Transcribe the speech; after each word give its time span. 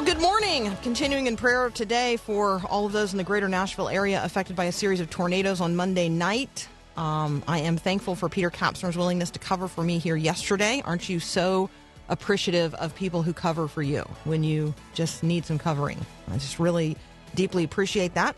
Well, 0.00 0.14
good 0.14 0.22
morning. 0.22 0.74
Continuing 0.82 1.26
in 1.26 1.36
prayer 1.36 1.68
today 1.68 2.16
for 2.16 2.62
all 2.70 2.86
of 2.86 2.92
those 2.92 3.12
in 3.12 3.18
the 3.18 3.22
greater 3.22 3.50
Nashville 3.50 3.90
area 3.90 4.24
affected 4.24 4.56
by 4.56 4.64
a 4.64 4.72
series 4.72 4.98
of 4.98 5.10
tornadoes 5.10 5.60
on 5.60 5.76
Monday 5.76 6.08
night. 6.08 6.66
Um, 6.96 7.44
I 7.46 7.58
am 7.58 7.76
thankful 7.76 8.14
for 8.14 8.30
Peter 8.30 8.50
Kapsner's 8.50 8.96
willingness 8.96 9.30
to 9.32 9.38
cover 9.38 9.68
for 9.68 9.84
me 9.84 9.98
here 9.98 10.16
yesterday. 10.16 10.80
Aren't 10.86 11.10
you 11.10 11.20
so 11.20 11.68
appreciative 12.08 12.74
of 12.76 12.94
people 12.94 13.22
who 13.22 13.34
cover 13.34 13.68
for 13.68 13.82
you 13.82 14.00
when 14.24 14.42
you 14.42 14.72
just 14.94 15.22
need 15.22 15.44
some 15.44 15.58
covering? 15.58 15.98
I 16.30 16.38
just 16.38 16.58
really 16.58 16.96
deeply 17.34 17.64
appreciate 17.64 18.14
that. 18.14 18.34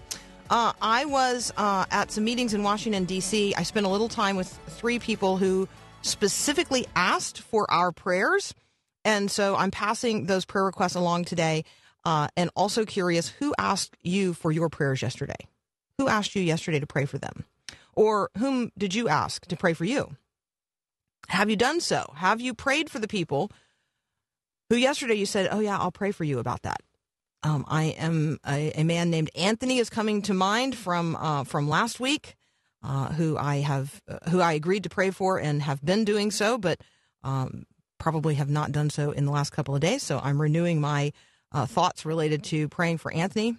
Uh, 0.51 0.73
I 0.83 1.05
was 1.05 1.53
uh, 1.57 1.85
at 1.93 2.11
some 2.11 2.25
meetings 2.25 2.55
in 2.55 2.65
Washington, 2.65 3.05
D.C. 3.05 3.55
I 3.55 3.63
spent 3.63 3.87
a 3.87 3.89
little 3.89 4.09
time 4.09 4.35
with 4.35 4.49
three 4.67 4.99
people 4.99 5.37
who 5.37 5.69
specifically 6.03 6.89
asked 6.97 7.41
for 7.41 7.71
our 7.71 7.93
prayers. 7.93 8.53
And 9.05 9.31
so 9.31 9.57
I'm 9.57 9.71
passing 9.71 10.27
those 10.27 10.45
prayer 10.45 10.65
requests 10.65 10.95
along 10.95 11.25
today. 11.25 11.65
Uh, 12.05 12.27
and 12.37 12.51
also 12.57 12.85
curious 12.85 13.29
who 13.29 13.55
asked 13.59 13.97
you 14.03 14.35
for 14.35 14.51
your 14.51 14.69
prayers 14.69 15.03
yesterday? 15.03 15.37
Who 15.99 16.09
asked 16.09 16.35
you 16.35 16.43
yesterday 16.43 16.81
to 16.81 16.87
pray 16.87 17.05
for 17.05 17.19
them? 17.19 17.45
Or 17.95 18.31
whom 18.39 18.73
did 18.77 18.95
you 18.95 19.09
ask 19.09 19.47
to 19.47 19.57
pray 19.57 19.73
for 19.73 19.85
you? 19.85 20.17
Have 21.29 21.49
you 21.49 21.57
done 21.57 21.81
so? 21.81 22.13
Have 22.17 22.41
you 22.41 22.55
prayed 22.55 22.91
for 22.91 22.99
the 22.99 23.07
people 23.07 23.53
who 24.69 24.77
yesterday 24.77 25.15
you 25.15 25.27
said, 25.27 25.49
Oh, 25.53 25.61
yeah, 25.61 25.79
I'll 25.79 25.93
pray 25.93 26.11
for 26.11 26.25
you 26.25 26.39
about 26.39 26.63
that? 26.63 26.81
Um, 27.45 27.65
I 27.69 27.85
am 27.99 28.39
a, 28.47 28.73
a, 28.81 28.85
man 28.85 29.11
named 29.11 29.31
Anthony 29.35 29.79
is 29.79 29.91
coming 29.91 30.23
to 30.23 30.35
mind 30.35 30.77
from 30.77 31.17
uh, 31.17 31.43
from 31.43 31.69
last 31.69 31.99
week, 31.99 32.37
uh, 32.85 33.13
who 33.13 33.37
I 33.37 33.57
have 33.57 34.01
uh, 34.09 34.31
who 34.31 34.41
I 34.41 34.53
agreed 34.53 34.85
to 34.85 34.89
pray 34.89 35.11
for 35.11 35.39
and 35.39 35.61
have 35.63 35.85
been 35.85 36.05
doing 36.05 36.31
so, 36.31 36.57
but 36.57 36.81
um, 37.25 37.65
probably 38.03 38.35
have 38.35 38.51
not 38.51 38.73
done 38.73 38.91
so 38.91 39.13
in 39.13 39.25
the 39.25 39.31
last 39.31 39.51
couple 39.51 39.77
of 39.77 39.81
days. 39.81 40.03
So 40.03 40.21
I'm 40.23 40.43
renewing 40.43 40.81
my 40.81 41.13
uh, 41.53 41.67
thoughts 41.67 42.05
related 42.05 42.43
to 42.45 42.69
praying 42.69 42.99
for 42.99 43.13
Anthony. 43.13 43.57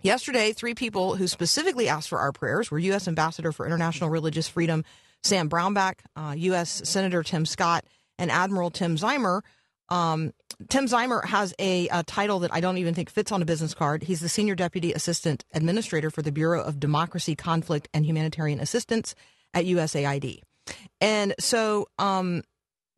Yesterday, 0.00 0.54
three 0.54 0.74
people 0.74 1.14
who 1.16 1.28
specifically 1.28 1.86
asked 1.86 2.08
for 2.08 2.18
our 2.18 2.32
prayers 2.32 2.70
were 2.70 2.78
U.S. 2.78 3.06
Ambassador 3.06 3.52
for 3.52 3.66
International 3.66 4.08
Religious 4.08 4.48
Freedom 4.48 4.82
Sam 5.22 5.50
Brownback, 5.50 5.96
uh, 6.16 6.34
U.S. 6.38 6.80
Senator 6.84 7.22
Tim 7.22 7.44
Scott, 7.44 7.84
and 8.18 8.30
Admiral 8.30 8.70
Tim 8.70 8.96
Ziemer. 8.96 9.42
Um, 9.90 10.32
Tim 10.70 10.86
Ziemer 10.86 11.22
has 11.26 11.52
a, 11.58 11.88
a, 11.88 12.02
title 12.04 12.38
that 12.38 12.54
I 12.54 12.60
don't 12.60 12.78
even 12.78 12.94
think 12.94 13.10
fits 13.10 13.32
on 13.32 13.42
a 13.42 13.44
business 13.44 13.74
card. 13.74 14.04
He's 14.04 14.20
the 14.20 14.28
Senior 14.28 14.54
Deputy 14.54 14.94
Assistant 14.94 15.44
Administrator 15.52 16.10
for 16.10 16.22
the 16.22 16.32
Bureau 16.32 16.62
of 16.62 16.80
Democracy, 16.80 17.34
Conflict, 17.34 17.88
and 17.92 18.06
Humanitarian 18.06 18.60
Assistance 18.60 19.14
at 19.52 19.66
USAID. 19.66 20.42
And 21.00 21.34
so 21.38 21.88
um, 21.98 22.42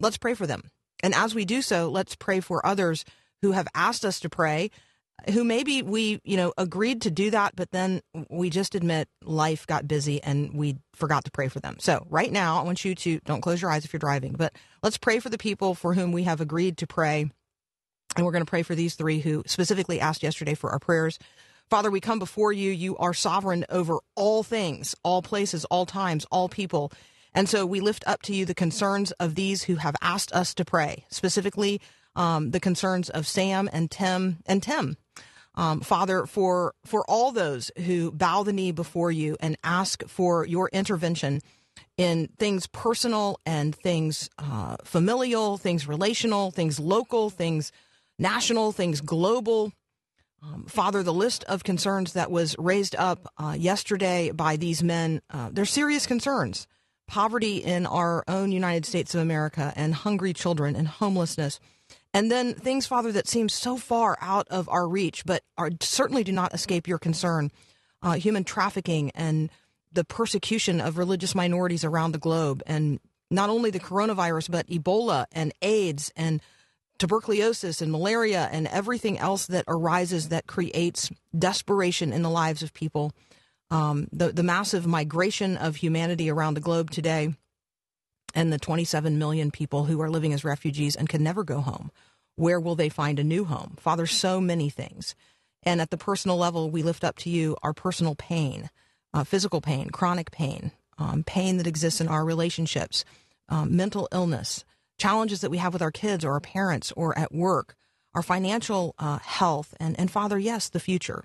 let's 0.02 0.18
pray 0.18 0.34
for 0.34 0.46
them. 0.46 0.62
And 1.02 1.14
as 1.14 1.34
we 1.34 1.44
do 1.44 1.62
so, 1.62 1.88
let's 1.88 2.14
pray 2.14 2.40
for 2.40 2.64
others 2.66 3.04
who 3.40 3.52
have 3.52 3.66
asked 3.74 4.04
us 4.04 4.20
to 4.20 4.28
pray, 4.28 4.70
who 5.32 5.44
maybe 5.44 5.82
we, 5.82 6.20
you 6.24 6.36
know, 6.36 6.52
agreed 6.58 7.02
to 7.02 7.10
do 7.10 7.30
that, 7.30 7.56
but 7.56 7.70
then 7.70 8.02
we 8.28 8.50
just 8.50 8.74
admit 8.74 9.08
life 9.24 9.66
got 9.66 9.88
busy 9.88 10.22
and 10.22 10.54
we 10.54 10.76
forgot 10.94 11.24
to 11.24 11.30
pray 11.30 11.48
for 11.48 11.60
them. 11.60 11.76
So 11.80 12.06
right 12.08 12.30
now, 12.30 12.58
I 12.58 12.62
want 12.62 12.84
you 12.84 12.94
to 12.94 13.20
don't 13.24 13.40
close 13.40 13.62
your 13.62 13.70
eyes 13.70 13.84
if 13.84 13.92
you're 13.92 13.98
driving, 13.98 14.32
but 14.32 14.52
let's 14.82 14.98
pray 14.98 15.18
for 15.18 15.28
the 15.28 15.38
people 15.38 15.74
for 15.74 15.94
whom 15.94 16.12
we 16.12 16.24
have 16.24 16.40
agreed 16.40 16.78
to 16.78 16.86
pray. 16.86 17.30
And 18.16 18.26
we're 18.26 18.32
going 18.32 18.44
to 18.44 18.50
pray 18.50 18.62
for 18.62 18.74
these 18.74 18.94
three 18.94 19.20
who 19.20 19.42
specifically 19.46 19.98
asked 19.98 20.22
yesterday 20.22 20.54
for 20.54 20.70
our 20.70 20.78
prayers. 20.78 21.18
Father, 21.70 21.90
we 21.90 22.00
come 22.00 22.18
before 22.18 22.52
you. 22.52 22.70
You 22.70 22.96
are 22.98 23.14
sovereign 23.14 23.64
over 23.70 23.98
all 24.14 24.42
things, 24.42 24.94
all 25.02 25.22
places, 25.22 25.64
all 25.66 25.86
times, 25.86 26.26
all 26.30 26.48
people. 26.48 26.92
And 27.34 27.48
so 27.48 27.64
we 27.64 27.80
lift 27.80 28.04
up 28.06 28.22
to 28.22 28.34
you 28.34 28.44
the 28.44 28.54
concerns 28.54 29.10
of 29.12 29.34
these 29.34 29.64
who 29.64 29.76
have 29.76 29.96
asked 30.02 30.32
us 30.32 30.54
to 30.54 30.64
pray, 30.64 31.06
specifically 31.08 31.80
um, 32.14 32.50
the 32.50 32.60
concerns 32.60 33.08
of 33.10 33.26
Sam 33.26 33.68
and 33.72 33.90
Tim 33.90 34.38
and 34.46 34.62
Tim. 34.62 34.96
Um, 35.54 35.80
Father, 35.80 36.24
for 36.26 36.74
for 36.84 37.04
all 37.08 37.30
those 37.30 37.70
who 37.84 38.10
bow 38.10 38.42
the 38.42 38.52
knee 38.52 38.72
before 38.72 39.10
you 39.10 39.36
and 39.40 39.56
ask 39.62 40.02
for 40.08 40.46
your 40.46 40.70
intervention 40.72 41.40
in 41.96 42.28
things 42.38 42.66
personal 42.66 43.38
and 43.44 43.74
things 43.74 44.30
uh, 44.38 44.76
familial, 44.84 45.58
things 45.58 45.86
relational, 45.86 46.50
things 46.50 46.80
local, 46.80 47.28
things 47.28 47.70
national, 48.18 48.72
things 48.72 49.00
global. 49.00 49.72
Um, 50.42 50.64
Father, 50.64 51.02
the 51.02 51.12
list 51.12 51.44
of 51.44 51.64
concerns 51.64 52.14
that 52.14 52.30
was 52.30 52.56
raised 52.58 52.96
up 52.96 53.30
uh, 53.38 53.54
yesterday 53.56 54.30
by 54.30 54.56
these 54.56 54.82
men, 54.82 55.20
uh, 55.30 55.50
they're 55.52 55.64
serious 55.64 56.06
concerns. 56.06 56.66
Poverty 57.12 57.58
in 57.58 57.84
our 57.84 58.24
own 58.26 58.52
United 58.52 58.86
States 58.86 59.14
of 59.14 59.20
America, 59.20 59.70
and 59.76 59.92
hungry 59.92 60.32
children, 60.32 60.74
and 60.74 60.88
homelessness. 60.88 61.60
And 62.14 62.30
then 62.30 62.54
things, 62.54 62.86
Father, 62.86 63.12
that 63.12 63.28
seem 63.28 63.50
so 63.50 63.76
far 63.76 64.16
out 64.22 64.48
of 64.48 64.66
our 64.70 64.88
reach, 64.88 65.26
but 65.26 65.42
are 65.58 65.68
certainly 65.82 66.24
do 66.24 66.32
not 66.32 66.54
escape 66.54 66.88
your 66.88 66.98
concern. 66.98 67.50
Uh, 68.00 68.14
human 68.14 68.44
trafficking 68.44 69.10
and 69.14 69.50
the 69.92 70.04
persecution 70.04 70.80
of 70.80 70.96
religious 70.96 71.34
minorities 71.34 71.84
around 71.84 72.12
the 72.12 72.18
globe, 72.18 72.62
and 72.66 72.98
not 73.30 73.50
only 73.50 73.70
the 73.70 73.78
coronavirus, 73.78 74.50
but 74.50 74.66
Ebola 74.68 75.26
and 75.32 75.52
AIDS 75.60 76.10
and 76.16 76.40
tuberculosis 76.96 77.82
and 77.82 77.92
malaria 77.92 78.48
and 78.50 78.66
everything 78.68 79.18
else 79.18 79.44
that 79.48 79.66
arises 79.68 80.30
that 80.30 80.46
creates 80.46 81.10
desperation 81.38 82.10
in 82.10 82.22
the 82.22 82.30
lives 82.30 82.62
of 82.62 82.72
people. 82.72 83.12
Um, 83.72 84.08
the 84.12 84.30
the 84.30 84.42
massive 84.42 84.86
migration 84.86 85.56
of 85.56 85.76
humanity 85.76 86.30
around 86.30 86.54
the 86.54 86.60
globe 86.60 86.90
today 86.90 87.34
and 88.34 88.52
the 88.52 88.58
27 88.58 89.18
million 89.18 89.50
people 89.50 89.84
who 89.84 90.00
are 90.02 90.10
living 90.10 90.34
as 90.34 90.44
refugees 90.44 90.94
and 90.94 91.08
can 91.08 91.22
never 91.22 91.42
go 91.42 91.60
home. 91.60 91.90
Where 92.36 92.60
will 92.60 92.74
they 92.74 92.90
find 92.90 93.18
a 93.18 93.24
new 93.24 93.44
home? 93.44 93.76
Father, 93.80 94.06
so 94.06 94.40
many 94.40 94.68
things. 94.68 95.14
And 95.62 95.80
at 95.80 95.90
the 95.90 95.96
personal 95.96 96.36
level, 96.36 96.70
we 96.70 96.82
lift 96.82 97.02
up 97.02 97.16
to 97.18 97.30
you 97.30 97.56
our 97.62 97.72
personal 97.72 98.14
pain, 98.14 98.68
uh, 99.14 99.24
physical 99.24 99.60
pain, 99.60 99.88
chronic 99.90 100.30
pain, 100.30 100.72
um, 100.98 101.22
pain 101.24 101.56
that 101.56 101.66
exists 101.66 102.00
in 102.00 102.08
our 102.08 102.24
relationships, 102.24 103.04
um, 103.48 103.74
mental 103.74 104.08
illness, 104.12 104.64
challenges 104.98 105.40
that 105.40 105.50
we 105.50 105.58
have 105.58 105.72
with 105.72 105.82
our 105.82 105.90
kids 105.90 106.24
or 106.24 106.32
our 106.32 106.40
parents 106.40 106.92
or 106.94 107.16
at 107.18 107.32
work, 107.32 107.74
our 108.14 108.22
financial 108.22 108.94
uh, 108.98 109.18
health, 109.18 109.74
and, 109.80 109.98
and 109.98 110.10
Father, 110.10 110.38
yes, 110.38 110.68
the 110.68 110.80
future. 110.80 111.24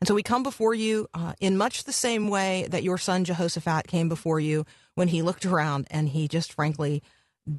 And 0.00 0.06
so 0.06 0.14
we 0.14 0.22
come 0.22 0.42
before 0.42 0.74
you 0.74 1.08
uh, 1.14 1.34
in 1.40 1.56
much 1.56 1.84
the 1.84 1.92
same 1.92 2.28
way 2.28 2.66
that 2.70 2.82
your 2.82 2.98
son 2.98 3.24
Jehoshaphat 3.24 3.86
came 3.86 4.08
before 4.08 4.40
you 4.40 4.64
when 4.94 5.08
he 5.08 5.22
looked 5.22 5.44
around 5.44 5.86
and 5.90 6.08
he 6.08 6.28
just 6.28 6.52
frankly 6.52 7.02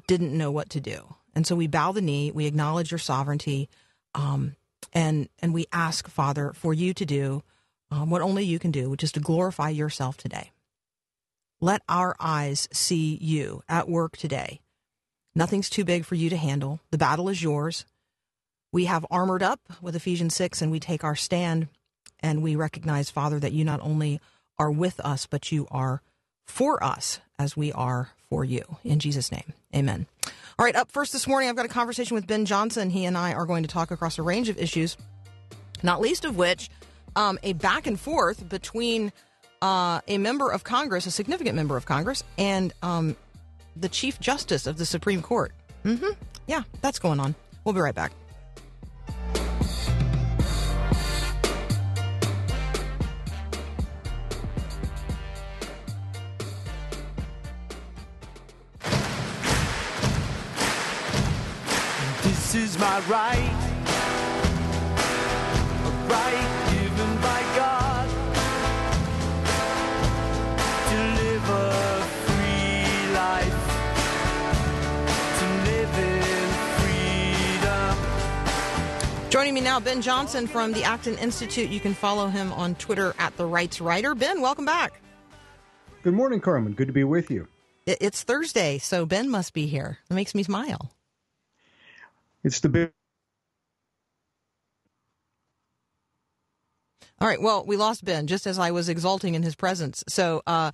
didn't 0.06 0.36
know 0.36 0.50
what 0.50 0.70
to 0.70 0.80
do. 0.80 1.14
And 1.34 1.46
so 1.46 1.54
we 1.54 1.66
bow 1.66 1.92
the 1.92 2.00
knee, 2.00 2.30
we 2.30 2.46
acknowledge 2.46 2.90
your 2.90 2.98
sovereignty, 2.98 3.68
um, 4.14 4.56
and 4.92 5.28
and 5.40 5.54
we 5.54 5.66
ask 5.72 6.08
Father 6.08 6.52
for 6.54 6.74
you 6.74 6.92
to 6.94 7.04
do 7.04 7.42
um, 7.90 8.10
what 8.10 8.22
only 8.22 8.44
you 8.44 8.58
can 8.58 8.70
do, 8.70 8.90
which 8.90 9.04
is 9.04 9.12
to 9.12 9.20
glorify 9.20 9.68
yourself 9.68 10.16
today. 10.16 10.50
Let 11.60 11.82
our 11.88 12.16
eyes 12.18 12.68
see 12.72 13.18
you 13.20 13.62
at 13.68 13.88
work 13.88 14.16
today. 14.16 14.60
Nothing's 15.34 15.70
too 15.70 15.84
big 15.84 16.04
for 16.04 16.14
you 16.14 16.30
to 16.30 16.36
handle. 16.36 16.80
The 16.90 16.98
battle 16.98 17.28
is 17.28 17.42
yours. 17.42 17.84
We 18.72 18.86
have 18.86 19.06
armored 19.10 19.42
up 19.42 19.60
with 19.82 19.94
Ephesians 19.94 20.34
6 20.34 20.62
and 20.62 20.72
we 20.72 20.80
take 20.80 21.04
our 21.04 21.16
stand 21.16 21.68
and 22.22 22.42
we 22.42 22.56
recognize, 22.56 23.10
Father, 23.10 23.38
that 23.38 23.52
you 23.52 23.64
not 23.64 23.80
only 23.80 24.20
are 24.58 24.70
with 24.70 25.00
us, 25.00 25.26
but 25.26 25.50
you 25.50 25.66
are 25.70 26.02
for 26.46 26.82
us 26.82 27.20
as 27.38 27.56
we 27.56 27.72
are 27.72 28.10
for 28.28 28.44
you. 28.44 28.62
In 28.84 28.98
Jesus' 28.98 29.32
name, 29.32 29.52
amen. 29.74 30.06
All 30.58 30.64
right, 30.64 30.76
up 30.76 30.90
first 30.90 31.12
this 31.12 31.26
morning, 31.26 31.48
I've 31.48 31.56
got 31.56 31.64
a 31.64 31.70
conversation 31.70 32.14
with 32.14 32.26
Ben 32.26 32.44
Johnson. 32.44 32.90
He 32.90 33.04
and 33.04 33.16
I 33.16 33.32
are 33.32 33.46
going 33.46 33.62
to 33.62 33.68
talk 33.68 33.90
across 33.90 34.18
a 34.18 34.22
range 34.22 34.48
of 34.48 34.58
issues, 34.58 34.96
not 35.82 36.00
least 36.00 36.24
of 36.24 36.36
which 36.36 36.68
um, 37.16 37.38
a 37.42 37.54
back 37.54 37.86
and 37.86 37.98
forth 37.98 38.48
between 38.48 39.12
uh, 39.62 40.00
a 40.06 40.18
member 40.18 40.50
of 40.50 40.64
Congress, 40.64 41.06
a 41.06 41.10
significant 41.10 41.56
member 41.56 41.76
of 41.76 41.86
Congress, 41.86 42.24
and 42.38 42.72
um, 42.82 43.16
the 43.76 43.88
Chief 43.88 44.20
Justice 44.20 44.66
of 44.66 44.76
the 44.76 44.86
Supreme 44.86 45.22
Court. 45.22 45.52
Mm-hmm. 45.84 46.12
Yeah, 46.46 46.62
that's 46.82 46.98
going 46.98 47.20
on. 47.20 47.34
We'll 47.64 47.74
be 47.74 47.80
right 47.80 47.94
back. 47.94 48.12
This 62.50 62.72
is 62.74 62.78
my 62.80 62.98
right, 63.02 63.54
a 65.84 65.90
right 66.10 66.50
given 66.72 67.16
by 67.22 67.42
God 67.54 68.08
to 70.88 70.96
live 71.22 71.48
a 71.48 72.02
free 72.26 73.14
life, 73.14 73.58
to 75.38 75.46
live 75.70 75.94
in 76.00 76.48
freedom. 77.60 77.94
Joining 79.30 79.54
me 79.54 79.60
now, 79.60 79.78
Ben 79.78 80.02
Johnson 80.02 80.48
from 80.48 80.72
the 80.72 80.82
Acton 80.82 81.18
Institute. 81.18 81.70
You 81.70 81.78
can 81.78 81.94
follow 81.94 82.26
him 82.26 82.52
on 82.54 82.74
Twitter 82.74 83.14
at 83.20 83.36
the 83.36 83.46
Rights 83.46 83.80
Writer. 83.80 84.16
Ben, 84.16 84.40
welcome 84.40 84.64
back. 84.64 85.00
Good 86.02 86.14
morning, 86.14 86.40
Carmen. 86.40 86.72
Good 86.72 86.88
to 86.88 86.92
be 86.92 87.04
with 87.04 87.30
you. 87.30 87.46
It's 87.86 88.24
Thursday, 88.24 88.78
so 88.78 89.06
Ben 89.06 89.30
must 89.30 89.54
be 89.54 89.68
here. 89.68 89.98
It 90.10 90.14
makes 90.14 90.34
me 90.34 90.42
smile. 90.42 90.90
It's 92.44 92.60
the 92.60 92.68
big. 92.70 92.92
All 97.20 97.28
right. 97.28 97.40
Well, 97.40 97.64
we 97.66 97.76
lost 97.78 98.04
Ben 98.04 98.26
just 98.26 98.46
as 98.46 98.58
I 98.58 98.72
was 98.72 98.88
exulting 98.90 99.34
in 99.34 99.42
his 99.42 99.54
presence. 99.56 100.04
So, 100.08 100.42
uh, 100.46 100.72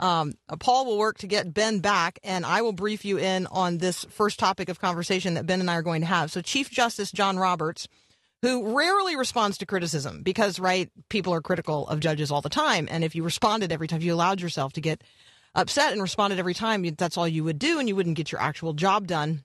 um, 0.00 0.34
Paul 0.58 0.86
will 0.86 0.98
work 0.98 1.18
to 1.18 1.28
get 1.28 1.54
Ben 1.54 1.78
back, 1.80 2.18
and 2.24 2.44
I 2.44 2.62
will 2.62 2.72
brief 2.72 3.04
you 3.04 3.18
in 3.18 3.46
on 3.46 3.78
this 3.78 4.04
first 4.10 4.38
topic 4.40 4.68
of 4.68 4.80
conversation 4.80 5.34
that 5.34 5.46
Ben 5.46 5.60
and 5.60 5.70
I 5.70 5.76
are 5.76 5.82
going 5.82 6.00
to 6.02 6.06
have. 6.08 6.32
So, 6.32 6.42
Chief 6.42 6.70
Justice 6.70 7.12
John 7.12 7.38
Roberts, 7.38 7.88
who 8.42 8.76
rarely 8.76 9.16
responds 9.16 9.58
to 9.58 9.66
criticism 9.66 10.22
because, 10.22 10.60
right, 10.60 10.90
people 11.10 11.34
are 11.34 11.42
critical 11.42 11.88
of 11.88 12.00
judges 12.00 12.30
all 12.32 12.42
the 12.42 12.50
time. 12.50 12.88
And 12.90 13.04
if 13.04 13.14
you 13.14 13.22
responded 13.24 13.72
every 13.72 13.88
time, 13.88 13.98
if 13.98 14.04
you 14.04 14.14
allowed 14.14 14.40
yourself 14.40 14.74
to 14.74 14.80
get 14.82 15.02
upset 15.54 15.92
and 15.92 16.02
responded 16.02 16.38
every 16.40 16.54
time, 16.54 16.84
that's 16.98 17.16
all 17.16 17.28
you 17.28 17.44
would 17.44 17.58
do, 17.58 17.78
and 17.78 17.88
you 17.88 17.96
wouldn't 17.96 18.16
get 18.16 18.32
your 18.32 18.40
actual 18.42 18.74
job 18.74 19.06
done. 19.06 19.44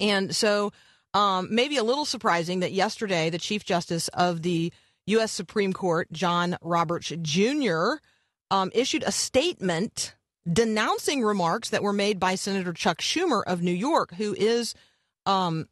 And 0.00 0.34
so, 0.34 0.72
um, 1.14 1.48
maybe 1.50 1.76
a 1.76 1.84
little 1.84 2.04
surprising 2.04 2.60
that 2.60 2.72
yesterday 2.72 3.30
the 3.30 3.38
Chief 3.38 3.64
Justice 3.64 4.08
of 4.08 4.42
the 4.42 4.72
U.S. 5.06 5.32
Supreme 5.32 5.72
Court, 5.72 6.10
John 6.12 6.56
Roberts 6.60 7.12
Jr., 7.22 7.94
um, 8.50 8.70
issued 8.74 9.04
a 9.04 9.12
statement 9.12 10.14
denouncing 10.50 11.22
remarks 11.22 11.70
that 11.70 11.82
were 11.82 11.92
made 11.92 12.18
by 12.20 12.34
Senator 12.34 12.72
Chuck 12.72 13.00
Schumer 13.00 13.42
of 13.46 13.62
New 13.62 13.72
York, 13.72 14.14
who 14.14 14.34
is, 14.34 14.74
um, 15.26 15.68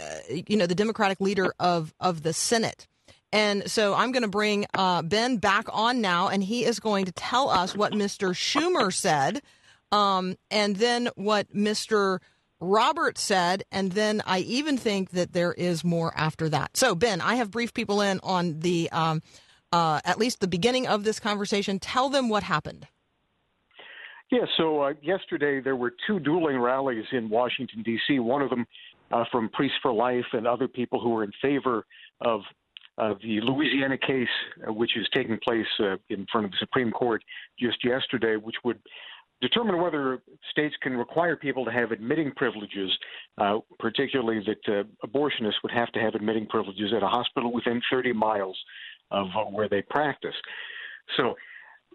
uh, 0.00 0.18
you 0.28 0.56
know, 0.56 0.66
the 0.66 0.74
Democratic 0.74 1.20
leader 1.20 1.54
of 1.58 1.92
of 2.00 2.22
the 2.22 2.32
Senate. 2.32 2.86
And 3.32 3.68
so 3.68 3.94
I'm 3.94 4.12
going 4.12 4.22
to 4.22 4.28
bring 4.28 4.64
uh, 4.74 5.02
Ben 5.02 5.38
back 5.38 5.66
on 5.72 6.00
now, 6.00 6.28
and 6.28 6.42
he 6.42 6.64
is 6.64 6.78
going 6.78 7.04
to 7.06 7.12
tell 7.12 7.50
us 7.50 7.74
what 7.74 7.92
Mr. 7.92 8.30
Schumer 8.30 8.94
said, 8.94 9.42
um, 9.90 10.36
and 10.52 10.76
then 10.76 11.08
what 11.16 11.52
Mr. 11.52 12.20
Robert 12.60 13.18
said, 13.18 13.64
and 13.70 13.92
then 13.92 14.22
I 14.26 14.38
even 14.40 14.78
think 14.78 15.10
that 15.10 15.32
there 15.32 15.52
is 15.52 15.84
more 15.84 16.12
after 16.16 16.48
that. 16.48 16.76
So, 16.76 16.94
Ben, 16.94 17.20
I 17.20 17.34
have 17.34 17.50
briefed 17.50 17.74
people 17.74 18.00
in 18.00 18.20
on 18.22 18.60
the 18.60 18.88
um, 18.90 19.22
uh, 19.72 20.00
at 20.04 20.18
least 20.18 20.40
the 20.40 20.46
beginning 20.46 20.86
of 20.86 21.04
this 21.04 21.18
conversation. 21.18 21.78
Tell 21.78 22.08
them 22.08 22.28
what 22.28 22.44
happened. 22.44 22.86
Yeah, 24.30 24.46
so 24.56 24.82
uh, 24.82 24.92
yesterday 25.02 25.60
there 25.60 25.76
were 25.76 25.92
two 26.06 26.18
dueling 26.18 26.58
rallies 26.58 27.04
in 27.12 27.28
Washington, 27.28 27.82
D.C., 27.82 28.18
one 28.20 28.40
of 28.40 28.50
them 28.50 28.66
uh, 29.12 29.24
from 29.30 29.48
Priests 29.50 29.76
for 29.82 29.92
Life 29.92 30.24
and 30.32 30.46
other 30.46 30.66
people 30.66 31.00
who 31.00 31.10
were 31.10 31.24
in 31.24 31.32
favor 31.42 31.84
of 32.20 32.40
uh, 32.96 33.14
the 33.22 33.40
Louisiana 33.40 33.98
case, 33.98 34.28
uh, 34.66 34.72
which 34.72 34.96
is 34.96 35.06
taking 35.12 35.38
place 35.42 35.66
uh, 35.80 35.96
in 36.08 36.26
front 36.30 36.46
of 36.46 36.52
the 36.52 36.56
Supreme 36.58 36.90
Court 36.90 37.22
just 37.58 37.84
yesterday, 37.84 38.36
which 38.36 38.56
would 38.64 38.78
determine 39.48 39.80
whether 39.80 40.22
states 40.50 40.74
can 40.82 40.96
require 40.96 41.36
people 41.36 41.64
to 41.66 41.70
have 41.70 41.92
admitting 41.92 42.32
privileges, 42.32 42.90
uh, 43.38 43.58
particularly 43.78 44.42
that 44.46 44.72
uh, 44.72 45.06
abortionists 45.06 45.62
would 45.62 45.72
have 45.72 45.92
to 45.92 46.00
have 46.00 46.14
admitting 46.14 46.46
privileges 46.46 46.92
at 46.96 47.02
a 47.02 47.06
hospital 47.06 47.52
within 47.52 47.80
30 47.90 48.12
miles 48.14 48.58
of 49.10 49.26
uh, 49.36 49.44
where 49.44 49.68
they 49.68 49.82
practice. 49.82 50.34
So, 51.16 51.34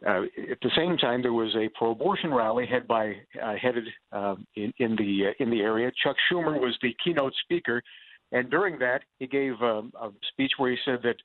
uh, 0.07 0.22
at 0.50 0.60
the 0.62 0.72
same 0.78 0.96
time, 0.98 1.22
there 1.22 1.34
was 1.34 1.54
a 1.56 1.68
pro-abortion 1.78 2.34
rally 2.34 2.66
head 2.66 2.88
by 2.88 3.16
uh, 3.44 3.56
headed 3.62 3.84
uh, 4.13 4.36
in, 4.56 4.72
in 4.78 4.95
the 4.95 5.28
uh, 5.28 5.44
in 5.44 5.50
the 5.50 5.60
area. 5.60 5.92
Chuck 6.02 6.16
Schumer 6.31 6.57
was 6.57 6.78
the 6.81 6.95
keynote 7.04 7.34
speaker, 7.44 7.84
and 8.31 8.50
during 8.50 8.80
that, 8.80 9.02
he 9.18 9.28
gave 9.28 9.62
um, 9.62 9.92
a 10.02 10.10
speech 10.31 10.52
where 10.57 10.72
he 10.72 10.78
said 10.86 11.00
that 11.04 11.18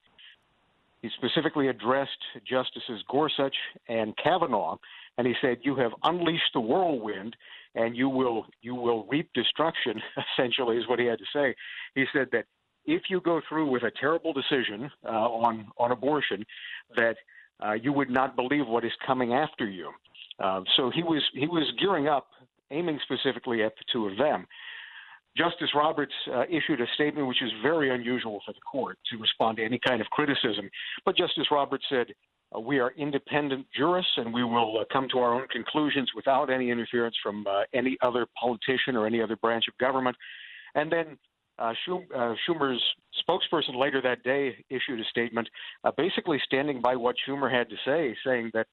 he 1.03 1.11
specifically 1.19 1.69
addressed 1.69 2.19
Justices 2.49 3.05
Gorsuch 3.09 3.55
and 3.89 4.17
Kavanaugh, 4.17 4.79
and 5.19 5.27
he 5.27 5.35
said, 5.41 5.59
"You 5.63 5.77
have 5.77 5.93
unleashed 6.03 6.53
the 6.53 6.61
whirlwind, 6.61 7.37
and 7.75 7.97
you 7.97 8.09
will 8.09 8.47
you 8.63 8.75
will 8.75 9.07
reap 9.07 9.31
destruction." 9.35 10.01
Essentially, 10.39 10.77
is 10.77 10.89
what 10.89 10.99
he 10.99 11.07
had 11.07 11.19
to 11.19 11.25
say. 11.33 11.55
He 11.95 12.05
said 12.13 12.29
that 12.33 12.47
if 12.87 13.03
you 13.09 13.21
go 13.21 13.41
through 13.49 13.71
with 13.71 13.83
a 13.83 13.93
terrible 14.01 14.33
decision 14.33 14.91
uh, 15.05 15.09
on 15.11 15.67
on 15.79 15.93
abortion, 15.93 16.45
that 16.97 17.17
uh, 17.65 17.73
you 17.73 17.93
would 17.93 18.11
not 18.11 18.37
believe 18.37 18.67
what 18.67 18.85
is 18.85 18.93
coming 19.07 19.35
after 19.35 19.69
you. 19.69 19.91
Uh, 20.39 20.63
so 20.77 20.91
he 20.95 21.03
was 21.03 21.23
he 21.33 21.47
was 21.47 21.71
gearing 21.79 22.09
up, 22.09 22.29
aiming 22.71 22.99
specifically 23.03 23.63
at 23.63 23.75
the 23.77 23.85
two 23.93 24.07
of 24.07 24.17
them. 24.17 24.47
Justice 25.37 25.71
Roberts 25.75 26.13
uh, 26.33 26.45
issued 26.49 26.81
a 26.81 26.87
statement 26.95 27.27
which 27.27 27.43
is 27.43 27.51
very 27.61 27.93
unusual 27.93 28.41
for 28.47 28.53
the 28.53 28.61
court 28.61 28.99
to 29.11 29.19
respond 29.19 29.57
to 29.57 29.65
any 29.65 29.81
kind 29.85 30.01
of 30.01 30.07
criticism. 30.09 30.71
But 31.05 31.17
Justice 31.17 31.47
Roberts 31.51 31.85
said, 31.89 32.07
uh, 32.55 32.61
"We 32.61 32.81
are 32.81 32.93
independent 32.97 33.67
jurists, 33.77 34.13
and 34.17 34.33
we 34.33 34.45
will 34.45 34.79
uh, 34.81 34.85
come 34.93 35.09
to 35.13 35.19
our 35.19 35.35
own 35.35 35.47
conclusions 35.49 36.11
without 36.15 36.51
any 36.51 36.71
interference 36.71 37.17
from 37.23 37.47
uh, 37.47 37.63
any 37.73 37.97
other 38.03 38.27
politician 38.41 38.97
or 38.97 39.07
any 39.07 39.23
other 39.23 39.37
branch 39.37 39.65
of 39.69 39.77
government." 39.79 40.17
And 40.75 40.91
then 40.91 41.19
uh, 41.59 41.73
Schum- 41.87 42.11
uh, 42.15 42.35
Schumer's 42.49 42.83
spokesperson 43.29 43.77
later 43.77 44.03
that 44.03 44.23
day 44.25 44.65
issued 44.71 45.01
a 45.01 45.05
statement, 45.05 45.49
uh, 45.85 45.93
basically 45.97 46.41
standing 46.45 46.81
by 46.81 46.97
what 46.97 47.15
Schumer 47.27 47.51
had 47.51 47.69
to 47.71 47.77
say, 47.85 48.17
saying 48.27 48.51
that 48.55 48.67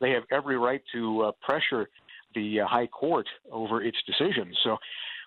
they 0.00 0.10
have 0.10 0.22
every 0.30 0.56
right 0.56 0.82
to 0.92 1.32
pressure 1.42 1.88
the 2.34 2.58
High 2.66 2.86
Court 2.86 3.28
over 3.50 3.82
its 3.82 3.98
decision. 4.06 4.52
So 4.64 4.78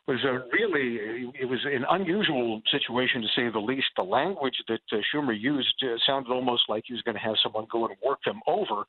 was 0.08 0.24
a 0.24 0.44
really 0.54 1.32
it 1.40 1.50
was 1.50 1.60
an 1.66 1.84
unusual 1.90 2.62
situation 2.72 3.22
to 3.22 3.28
say 3.36 3.50
the 3.50 3.60
least. 3.60 3.88
The 3.98 4.04
language 4.04 4.56
that 4.68 4.82
uh, 4.92 4.98
Schumer 5.14 5.40
used 5.40 5.76
uh, 5.84 5.98
sounded 6.06 6.32
almost 6.32 6.64
like 6.70 6.84
he 6.86 6.94
was 6.94 7.02
going 7.02 7.16
to 7.16 7.22
have 7.22 7.36
someone 7.42 7.66
go 7.72 7.86
and 7.88 7.96
work 8.06 8.20
them 8.24 8.40
over. 8.46 8.84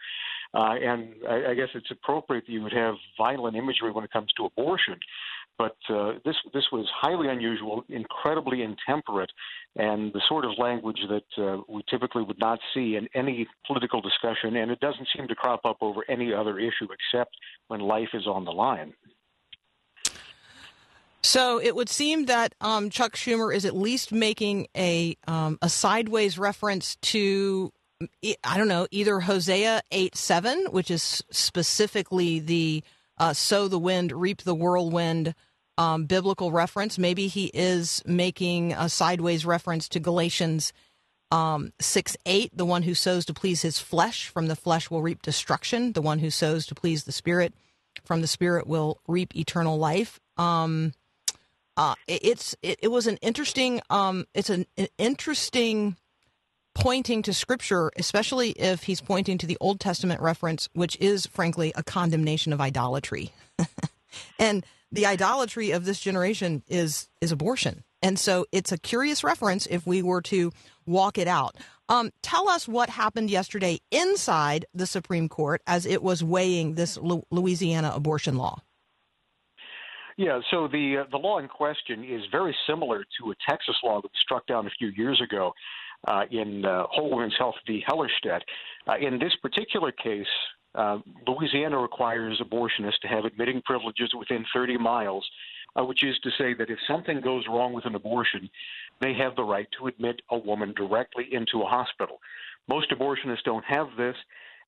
Uh, 0.55 0.75
and 0.75 1.15
I, 1.29 1.51
I 1.51 1.55
guess 1.55 1.69
it's 1.75 1.91
appropriate 1.91 2.45
that 2.47 2.53
you 2.53 2.63
would 2.63 2.73
have 2.73 2.95
violent 3.17 3.57
imagery 3.57 3.93
when 3.93 4.05
it 4.05 4.13
comes 4.13 4.31
to 4.37 4.45
abortion. 4.45 4.97
But 5.59 5.77
uh, 5.89 6.15
this 6.25 6.37
this 6.53 6.65
was 6.71 6.87
highly 6.95 7.29
unusual, 7.29 7.83
incredibly 7.89 8.63
intemperate, 8.63 9.31
and 9.77 10.13
the 10.13 10.21
sort 10.29 10.45
of 10.45 10.51
language 10.59 11.01
that 11.09 11.43
uh, 11.43 11.63
we 11.67 11.83
typically 11.89 12.25
would 12.25 12.39
not 12.39 12.59
see 12.75 12.97
in 12.97 13.09
any 13.15 13.47
political 13.67 14.03
discussion, 14.03 14.57
and 14.57 14.71
it 14.71 14.81
doesn't 14.81 15.09
seem 15.17 15.27
to 15.29 15.35
crop 15.35 15.61
up 15.65 15.79
over 15.81 16.05
any 16.11 16.35
other 16.35 16.59
issue 16.59 16.89
except 16.93 17.35
when 17.69 17.81
life 17.81 18.11
is 18.13 18.27
on 18.27 18.45
the 18.45 18.51
line. 18.51 18.93
So 21.27 21.61
it 21.61 21.75
would 21.75 21.89
seem 21.89 22.27
that 22.27 22.55
um, 22.61 22.89
Chuck 22.89 23.17
Schumer 23.17 23.53
is 23.53 23.65
at 23.65 23.75
least 23.75 24.13
making 24.13 24.69
a 24.77 25.17
um, 25.27 25.59
a 25.61 25.69
sideways 25.69 26.39
reference 26.39 26.95
to 27.03 27.73
I 28.45 28.57
don't 28.57 28.69
know 28.69 28.87
either 28.93 29.19
Hosea 29.19 29.83
eight 29.91 30.17
seven, 30.17 30.67
which 30.71 30.89
is 30.89 31.25
specifically 31.33 32.39
the 32.39 32.85
uh, 33.19 33.33
sow 33.33 33.67
the 33.67 33.79
wind, 33.79 34.13
reap 34.13 34.43
the 34.43 34.55
whirlwind 34.55 35.35
um, 35.77 36.05
biblical 36.05 36.53
reference. 36.53 36.97
Maybe 36.97 37.27
he 37.27 37.51
is 37.53 38.05
making 38.07 38.75
a 38.75 38.89
sideways 38.89 39.45
reference 39.45 39.89
to 39.91 40.01
Galatians 40.01 40.73
um, 41.33 41.73
6 41.81 42.17
8, 42.25 42.57
the 42.57 42.65
one 42.65 42.85
who 42.85 42.95
sows 42.95 43.25
to 43.25 43.35
please 43.35 43.63
his 43.63 43.81
flesh, 43.81 44.29
from 44.29 44.47
the 44.47 44.55
flesh 44.55 44.93
will 44.93 45.03
reap 45.03 45.23
destruction. 45.23 45.93
The 45.93 46.03
one 46.03 46.21
who 46.21 46.31
sows 46.31 46.67
to 46.67 46.75
please 46.77 47.03
the 47.03 47.11
Spirit, 47.11 47.53
from 48.05 48.21
the 48.21 48.29
Spirit 48.29 48.69
will 48.69 49.01
reap 49.09 49.35
eternal 49.35 49.77
life. 49.77 50.21
Um, 50.37 50.93
uh, 51.77 51.95
it, 52.07 52.21
it's 52.25 52.57
it, 52.63 52.79
it 52.83 52.89
was 52.89 53.07
an 53.07 53.19
interesting 53.19 53.81
um, 53.91 54.27
it's 54.35 54.51
an, 54.51 54.67
an 54.77 54.89
interesting 54.99 55.97
pointing 56.75 57.23
to 57.23 57.33
scripture, 57.33 57.91
especially 57.97 58.51
if 58.51 58.83
he's 58.83 59.01
pointing 59.01 59.39
to 59.39 59.47
the 59.47 59.57
Old 59.61 59.81
Testament 59.81 60.21
reference, 60.21 60.69
which 60.75 60.97
is 61.01 61.27
frankly 61.27 61.73
a 61.75 61.83
condemnation 61.83 62.53
of 62.53 62.61
idolatry. 62.61 63.33
and 64.39 64.65
the 64.93 65.07
idolatry 65.07 65.71
of 65.71 65.85
this 65.85 66.01
generation 66.01 66.63
is 66.69 67.09
is 67.21 67.33
abortion. 67.33 67.83
And 68.03 68.19
so 68.19 68.47
it's 68.53 68.73
a 68.73 68.79
curious 68.79 69.25
reference 69.25 69.67
if 69.67 69.87
we 69.87 70.03
were 70.03 70.23
to 70.23 70.53
walk 70.87 71.19
it 71.19 71.27
out. 71.27 71.57
Um, 71.89 72.11
tell 72.23 72.49
us 72.49 72.69
what 72.69 72.91
happened 72.91 73.31
yesterday 73.31 73.81
inside 73.91 74.67
the 74.75 74.87
Supreme 74.87 75.29
Court 75.29 75.63
as 75.67 75.87
it 75.87 76.03
was 76.03 76.23
weighing 76.23 76.75
this 76.75 76.97
Lu- 76.97 77.25
Louisiana 77.31 77.93
abortion 77.95 78.37
law. 78.37 78.61
Yeah, 80.17 80.41
so 80.51 80.67
the 80.67 80.99
uh, 81.03 81.05
the 81.11 81.19
law 81.19 81.39
in 81.39 81.49
question 81.49 82.03
is 82.03 82.23
very 82.33 82.57
similar 82.67 83.05
to 83.21 83.31
a 83.31 83.35
Texas 83.49 83.77
law 83.85 84.01
that 84.01 84.11
was 84.11 84.21
struck 84.23 84.47
down 84.47 84.67
a 84.67 84.71
few 84.71 84.89
years 84.89 85.21
ago 85.21 85.53
uh, 86.09 86.23
in 86.31 86.65
uh, 86.65 86.85
Whole 86.91 87.11
Women's 87.11 87.35
Health 87.39 87.57
v. 87.67 87.85
Hellerstedt. 87.87 88.41
Uh, 88.89 88.97
in 88.99 89.19
this 89.19 89.35
particular 89.43 89.93
case, 89.93 90.27
uh, 90.75 90.99
Louisiana 91.27 91.79
requires 91.79 92.41
abortionists 92.41 92.99
to 93.03 93.09
have 93.09 93.27
admitting 93.27 93.61
privileges 93.67 94.11
within 94.19 94.45
30 94.55 94.79
miles 94.79 95.27
uh, 95.79 95.85
which 95.85 96.03
is 96.05 96.17
to 96.23 96.31
say 96.39 96.55
that 96.55 96.71
if 96.71 96.79
something 96.89 97.21
goes 97.21 97.45
wrong 97.49 97.73
with 97.73 97.85
an 97.87 97.95
abortion, 97.95 98.49
they 99.01 99.15
have 99.15 99.37
the 99.37 99.45
right 99.45 99.69
to 99.79 99.87
admit 99.87 100.21
a 100.31 100.39
woman 100.39 100.73
directly 100.77 101.27
into 101.33 101.63
a 101.63 101.67
hospital. 101.67 102.19
Most 102.69 102.91
abortionists 102.91 103.45
don't 103.45 103.65
have 103.65 103.89
this. 103.97 104.17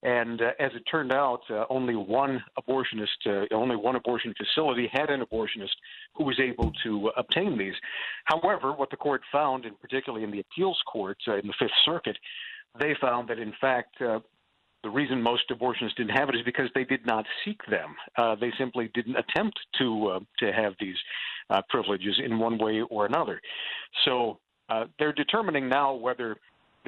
And 0.02 0.40
uh, 0.40 0.50
as 0.61 0.71
it 0.75 0.83
turned 0.90 1.12
out, 1.12 1.40
uh, 1.50 1.64
only 1.71 1.97
one 1.97 2.43
abortionist, 2.59 3.07
uh, 3.26 3.52
only 3.52 3.75
one 3.75 3.97
abortion 3.97 4.33
facility 4.37 4.88
had 4.93 5.11
an 5.11 5.23
abortionist 5.23 5.75
who 6.14 6.25
was 6.25 6.38
able 6.38 6.71
to 6.85 7.11
obtain 7.17 7.59
these. 7.59 7.75
However, 8.25 8.73
what 8.73 8.90
the 8.90 8.97
court 8.97 9.23
found, 9.33 9.64
and 9.64 9.78
particularly 9.81 10.25
in 10.25 10.31
the 10.31 10.40
appeals 10.40 10.78
court 10.90 11.19
uh, 11.26 11.37
in 11.37 11.47
the 11.47 11.55
Fifth 11.59 11.73
Circuit, 11.85 12.17
they 12.78 12.95
found 13.00 13.28
that 13.28 13.38
in 13.40 13.52
fact 13.61 14.00
uh, 14.00 14.21
the 14.85 14.90
reason 14.90 15.21
most 15.21 15.43
abortionists 15.50 15.97
didn't 15.97 16.17
have 16.17 16.28
it 16.28 16.37
is 16.37 16.43
because 16.45 16.69
they 16.75 16.85
did 16.85 17.05
not 17.05 17.25
seek 17.45 17.59
them. 17.69 17.97
Uh, 18.17 18.37
they 18.37 18.52
simply 18.57 18.90
didn't 18.95 19.17
attempt 19.17 19.59
to 19.78 20.09
uh, 20.09 20.21
to 20.38 20.52
have 20.52 20.75
these 20.78 20.97
uh, 21.50 21.61
privileges 21.69 22.21
in 22.25 22.38
one 22.38 22.59
way 22.59 22.83
or 22.83 23.07
another. 23.07 23.40
So 24.05 24.38
uh, 24.69 24.85
they're 24.99 25.12
determining 25.12 25.69
now 25.69 25.95
whether 25.95 26.37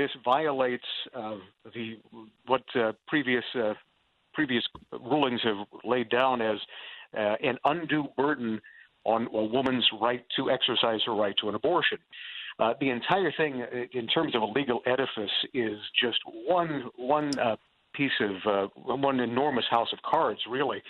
this 0.01 0.11
violates 0.25 0.85
uh, 1.15 1.37
the 1.75 1.99
what 2.47 2.63
uh, 2.75 2.93
previous 3.07 3.45
uh, 3.55 3.75
previous 4.33 4.65
rulings 4.93 5.41
have 5.45 5.67
laid 5.85 6.09
down 6.09 6.41
as 6.41 6.57
uh, 7.15 7.37
an 7.43 7.59
undue 7.67 8.05
burden 8.17 8.61
on 9.05 9.27
a 9.27 9.45
woman's 9.45 9.87
right 10.01 10.25
to 10.37 10.51
exercise 10.51 11.01
her 11.05 11.15
right 11.15 11.35
to 11.41 11.49
an 11.51 11.55
abortion. 11.55 11.99
Uh, 12.59 12.73
the 12.81 12.89
entire 12.91 13.33
thing, 13.37 13.63
uh, 13.63 13.67
in 13.93 14.07
terms 14.07 14.35
of 14.35 14.41
a 14.43 14.47
legal 14.47 14.81
edifice, 14.87 15.37
is 15.53 15.79
just 16.03 16.19
one 16.47 16.89
one 16.97 17.31
piece 17.93 18.19
of 18.21 18.71
one 18.77 19.21
enormous 19.21 19.65
house 19.69 19.93
of 19.93 19.99
cards, 20.03 20.41
really. 20.49 20.83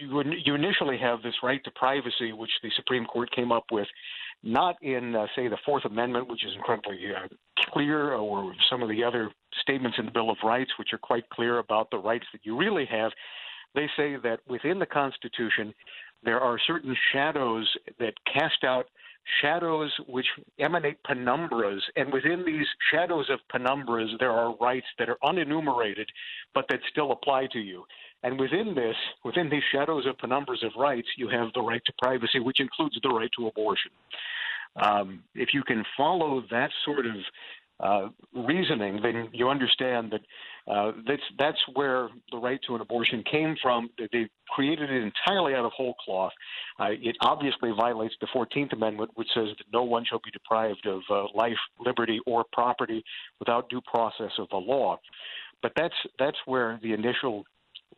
Uh, 0.00 0.04
you, 0.04 0.32
you 0.44 0.54
initially 0.54 0.98
have 0.98 1.22
this 1.22 1.34
right 1.42 1.62
to 1.64 1.70
privacy, 1.72 2.32
which 2.32 2.50
the 2.62 2.70
Supreme 2.76 3.04
Court 3.04 3.30
came 3.30 3.52
up 3.52 3.64
with, 3.70 3.88
not 4.42 4.76
in, 4.82 5.14
uh, 5.14 5.26
say, 5.36 5.48
the 5.48 5.58
Fourth 5.64 5.84
Amendment, 5.84 6.28
which 6.28 6.44
is 6.44 6.52
incredibly 6.54 6.98
uh, 7.14 7.28
clear, 7.72 8.14
or 8.14 8.52
some 8.70 8.82
of 8.82 8.88
the 8.88 9.04
other 9.04 9.30
statements 9.60 9.98
in 9.98 10.06
the 10.06 10.10
Bill 10.10 10.30
of 10.30 10.38
Rights, 10.42 10.70
which 10.78 10.92
are 10.92 10.98
quite 10.98 11.28
clear 11.30 11.58
about 11.58 11.90
the 11.90 11.98
rights 11.98 12.26
that 12.32 12.40
you 12.44 12.56
really 12.56 12.86
have. 12.86 13.12
They 13.74 13.88
say 13.96 14.16
that 14.22 14.40
within 14.48 14.78
the 14.78 14.86
Constitution, 14.86 15.72
there 16.22 16.40
are 16.40 16.58
certain 16.66 16.96
shadows 17.12 17.70
that 17.98 18.14
cast 18.32 18.64
out 18.64 18.86
shadows 19.40 19.92
which 20.08 20.26
emanate 20.58 20.98
penumbras, 21.04 21.80
and 21.96 22.12
within 22.12 22.44
these 22.44 22.66
shadows 22.90 23.30
of 23.30 23.40
penumbras, 23.52 24.18
there 24.18 24.32
are 24.32 24.56
rights 24.56 24.86
that 24.98 25.08
are 25.08 25.18
unenumerated, 25.22 26.06
but 26.54 26.66
that 26.68 26.80
still 26.90 27.12
apply 27.12 27.46
to 27.52 27.58
you. 27.58 27.84
And 28.22 28.38
within 28.38 28.74
this, 28.74 28.96
within 29.24 29.48
these 29.48 29.62
shadows 29.72 30.06
of 30.06 30.16
penumbras 30.18 30.64
of 30.64 30.72
rights, 30.76 31.08
you 31.16 31.28
have 31.28 31.52
the 31.54 31.62
right 31.62 31.82
to 31.86 31.92
privacy, 32.02 32.40
which 32.40 32.60
includes 32.60 32.98
the 33.02 33.08
right 33.08 33.30
to 33.38 33.46
abortion. 33.46 33.92
Um, 34.76 35.24
if 35.34 35.52
you 35.52 35.62
can 35.62 35.84
follow 35.96 36.44
that 36.50 36.70
sort 36.84 37.06
of 37.06 37.16
uh, 37.82 38.08
reasoning, 38.34 39.00
then 39.02 39.28
you 39.32 39.48
understand 39.48 40.12
that 40.12 40.20
uh, 40.70 40.92
that's 41.06 41.22
that's 41.38 41.58
where 41.74 42.08
the 42.30 42.38
right 42.38 42.60
to 42.66 42.74
an 42.74 42.80
abortion 42.80 43.24
came 43.30 43.56
from. 43.62 43.90
They- 43.98 44.28
created 44.50 44.90
it 44.90 45.02
entirely 45.04 45.54
out 45.54 45.64
of 45.64 45.70
whole 45.70 45.94
cloth. 46.04 46.32
Uh, 46.80 46.88
it 46.90 47.16
obviously 47.20 47.70
violates 47.70 48.14
the 48.20 48.26
Fourteenth 48.32 48.72
Amendment, 48.72 49.12
which 49.14 49.28
says 49.32 49.46
that 49.56 49.64
no 49.72 49.84
one 49.84 50.04
shall 50.04 50.20
be 50.24 50.30
deprived 50.32 50.84
of 50.86 51.02
uh, 51.08 51.26
life, 51.34 51.56
liberty, 51.78 52.18
or 52.26 52.44
property 52.52 53.04
without 53.38 53.70
due 53.70 53.80
process 53.82 54.32
of 54.38 54.48
the 54.50 54.56
law. 54.56 54.98
But 55.62 55.70
that's 55.76 55.94
that's 56.18 56.36
where 56.46 56.80
the 56.82 56.92
initial 56.92 57.44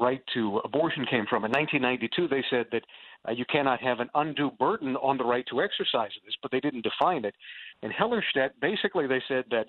right 0.01 0.23
to 0.35 0.61
abortion 0.65 1.07
came 1.09 1.27
from. 1.29 1.45
In 1.45 1.51
1992, 1.53 2.29
they 2.29 2.45
said 2.51 2.67
that 2.73 2.83
uh, 3.29 3.33
you 3.33 3.45
cannot 3.51 3.81
have 3.81 4.01
an 4.01 4.09
undue 4.15 4.51
burden 4.59 4.97
on 4.97 5.17
the 5.17 5.25
right 5.25 5.45
to 5.51 5.63
exercise 5.63 6.11
this, 6.25 6.35
but 6.43 6.51
they 6.51 6.61
didn't 6.61 6.83
define 6.83 7.25
it. 7.25 7.35
In 7.83 7.91
Hellerstedt, 7.91 8.51
basically, 8.61 9.07
they 9.07 9.23
said 9.29 9.45
that 9.51 9.69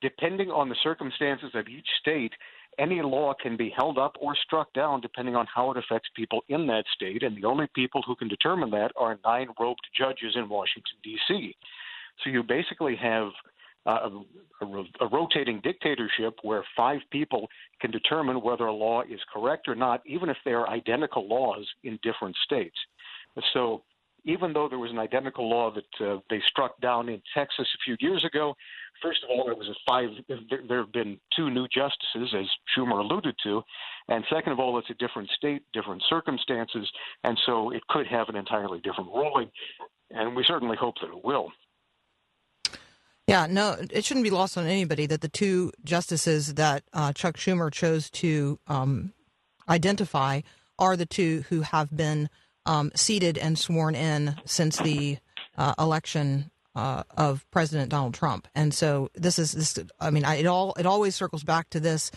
depending 0.00 0.50
on 0.50 0.68
the 0.68 0.76
circumstances 0.82 1.50
of 1.54 1.68
each 1.68 1.86
state, 2.00 2.32
any 2.78 3.02
law 3.02 3.34
can 3.40 3.56
be 3.56 3.72
held 3.76 3.98
up 3.98 4.16
or 4.20 4.34
struck 4.34 4.72
down 4.72 5.00
depending 5.00 5.36
on 5.36 5.46
how 5.54 5.70
it 5.70 5.76
affects 5.76 6.08
people 6.16 6.42
in 6.48 6.66
that 6.66 6.84
state, 6.94 7.22
and 7.22 7.36
the 7.36 7.46
only 7.46 7.66
people 7.74 8.02
who 8.06 8.16
can 8.16 8.28
determine 8.28 8.70
that 8.70 8.92
are 8.96 9.18
nine 9.24 9.48
robed 9.60 9.86
judges 9.96 10.34
in 10.36 10.48
Washington, 10.48 10.96
D.C. 11.02 11.56
So 12.22 12.30
you 12.30 12.42
basically 12.42 12.96
have 12.96 13.28
uh, 13.84 14.08
a, 14.60 14.64
a, 14.64 14.84
a 15.00 15.08
rotating 15.10 15.60
dictatorship 15.62 16.38
where 16.42 16.64
five 16.76 17.00
people 17.10 17.48
can 17.80 17.90
determine 17.90 18.40
whether 18.40 18.66
a 18.66 18.72
law 18.72 19.02
is 19.02 19.20
correct 19.32 19.68
or 19.68 19.74
not, 19.74 20.02
even 20.06 20.28
if 20.28 20.36
they 20.44 20.52
are 20.52 20.68
identical 20.68 21.26
laws 21.28 21.66
in 21.82 21.98
different 22.02 22.36
states. 22.44 22.76
So 23.52 23.82
even 24.24 24.52
though 24.52 24.68
there 24.68 24.78
was 24.78 24.90
an 24.90 24.98
identical 24.98 25.48
law 25.48 25.72
that 25.72 26.06
uh, 26.06 26.18
they 26.30 26.40
struck 26.48 26.80
down 26.80 27.08
in 27.08 27.20
Texas 27.34 27.66
a 27.74 27.82
few 27.84 27.96
years 28.00 28.24
ago, 28.24 28.54
first 29.02 29.20
of 29.24 29.30
all, 29.30 29.44
there 29.44 29.54
was 29.54 29.68
a 29.68 29.74
five. 29.88 30.10
There, 30.68 30.78
have 30.78 30.92
been 30.92 31.18
two 31.36 31.50
new 31.50 31.66
justices, 31.68 32.34
as 32.38 32.46
Schumer 32.76 33.00
alluded 33.00 33.34
to, 33.44 33.62
and 34.08 34.24
second 34.32 34.52
of 34.52 34.60
all, 34.60 34.78
it's 34.78 34.90
a 34.90 34.94
different 34.94 35.28
state, 35.36 35.62
different 35.72 36.02
circumstances, 36.08 36.88
and 37.24 37.38
so 37.46 37.70
it 37.70 37.82
could 37.88 38.06
have 38.06 38.28
an 38.28 38.36
entirely 38.36 38.80
different 38.80 39.10
ruling, 39.10 39.50
and 40.10 40.36
we 40.36 40.44
certainly 40.46 40.76
hope 40.78 40.94
that 41.00 41.08
it 41.08 41.24
will. 41.24 41.50
Yeah, 43.26 43.46
no, 43.48 43.76
it 43.90 44.04
shouldn't 44.04 44.24
be 44.24 44.30
lost 44.30 44.58
on 44.58 44.66
anybody 44.66 45.06
that 45.06 45.20
the 45.20 45.28
two 45.28 45.72
justices 45.84 46.54
that 46.54 46.84
uh, 46.92 47.12
Chuck 47.12 47.36
Schumer 47.36 47.72
chose 47.72 48.10
to 48.10 48.58
um, 48.66 49.12
identify 49.68 50.40
are 50.78 50.96
the 50.96 51.06
two 51.06 51.44
who 51.48 51.60
have 51.60 51.96
been 51.96 52.28
um, 52.66 52.90
seated 52.94 53.38
and 53.38 53.58
sworn 53.58 53.94
in 53.94 54.36
since 54.44 54.78
the 54.78 55.18
uh, 55.56 55.74
election 55.78 56.50
uh, 56.74 57.02
of 57.16 57.48
President 57.50 57.90
Donald 57.90 58.14
Trump. 58.14 58.48
And 58.54 58.72
so 58.72 59.10
this 59.14 59.38
is 59.38 59.52
this. 59.52 59.78
I 60.00 60.10
mean, 60.10 60.24
I, 60.24 60.36
it 60.36 60.46
all 60.46 60.74
it 60.78 60.86
always 60.86 61.14
circles 61.14 61.44
back 61.44 61.70
to 61.70 61.80
this, 61.80 62.10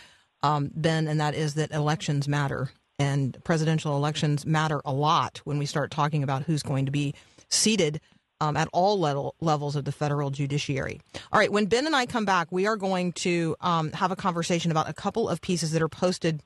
um, 0.44 0.72
Ben, 0.74 1.08
and 1.08 1.20
that 1.20 1.36
is 1.36 1.56
that 1.56 1.72
elections 1.72 2.28
matter 2.28 2.72
and 2.98 3.38
presidential 3.44 3.96
elections 3.96 4.46
matter 4.46 4.82
a 4.86 4.94
lot 4.94 5.42
when 5.44 5.58
we 5.58 5.66
start 5.66 5.92
talking 5.92 6.24
about 6.24 6.44
who's 6.44 6.64
going 6.64 6.86
to 6.86 6.92
be 6.92 7.14
seated 7.50 8.00
um, 8.42 8.58
at 8.58 8.68
all 8.74 9.00
level, 9.00 9.36
levels 9.40 9.76
of 9.76 9.86
the 9.86 9.92
federal 9.92 10.30
judiciary. 10.30 11.00
All 11.32 11.40
right, 11.40 11.52
when 11.52 11.66
Ben 11.66 11.86
and 11.86 11.96
I 11.96 12.06
come 12.06 12.26
back, 12.26 12.52
we 12.52 12.68
are 12.68 12.76
going 12.78 13.14
to 13.14 13.56
um, 13.62 13.92
have 13.94 14.12
a 14.12 14.16
conversation 14.16 14.72
about 14.72 14.90
a 14.90 14.94
couple 14.94 15.30
of 15.30 15.42
pieces 15.42 15.72
that 15.72 15.82
are 15.82 15.90
posted 15.90 16.42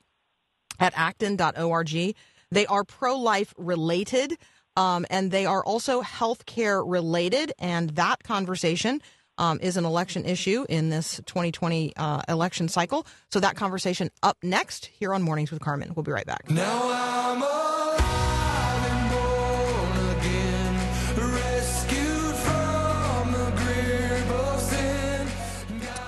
at 0.79 0.93
acton.org. 0.95 2.15
They 2.51 2.65
are 2.65 2.83
pro 2.83 3.15
life 3.17 3.53
related 3.57 4.37
um, 4.75 5.05
and 5.09 5.29
they 5.31 5.45
are 5.45 5.63
also 5.63 6.01
healthcare 6.01 6.83
related. 6.85 7.51
And 7.59 7.91
that 7.91 8.23
conversation 8.23 9.01
um, 9.37 9.59
is 9.61 9.77
an 9.77 9.85
election 9.85 10.25
issue 10.25 10.65
in 10.67 10.89
this 10.89 11.21
2020 11.25 11.93
uh, 11.95 12.21
election 12.27 12.67
cycle. 12.69 13.05
So 13.31 13.39
that 13.39 13.55
conversation 13.55 14.09
up 14.23 14.37
next 14.43 14.85
here 14.85 15.13
on 15.13 15.21
Mornings 15.21 15.51
with 15.51 15.61
Carmen. 15.61 15.93
We'll 15.95 16.03
be 16.03 16.11
right 16.11 16.25
back. 16.25 16.49
Now 16.49 16.79
I'm 16.83 17.41
alive 17.41 18.85
and 18.85 19.11
born 19.11 20.17
again, 20.17 21.33
rescued 21.33 22.35
from 22.35 23.31
the 23.31 23.51
grip 23.63 24.31
of 24.31 24.61
sin. 24.61 25.27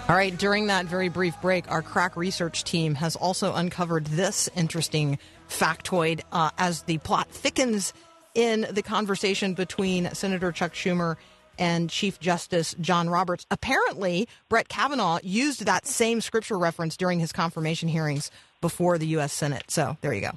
All 0.09 0.15
right, 0.15 0.37
during 0.37 0.67
that 0.67 0.85
very 0.87 1.09
brief 1.09 1.39
break, 1.41 1.69
our 1.71 1.81
crack 1.81 2.17
research 2.17 2.63
team 2.63 2.95
has 2.95 3.15
also 3.15 3.53
uncovered 3.53 4.05
this 4.07 4.49
interesting 4.55 5.19
factoid 5.51 6.21
uh, 6.31 6.49
as 6.57 6.83
the 6.83 6.97
plot 6.99 7.27
thickens 7.29 7.93
in 8.33 8.65
the 8.71 8.81
conversation 8.81 9.53
between 9.53 10.13
Senator 10.13 10.51
Chuck 10.51 10.73
Schumer 10.73 11.17
and 11.59 11.89
Chief 11.89 12.19
Justice 12.19 12.73
John 12.79 13.09
Roberts. 13.09 13.45
Apparently, 13.51 14.27
Brett 14.49 14.69
Kavanaugh 14.69 15.19
used 15.21 15.65
that 15.65 15.85
same 15.85 16.21
scripture 16.21 16.57
reference 16.57 16.95
during 16.95 17.19
his 17.19 17.31
confirmation 17.31 17.89
hearings 17.89 18.31
before 18.61 18.97
the 18.97 19.07
U.S. 19.07 19.33
Senate. 19.33 19.65
So 19.67 19.97
there 20.01 20.13
you 20.13 20.21
go. 20.21 20.31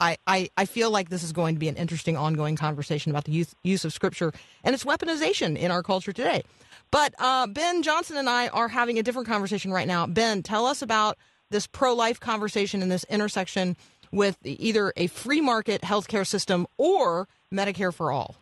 I, 0.00 0.16
I, 0.26 0.50
I 0.56 0.64
feel 0.66 0.90
like 0.90 1.08
this 1.08 1.22
is 1.22 1.32
going 1.32 1.54
to 1.56 1.58
be 1.58 1.68
an 1.68 1.76
interesting 1.76 2.16
ongoing 2.16 2.56
conversation 2.56 3.10
about 3.10 3.24
the 3.24 3.32
use, 3.32 3.54
use 3.64 3.84
of 3.84 3.92
scripture 3.92 4.32
and 4.62 4.74
its 4.74 4.84
weaponization 4.84 5.56
in 5.56 5.70
our 5.70 5.82
culture 5.82 6.12
today. 6.12 6.42
But 6.90 7.14
uh, 7.18 7.46
Ben 7.46 7.82
Johnson 7.82 8.16
and 8.16 8.28
I 8.28 8.48
are 8.48 8.68
having 8.68 8.98
a 8.98 9.02
different 9.02 9.28
conversation 9.28 9.72
right 9.72 9.88
now. 9.88 10.06
Ben, 10.06 10.42
tell 10.42 10.66
us 10.66 10.82
about 10.82 11.16
this 11.50 11.66
pro 11.66 11.94
life 11.94 12.20
conversation 12.20 12.82
and 12.82 12.90
this 12.90 13.04
intersection 13.04 13.76
with 14.12 14.38
either 14.44 14.92
a 14.96 15.06
free 15.06 15.40
market 15.40 15.82
healthcare 15.82 16.26
system 16.26 16.66
or 16.76 17.28
Medicare 17.52 17.92
for 17.92 18.10
all. 18.10 18.36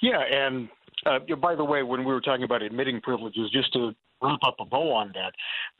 Yeah, 0.00 0.20
and 0.20 0.68
uh, 1.04 1.18
by 1.40 1.54
the 1.54 1.64
way, 1.64 1.82
when 1.82 2.00
we 2.00 2.12
were 2.12 2.20
talking 2.20 2.44
about 2.44 2.62
admitting 2.62 3.00
privileges, 3.00 3.50
just 3.52 3.72
to 3.72 3.94
wrap 4.22 4.38
up 4.46 4.56
a 4.60 4.64
bow 4.64 4.92
on 4.92 5.12
that, 5.14 5.32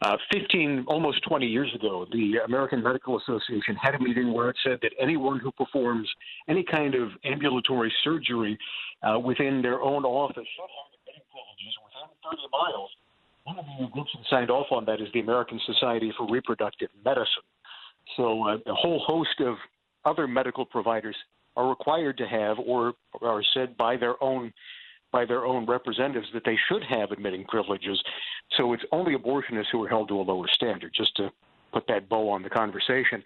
uh, 0.03 0.17
15, 0.33 0.85
almost 0.89 1.23
20 1.29 1.47
years 1.47 1.73
ago, 1.75 2.07
the 2.13 2.39
American 2.45 2.83
Medical 2.83 3.19
Association 3.19 3.77
had 3.77 3.95
a 3.95 3.99
meeting 3.99 4.33
where 4.33 4.51
it 4.51 4.57
said 4.65 4.79
that 4.83 4.93
anyone 5.01 5.39
who 5.41 5.51
performs 5.53 6.09
any 6.49 6.63
kind 6.63 6.95
of 6.95 7.11
ambulatory 7.25 7.93
surgery 8.05 8.59
uh, 9.03 9.19
within 9.19 9.63
their 9.63 9.83
own 9.83 10.05
office 10.05 10.37
should 10.37 10.71
have 10.71 10.91
admitting 11.01 11.23
privileges 11.31 11.75
within 11.85 12.09
30 12.25 12.43
miles. 12.53 12.91
One 13.45 13.59
of 13.59 13.65
the 13.79 13.87
groups 13.93 14.11
that 14.15 14.25
signed 14.29 14.51
off 14.51 14.67
on 14.71 14.85
that 14.87 15.01
is 15.01 15.09
the 15.15 15.21
American 15.21 15.61
Society 15.67 16.13
for 16.17 16.29
Reproductive 16.29 16.89
Medicine. 17.05 17.47
So 18.17 18.47
uh, 18.49 18.57
a 18.67 18.75
whole 18.75 19.03
host 19.07 19.41
of 19.41 19.57
other 20.05 20.29
medical 20.29 20.65
providers 20.65 21.17
are 21.57 21.69
required 21.69 22.19
to 22.19 22.27
have 22.27 22.59
or 22.59 22.95
are 23.23 23.43
said 23.55 23.77
by 23.77 23.97
their 23.97 24.23
own 24.23 24.53
by 25.13 25.25
their 25.25 25.47
own 25.47 25.65
representatives 25.67 26.27
that 26.35 26.43
they 26.45 26.59
should 26.69 26.83
have 26.83 27.11
admitting 27.11 27.45
privileges. 27.45 28.03
So 28.57 28.73
it's 28.73 28.83
only 28.93 29.15
abortionists 29.15 29.69
who 29.73 29.83
are 29.85 29.89
held 29.89 30.09
to 30.09 30.21
a 30.21 30.23
lower 30.23 30.49
standard, 30.53 30.93
just 30.95 31.17
to 31.17 31.31
put 31.73 31.87
that 31.89 32.09
bow 32.09 32.29
on 32.29 32.43
the 32.43 32.51
conversation. 32.51 33.23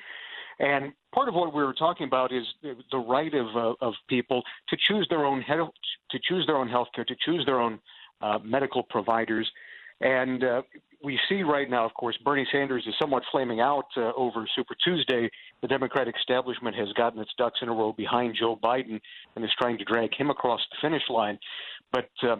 And 0.60 0.92
part 1.14 1.28
of 1.28 1.34
what 1.34 1.54
we 1.54 1.62
were 1.62 1.72
talking 1.72 2.06
about 2.06 2.32
is 2.32 2.44
the 2.62 2.98
right 2.98 3.32
of 3.34 3.46
uh, 3.56 3.74
of 3.80 3.94
people 4.08 4.42
to 4.68 4.76
choose 4.88 5.06
their 5.08 5.24
own 5.24 5.40
health, 5.40 5.70
to 6.10 6.18
choose 6.22 6.46
their 6.46 6.56
own 6.56 6.68
health 6.68 6.88
care, 6.94 7.04
to 7.04 7.16
choose 7.24 7.44
their 7.46 7.60
own 7.60 7.80
uh, 8.20 8.38
medical 8.44 8.82
providers. 8.82 9.50
And 10.02 10.44
uh, 10.44 10.62
we 11.02 11.18
see 11.28 11.42
right 11.42 11.68
now, 11.68 11.84
of 11.84 11.94
course, 11.94 12.16
Bernie 12.24 12.46
Sanders 12.52 12.84
is 12.86 12.94
somewhat 13.00 13.22
flaming 13.32 13.60
out 13.60 13.86
uh, 13.96 14.12
over 14.16 14.46
Super 14.54 14.74
Tuesday. 14.84 15.30
The 15.62 15.68
Democratic 15.68 16.14
establishment 16.18 16.76
has 16.76 16.88
gotten 16.92 17.20
its 17.20 17.30
ducks 17.38 17.58
in 17.62 17.68
a 17.68 17.72
row 17.72 17.92
behind 17.92 18.36
Joe 18.38 18.58
Biden 18.62 19.00
and 19.34 19.44
is 19.44 19.50
trying 19.58 19.78
to 19.78 19.84
drag 19.84 20.14
him 20.14 20.30
across 20.30 20.60
the 20.70 20.76
finish 20.86 21.02
line. 21.08 21.38
But 21.92 22.10
uh, 22.22 22.36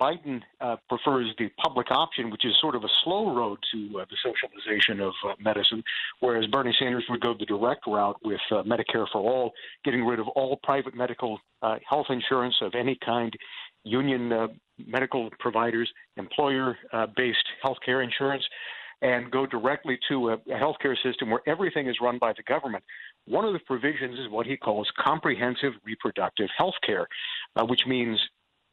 Biden 0.00 0.42
uh, 0.60 0.76
prefers 0.88 1.32
the 1.38 1.48
public 1.62 1.90
option, 1.90 2.30
which 2.30 2.44
is 2.44 2.52
sort 2.60 2.74
of 2.74 2.84
a 2.84 2.88
slow 3.02 3.34
road 3.34 3.58
to 3.72 4.00
uh, 4.00 4.04
the 4.10 4.16
socialization 4.22 5.00
of 5.00 5.12
uh, 5.26 5.34
medicine, 5.40 5.82
whereas 6.20 6.46
Bernie 6.46 6.74
Sanders 6.78 7.04
would 7.08 7.20
go 7.20 7.34
the 7.38 7.46
direct 7.46 7.86
route 7.86 8.16
with 8.22 8.40
uh, 8.50 8.62
Medicare 8.62 9.06
for 9.10 9.20
all, 9.20 9.52
getting 9.84 10.04
rid 10.04 10.20
of 10.20 10.28
all 10.28 10.58
private 10.62 10.94
medical 10.94 11.38
uh, 11.62 11.76
health 11.88 12.06
insurance 12.10 12.54
of 12.60 12.74
any 12.74 12.98
kind, 13.04 13.32
union 13.84 14.32
uh, 14.32 14.48
medical 14.84 15.30
providers, 15.38 15.90
employer 16.16 16.76
based 17.16 17.46
health 17.62 17.78
care 17.84 18.02
insurance, 18.02 18.44
and 19.02 19.30
go 19.30 19.46
directly 19.46 19.98
to 20.08 20.30
a, 20.30 20.32
a 20.34 20.58
healthcare 20.58 20.96
system 21.02 21.30
where 21.30 21.42
everything 21.46 21.86
is 21.86 21.96
run 22.00 22.18
by 22.18 22.32
the 22.32 22.42
government. 22.44 22.82
One 23.26 23.44
of 23.44 23.52
the 23.52 23.58
provisions 23.60 24.18
is 24.18 24.28
what 24.30 24.46
he 24.46 24.56
calls 24.56 24.88
comprehensive 24.98 25.72
reproductive 25.84 26.48
health 26.56 26.74
care, 26.84 27.06
which 27.68 27.86
means 27.86 28.18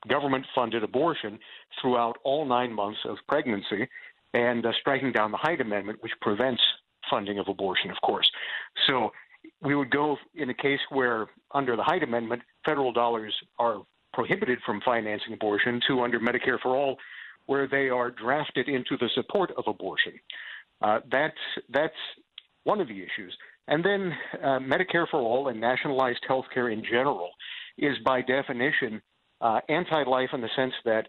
government 0.08 0.46
funded 0.54 0.84
abortion 0.84 1.40
throughout 1.82 2.18
all 2.24 2.46
nine 2.46 2.74
months 2.74 3.00
of 3.06 3.18
pregnancy 3.28 3.88
and 4.34 4.66
uh, 4.66 4.72
striking 4.80 5.12
down 5.12 5.32
the 5.32 5.38
Hyde 5.38 5.62
Amendment, 5.62 6.00
which 6.02 6.14
prevents 6.22 6.62
funding 7.10 7.40
of 7.40 7.48
abortion, 7.48 7.92
of 7.92 7.98
course. 8.02 8.30
So 8.88 9.12
we 9.62 9.76
would 9.76 9.92
go 9.92 10.18
in 10.36 10.50
a 10.50 10.54
case 10.54 10.80
where, 10.90 11.28
under 11.54 11.76
the 11.76 11.84
Hyde 11.84 12.04
Amendment, 12.04 12.42
federal 12.66 12.92
dollars 12.92 13.34
are 13.60 13.82
prohibited 14.14 14.60
from 14.66 14.82
financing 14.82 15.34
abortion, 15.34 15.82
to 15.88 16.02
under 16.02 16.20
Medicare 16.20 16.60
for 16.62 16.76
All, 16.76 16.98
where 17.46 17.68
they 17.68 17.90
are 17.90 18.12
drafted 18.12 18.70
into 18.70 18.98
the 18.98 19.10
support 19.16 19.52
of 19.58 19.66
abortion. 19.68 20.14
Uh, 20.82 21.00
that's 21.12 21.36
that's 21.70 21.94
one 22.64 22.80
of 22.80 22.88
the 22.88 22.98
issues. 22.98 23.36
And 23.68 23.84
then 23.84 24.14
uh, 24.42 24.60
Medicare 24.60 25.08
for 25.10 25.20
All 25.20 25.48
and 25.48 25.60
nationalized 25.60 26.24
health 26.28 26.46
care 26.54 26.70
in 26.70 26.84
general 26.84 27.30
is 27.78 27.98
by 28.06 28.22
definition 28.22 29.02
uh, 29.42 29.60
anti 29.70 30.04
life 30.04 30.30
in 30.34 30.42
the 30.42 30.50
sense 30.56 30.74
that 30.86 31.08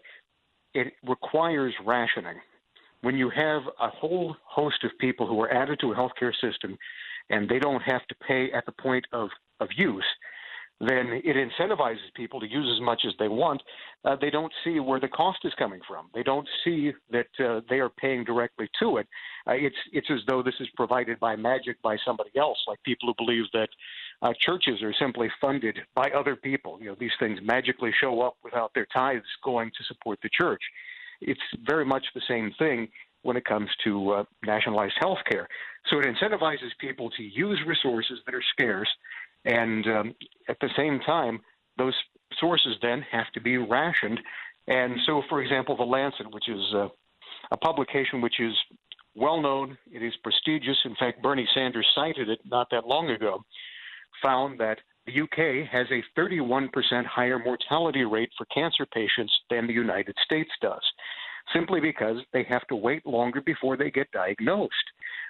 it 0.73 0.93
requires 1.07 1.73
rationing. 1.85 2.35
When 3.01 3.17
you 3.17 3.29
have 3.29 3.61
a 3.79 3.89
whole 3.89 4.35
host 4.43 4.83
of 4.83 4.91
people 4.99 5.27
who 5.27 5.39
are 5.41 5.51
added 5.51 5.79
to 5.81 5.91
a 5.91 5.95
healthcare 5.95 6.33
system 6.41 6.77
and 7.29 7.47
they 7.47 7.59
don't 7.59 7.81
have 7.81 8.05
to 8.07 8.15
pay 8.27 8.51
at 8.51 8.65
the 8.65 8.71
point 8.71 9.05
of, 9.11 9.29
of 9.59 9.69
use, 9.75 10.05
then 10.81 11.21
it 11.23 11.35
incentivizes 11.37 12.13
people 12.15 12.39
to 12.41 12.47
use 12.47 12.69
as 12.75 12.83
much 12.83 13.03
as 13.07 13.13
they 13.17 13.29
want. 13.29 13.61
Uh, 14.03 14.17
they 14.19 14.29
don't 14.29 14.51
see 14.63 14.79
where 14.79 14.99
the 14.99 15.07
cost 15.07 15.39
is 15.45 15.53
coming 15.57 15.79
from. 15.87 16.09
They 16.13 16.23
don't 16.23 16.47
see 16.63 16.91
that 17.11 17.27
uh, 17.39 17.61
they 17.69 17.79
are 17.79 17.89
paying 17.89 18.25
directly 18.25 18.69
to 18.81 18.97
it. 18.97 19.07
Uh, 19.47 19.53
it's 19.53 19.75
it's 19.93 20.09
as 20.11 20.19
though 20.27 20.43
this 20.43 20.55
is 20.59 20.67
provided 20.75 21.19
by 21.19 21.35
magic 21.37 21.81
by 21.81 21.97
somebody 22.05 22.31
else, 22.37 22.57
like 22.67 22.81
people 22.83 23.07
who 23.07 23.25
believe 23.25 23.45
that 23.53 23.69
uh, 24.21 24.33
churches 24.37 24.81
are 24.83 24.93
simply 24.99 25.29
funded 25.39 25.79
by 25.95 26.09
other 26.09 26.35
people. 26.35 26.77
You 26.81 26.87
know, 26.87 26.95
these 26.99 27.15
things 27.19 27.39
magically 27.41 27.93
show 28.01 28.21
up 28.21 28.35
without 28.43 28.73
their 28.73 28.87
tithes 28.93 29.25
going 29.43 29.71
to 29.77 29.83
support 29.85 30.19
the 30.21 30.29
church. 30.29 30.61
It's 31.21 31.39
very 31.65 31.85
much 31.85 32.05
the 32.13 32.21
same 32.27 32.53
thing 32.59 32.89
when 33.21 33.37
it 33.37 33.45
comes 33.45 33.69
to 33.83 34.11
uh, 34.11 34.23
nationalized 34.45 34.93
health 34.99 35.17
care. 35.29 35.47
So 35.89 35.99
it 35.99 36.05
incentivizes 36.05 36.69
people 36.79 37.09
to 37.11 37.23
use 37.23 37.59
resources 37.65 38.19
that 38.25 38.35
are 38.35 38.43
scarce 38.53 38.89
and 39.45 39.85
um, 39.87 40.15
at 40.49 40.57
the 40.59 40.69
same 40.75 40.99
time, 41.05 41.39
those 41.77 41.93
sources 42.39 42.75
then 42.81 43.03
have 43.11 43.31
to 43.33 43.41
be 43.41 43.57
rationed. 43.57 44.19
And 44.67 44.95
so, 45.05 45.21
for 45.29 45.41
example, 45.41 45.77
The 45.77 45.83
Lancet, 45.83 46.31
which 46.33 46.49
is 46.49 46.73
a 47.51 47.57
publication 47.57 48.21
which 48.21 48.39
is 48.39 48.53
well 49.15 49.41
known, 49.41 49.77
it 49.91 50.03
is 50.03 50.13
prestigious. 50.23 50.77
In 50.85 50.95
fact, 50.95 51.21
Bernie 51.21 51.47
Sanders 51.53 51.87
cited 51.95 52.29
it 52.29 52.39
not 52.45 52.67
that 52.71 52.87
long 52.87 53.09
ago, 53.09 53.43
found 54.21 54.59
that 54.59 54.79
the 55.05 55.21
UK 55.21 55.67
has 55.71 55.87
a 55.91 56.03
31% 56.19 56.69
higher 57.05 57.39
mortality 57.39 58.03
rate 58.03 58.29
for 58.37 58.45
cancer 58.45 58.85
patients 58.91 59.31
than 59.49 59.67
the 59.67 59.73
United 59.73 60.15
States 60.25 60.49
does, 60.61 60.81
simply 61.53 61.79
because 61.79 62.17
they 62.33 62.43
have 62.49 62.65
to 62.67 62.75
wait 62.75 63.05
longer 63.05 63.41
before 63.41 63.77
they 63.77 63.91
get 63.91 64.11
diagnosed. 64.11 64.73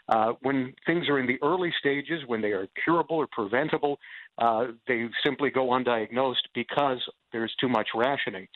Uh, 0.08 0.34
when 0.42 0.74
things 0.86 1.10
are 1.10 1.20
in 1.20 1.26
the 1.26 1.40
early 1.42 1.74
stages, 1.80 2.22
when 2.28 2.42
they 2.42 2.52
are 2.52 2.68
curable 2.84 3.18
or 3.18 3.28
preventable, 3.32 3.98
uh, 4.38 4.68
they 4.88 5.08
simply 5.26 5.50
go 5.50 5.70
undiagnosed 5.70 6.46
because 6.54 7.00
there's 7.32 7.54
too 7.60 7.70
much 7.70 7.88
rationing. 7.96 8.48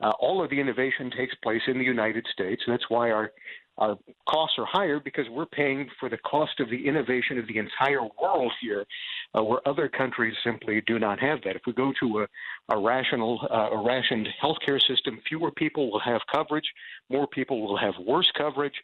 Uh, 0.00 0.10
all 0.20 0.42
of 0.42 0.50
the 0.50 0.58
innovation 0.58 1.10
takes 1.16 1.34
place 1.42 1.62
in 1.66 1.78
the 1.78 1.84
United 1.84 2.26
States. 2.32 2.62
That's 2.66 2.88
why 2.88 3.10
our 3.10 3.32
our 3.82 3.98
costs 4.28 4.56
are 4.58 4.64
higher 4.64 5.00
because 5.00 5.26
we're 5.28 5.46
paying 5.46 5.88
for 5.98 6.08
the 6.08 6.18
cost 6.18 6.60
of 6.60 6.70
the 6.70 6.86
innovation 6.86 7.36
of 7.36 7.48
the 7.48 7.58
entire 7.58 8.06
world 8.20 8.52
here, 8.60 8.84
uh, 9.36 9.42
where 9.42 9.66
other 9.66 9.88
countries 9.88 10.34
simply 10.44 10.80
do 10.86 11.00
not 11.00 11.18
have 11.18 11.40
that. 11.42 11.56
If 11.56 11.62
we 11.66 11.72
go 11.72 11.92
to 12.00 12.20
a, 12.20 12.74
a 12.76 12.80
rational, 12.80 13.40
uh, 13.50 13.76
a 13.76 13.84
rationed 13.84 14.28
healthcare 14.42 14.80
system, 14.86 15.20
fewer 15.28 15.50
people 15.50 15.90
will 15.90 16.00
have 16.00 16.20
coverage, 16.32 16.68
more 17.10 17.26
people 17.26 17.66
will 17.66 17.76
have 17.76 17.94
worse 18.06 18.30
coverage, 18.38 18.78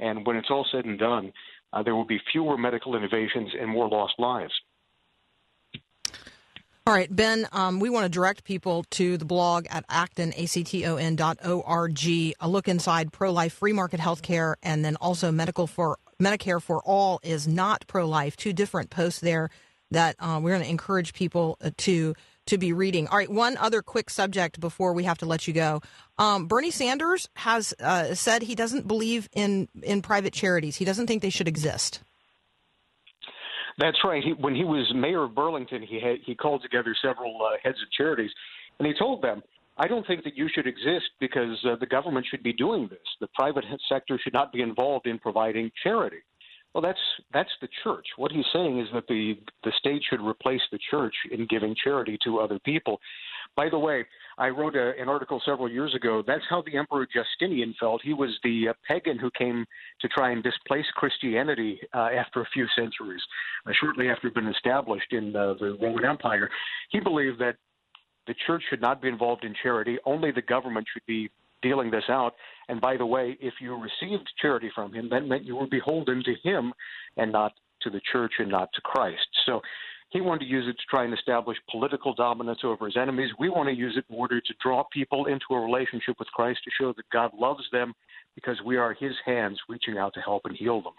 and 0.00 0.26
when 0.26 0.36
it's 0.36 0.50
all 0.50 0.66
said 0.70 0.84
and 0.84 0.98
done, 0.98 1.32
uh, 1.72 1.82
there 1.82 1.94
will 1.94 2.04
be 2.04 2.20
fewer 2.30 2.58
medical 2.58 2.94
innovations 2.94 3.50
and 3.58 3.70
more 3.70 3.88
lost 3.88 4.14
lives. 4.18 4.52
All 6.84 6.92
right, 6.92 7.14
Ben, 7.14 7.46
um, 7.52 7.78
we 7.78 7.90
want 7.90 8.06
to 8.06 8.08
direct 8.08 8.42
people 8.42 8.84
to 8.90 9.16
the 9.16 9.24
blog 9.24 9.66
at 9.70 9.84
acton, 9.88 10.32
A-C-T-O-N 10.36 11.14
dot 11.14 11.38
O-R-G, 11.44 12.34
a 12.40 12.48
look 12.48 12.66
inside 12.66 13.12
pro-life 13.12 13.52
free 13.52 13.72
market 13.72 14.00
health 14.00 14.20
care, 14.20 14.56
and 14.64 14.84
then 14.84 14.96
also 14.96 15.30
medical 15.30 15.68
for 15.68 15.96
Medicare 16.20 16.60
for 16.60 16.82
all 16.82 17.20
is 17.22 17.46
not 17.46 17.86
pro-life. 17.86 18.34
Two 18.34 18.52
different 18.52 18.90
posts 18.90 19.20
there 19.20 19.48
that 19.92 20.16
uh, 20.18 20.40
we're 20.42 20.50
going 20.50 20.64
to 20.64 20.68
encourage 20.68 21.12
people 21.12 21.56
uh, 21.60 21.70
to 21.78 22.14
to 22.46 22.58
be 22.58 22.72
reading. 22.72 23.06
All 23.06 23.18
right, 23.18 23.30
one 23.30 23.56
other 23.58 23.80
quick 23.82 24.10
subject 24.10 24.58
before 24.58 24.92
we 24.92 25.04
have 25.04 25.18
to 25.18 25.26
let 25.26 25.46
you 25.46 25.54
go. 25.54 25.82
Um, 26.18 26.46
Bernie 26.48 26.72
Sanders 26.72 27.28
has 27.36 27.72
uh, 27.78 28.14
said 28.14 28.42
he 28.42 28.56
doesn't 28.56 28.88
believe 28.88 29.28
in 29.32 29.68
in 29.84 30.02
private 30.02 30.32
charities. 30.32 30.74
He 30.74 30.84
doesn't 30.84 31.06
think 31.06 31.22
they 31.22 31.30
should 31.30 31.46
exist. 31.46 32.00
That's 33.78 33.98
right. 34.04 34.22
He, 34.22 34.32
when 34.32 34.54
he 34.54 34.64
was 34.64 34.90
mayor 34.94 35.24
of 35.24 35.34
Burlington, 35.34 35.82
he 35.82 36.00
had 36.00 36.16
he 36.24 36.34
called 36.34 36.62
together 36.62 36.94
several 37.02 37.38
uh, 37.42 37.56
heads 37.62 37.78
of 37.82 37.90
charities, 37.96 38.30
and 38.78 38.86
he 38.86 38.94
told 38.98 39.22
them, 39.22 39.42
"I 39.78 39.88
don't 39.88 40.06
think 40.06 40.24
that 40.24 40.36
you 40.36 40.48
should 40.54 40.66
exist 40.66 41.10
because 41.20 41.58
uh, 41.64 41.76
the 41.80 41.86
government 41.86 42.26
should 42.30 42.42
be 42.42 42.52
doing 42.52 42.88
this. 42.88 42.98
The 43.20 43.28
private 43.34 43.64
sector 43.88 44.18
should 44.22 44.34
not 44.34 44.52
be 44.52 44.62
involved 44.62 45.06
in 45.06 45.18
providing 45.18 45.70
charity." 45.82 46.18
Well, 46.74 46.82
that's 46.82 46.98
that's 47.32 47.50
the 47.60 47.68
church. 47.84 48.06
What 48.16 48.32
he's 48.32 48.46
saying 48.52 48.80
is 48.80 48.88
that 48.94 49.06
the 49.06 49.38
the 49.64 49.72
state 49.78 50.02
should 50.08 50.20
replace 50.20 50.62
the 50.70 50.78
church 50.90 51.14
in 51.30 51.46
giving 51.46 51.74
charity 51.82 52.18
to 52.24 52.38
other 52.38 52.58
people. 52.60 53.00
By 53.56 53.68
the 53.68 53.78
way, 53.78 54.06
I 54.38 54.48
wrote 54.48 54.76
a, 54.76 54.92
an 55.00 55.08
article 55.08 55.40
several 55.44 55.70
years 55.70 55.94
ago. 55.94 56.22
That's 56.26 56.44
how 56.48 56.62
the 56.62 56.76
Emperor 56.76 57.06
Justinian 57.06 57.74
felt. 57.78 58.02
He 58.02 58.14
was 58.14 58.30
the 58.42 58.68
uh, 58.68 58.72
pagan 58.86 59.18
who 59.18 59.30
came 59.36 59.64
to 60.00 60.08
try 60.08 60.30
and 60.30 60.42
displace 60.42 60.86
Christianity 60.94 61.80
uh, 61.94 62.08
after 62.16 62.40
a 62.40 62.46
few 62.52 62.66
centuries, 62.76 63.20
uh, 63.66 63.72
shortly 63.80 64.08
after 64.08 64.28
it 64.28 64.34
had 64.34 64.42
been 64.42 64.52
established 64.52 65.12
in 65.12 65.32
the 65.32 65.76
Roman 65.80 66.04
Empire. 66.04 66.50
He 66.90 67.00
believed 67.00 67.38
that 67.40 67.56
the 68.26 68.34
church 68.46 68.62
should 68.70 68.80
not 68.80 69.02
be 69.02 69.08
involved 69.08 69.44
in 69.44 69.54
charity. 69.62 69.98
Only 70.04 70.30
the 70.30 70.42
government 70.42 70.86
should 70.92 71.06
be 71.06 71.30
dealing 71.60 71.90
this 71.90 72.04
out. 72.08 72.34
And 72.68 72.80
by 72.80 72.96
the 72.96 73.06
way, 73.06 73.36
if 73.40 73.54
you 73.60 73.74
received 73.74 74.28
charity 74.40 74.70
from 74.74 74.92
him, 74.92 75.08
that 75.10 75.26
meant 75.26 75.44
you 75.44 75.56
were 75.56 75.66
beholden 75.66 76.22
to 76.24 76.34
him 76.48 76.72
and 77.16 77.32
not 77.32 77.52
to 77.82 77.90
the 77.90 78.00
church 78.12 78.32
and 78.38 78.50
not 78.50 78.68
to 78.74 78.80
Christ. 78.80 79.26
So 79.46 79.60
he 80.12 80.20
wanted 80.20 80.40
to 80.40 80.46
use 80.46 80.66
it 80.68 80.74
to 80.74 80.84
try 80.90 81.04
and 81.04 81.14
establish 81.14 81.56
political 81.70 82.14
dominance 82.14 82.60
over 82.64 82.84
his 82.84 82.96
enemies. 82.98 83.30
We 83.38 83.48
want 83.48 83.68
to 83.70 83.74
use 83.74 83.94
it 83.96 84.04
in 84.10 84.16
order 84.16 84.40
to 84.40 84.54
draw 84.62 84.84
people 84.92 85.24
into 85.24 85.46
a 85.52 85.60
relationship 85.60 86.16
with 86.18 86.28
Christ 86.28 86.60
to 86.64 86.70
show 86.78 86.92
that 86.92 87.08
God 87.10 87.30
loves 87.38 87.64
them 87.72 87.94
because 88.34 88.60
we 88.64 88.76
are 88.76 88.92
his 88.92 89.14
hands 89.24 89.58
reaching 89.68 89.96
out 89.96 90.12
to 90.14 90.20
help 90.20 90.42
and 90.44 90.54
heal 90.54 90.82
them. 90.82 90.92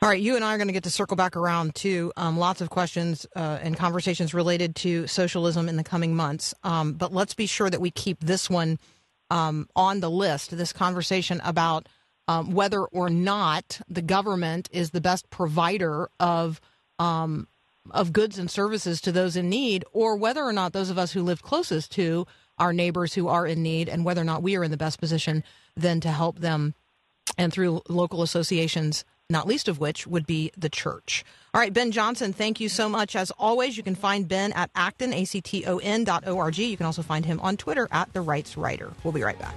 All 0.00 0.08
right, 0.08 0.20
you 0.20 0.34
and 0.34 0.44
I 0.44 0.54
are 0.54 0.56
going 0.56 0.68
to 0.68 0.72
get 0.72 0.82
to 0.84 0.90
circle 0.90 1.16
back 1.16 1.36
around 1.36 1.76
to 1.76 2.12
um, 2.16 2.36
lots 2.38 2.60
of 2.60 2.70
questions 2.70 3.24
uh, 3.36 3.58
and 3.62 3.76
conversations 3.76 4.34
related 4.34 4.74
to 4.76 5.06
socialism 5.06 5.68
in 5.68 5.76
the 5.76 5.84
coming 5.84 6.16
months. 6.16 6.54
Um, 6.64 6.94
but 6.94 7.12
let's 7.12 7.34
be 7.34 7.46
sure 7.46 7.70
that 7.70 7.80
we 7.80 7.90
keep 7.90 8.18
this 8.20 8.50
one 8.50 8.78
um, 9.30 9.68
on 9.76 10.00
the 10.00 10.10
list 10.10 10.56
this 10.56 10.72
conversation 10.72 11.40
about 11.44 11.88
um, 12.28 12.52
whether 12.52 12.82
or 12.82 13.10
not 13.10 13.80
the 13.88 14.02
government 14.02 14.68
is 14.72 14.90
the 14.90 15.00
best 15.00 15.30
provider 15.30 16.08
of 16.18 16.60
um, 16.98 17.48
of 17.90 18.12
goods 18.12 18.38
and 18.38 18.50
services 18.50 19.00
to 19.00 19.12
those 19.12 19.36
in 19.36 19.48
need, 19.48 19.84
or 19.92 20.16
whether 20.16 20.42
or 20.42 20.52
not 20.52 20.72
those 20.72 20.90
of 20.90 20.98
us 20.98 21.12
who 21.12 21.22
live 21.22 21.42
closest 21.42 21.92
to 21.92 22.26
our 22.58 22.72
neighbors 22.72 23.14
who 23.14 23.28
are 23.28 23.46
in 23.46 23.62
need, 23.62 23.88
and 23.88 24.04
whether 24.04 24.20
or 24.20 24.24
not 24.24 24.42
we 24.42 24.56
are 24.56 24.64
in 24.64 24.70
the 24.70 24.76
best 24.76 25.00
position 25.00 25.42
then 25.76 26.00
to 26.00 26.10
help 26.10 26.38
them 26.38 26.74
and 27.38 27.52
through 27.52 27.80
local 27.88 28.22
associations, 28.22 29.04
not 29.30 29.46
least 29.46 29.68
of 29.68 29.78
which 29.78 30.06
would 30.06 30.26
be 30.26 30.52
the 30.56 30.68
church. 30.68 31.24
All 31.54 31.60
right, 31.60 31.72
Ben 31.72 31.90
Johnson, 31.90 32.32
thank 32.32 32.60
you 32.60 32.68
so 32.68 32.88
much. 32.88 33.16
As 33.16 33.30
always, 33.32 33.76
you 33.76 33.82
can 33.82 33.94
find 33.94 34.28
Ben 34.28 34.52
at 34.52 34.70
acton, 34.74 35.12
A-C-T-O-N 35.12 36.04
dot 36.04 36.24
O-R-G. 36.26 36.64
You 36.64 36.76
can 36.76 36.86
also 36.86 37.02
find 37.02 37.24
him 37.24 37.40
on 37.40 37.56
Twitter 37.56 37.88
at 37.90 38.12
The 38.12 38.20
Rights 38.20 38.56
Writer. 38.56 38.92
We'll 39.02 39.12
be 39.12 39.22
right 39.22 39.38
back. 39.38 39.54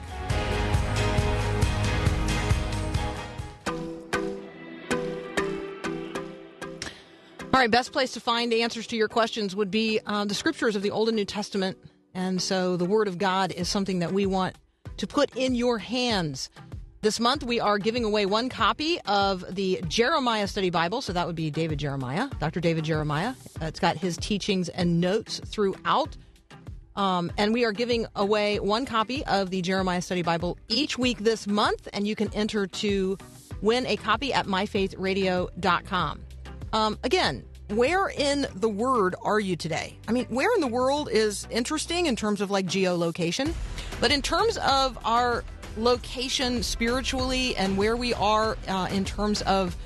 All 7.56 7.62
right, 7.62 7.72
best 7.72 7.94
place 7.94 8.12
to 8.12 8.20
find 8.20 8.52
answers 8.52 8.86
to 8.88 8.98
your 8.98 9.08
questions 9.08 9.56
would 9.56 9.72
be 9.72 10.02
uh, 10.06 10.26
the 10.26 10.34
scriptures 10.34 10.76
of 10.76 10.82
the 10.82 10.92
Old 10.92 11.08
and 11.08 11.16
New 11.16 11.24
Testament. 11.24 11.78
And 12.14 12.42
so 12.42 12.76
the 12.76 12.84
Word 12.84 13.08
of 13.08 13.18
God 13.18 13.54
is 13.54 13.70
something 13.70 14.00
that 14.00 14.12
we 14.12 14.26
want 14.26 14.58
to 14.98 15.08
put 15.08 15.34
in 15.38 15.56
your 15.56 15.78
hands. 15.78 16.50
This 17.00 17.18
month, 17.18 17.46
we 17.46 17.62
are 17.62 17.78
giving 17.78 18.04
away 18.04 18.26
one 18.26 18.50
copy 18.50 19.00
of 19.06 19.56
the 19.56 19.82
Jeremiah 19.88 20.48
Study 20.48 20.70
Bible. 20.70 21.02
So 21.02 21.14
that 21.14 21.26
would 21.26 21.38
be 21.38 21.50
David 21.50 21.80
Jeremiah, 21.80 22.28
Dr. 22.42 22.60
David 22.60 22.84
Jeremiah. 22.84 23.36
Uh, 23.62 23.68
it's 23.68 23.80
got 23.80 23.96
his 23.96 24.18
teachings 24.18 24.68
and 24.68 25.00
notes 25.00 25.40
throughout. 25.46 26.18
Um, 26.98 27.32
and 27.38 27.54
we 27.54 27.64
are 27.64 27.72
giving 27.72 28.06
away 28.18 28.60
one 28.60 28.86
copy 28.86 29.24
of 29.28 29.50
the 29.50 29.62
Jeremiah 29.62 30.02
Study 30.02 30.24
Bible 30.24 30.58
each 30.68 30.98
week 30.98 31.20
this 31.20 31.48
month. 31.48 31.88
And 31.94 32.06
you 32.06 32.18
can 32.18 32.34
enter 32.34 32.68
to 32.68 33.18
win 33.62 33.86
a 33.86 33.96
copy 33.96 34.34
at 34.34 34.46
myfaithradio.com. 34.46 36.25
Um, 36.76 37.00
again, 37.06 37.46
where 37.70 38.10
in 38.10 38.48
the 38.54 38.68
Word 38.68 39.16
are 39.22 39.40
you 39.40 39.56
today? 39.56 39.96
I 40.10 40.12
mean, 40.12 40.26
where 40.26 40.54
in 40.56 40.60
the 40.60 40.68
world 40.68 41.08
is 41.10 41.48
interesting 41.50 42.06
in 42.06 42.18
terms 42.18 42.42
of 42.42 42.52
like 42.52 42.66
geolocation, 42.66 43.54
but 44.02 44.12
in 44.12 44.22
terms 44.22 44.58
of 44.58 45.00
our 45.06 45.46
location 45.78 46.64
spiritually 46.64 47.56
and 47.56 47.78
where 47.78 47.96
we 47.96 48.14
are 48.16 48.58
uh, 48.68 48.90
in 48.92 49.06
terms 49.06 49.42
of 49.44 49.78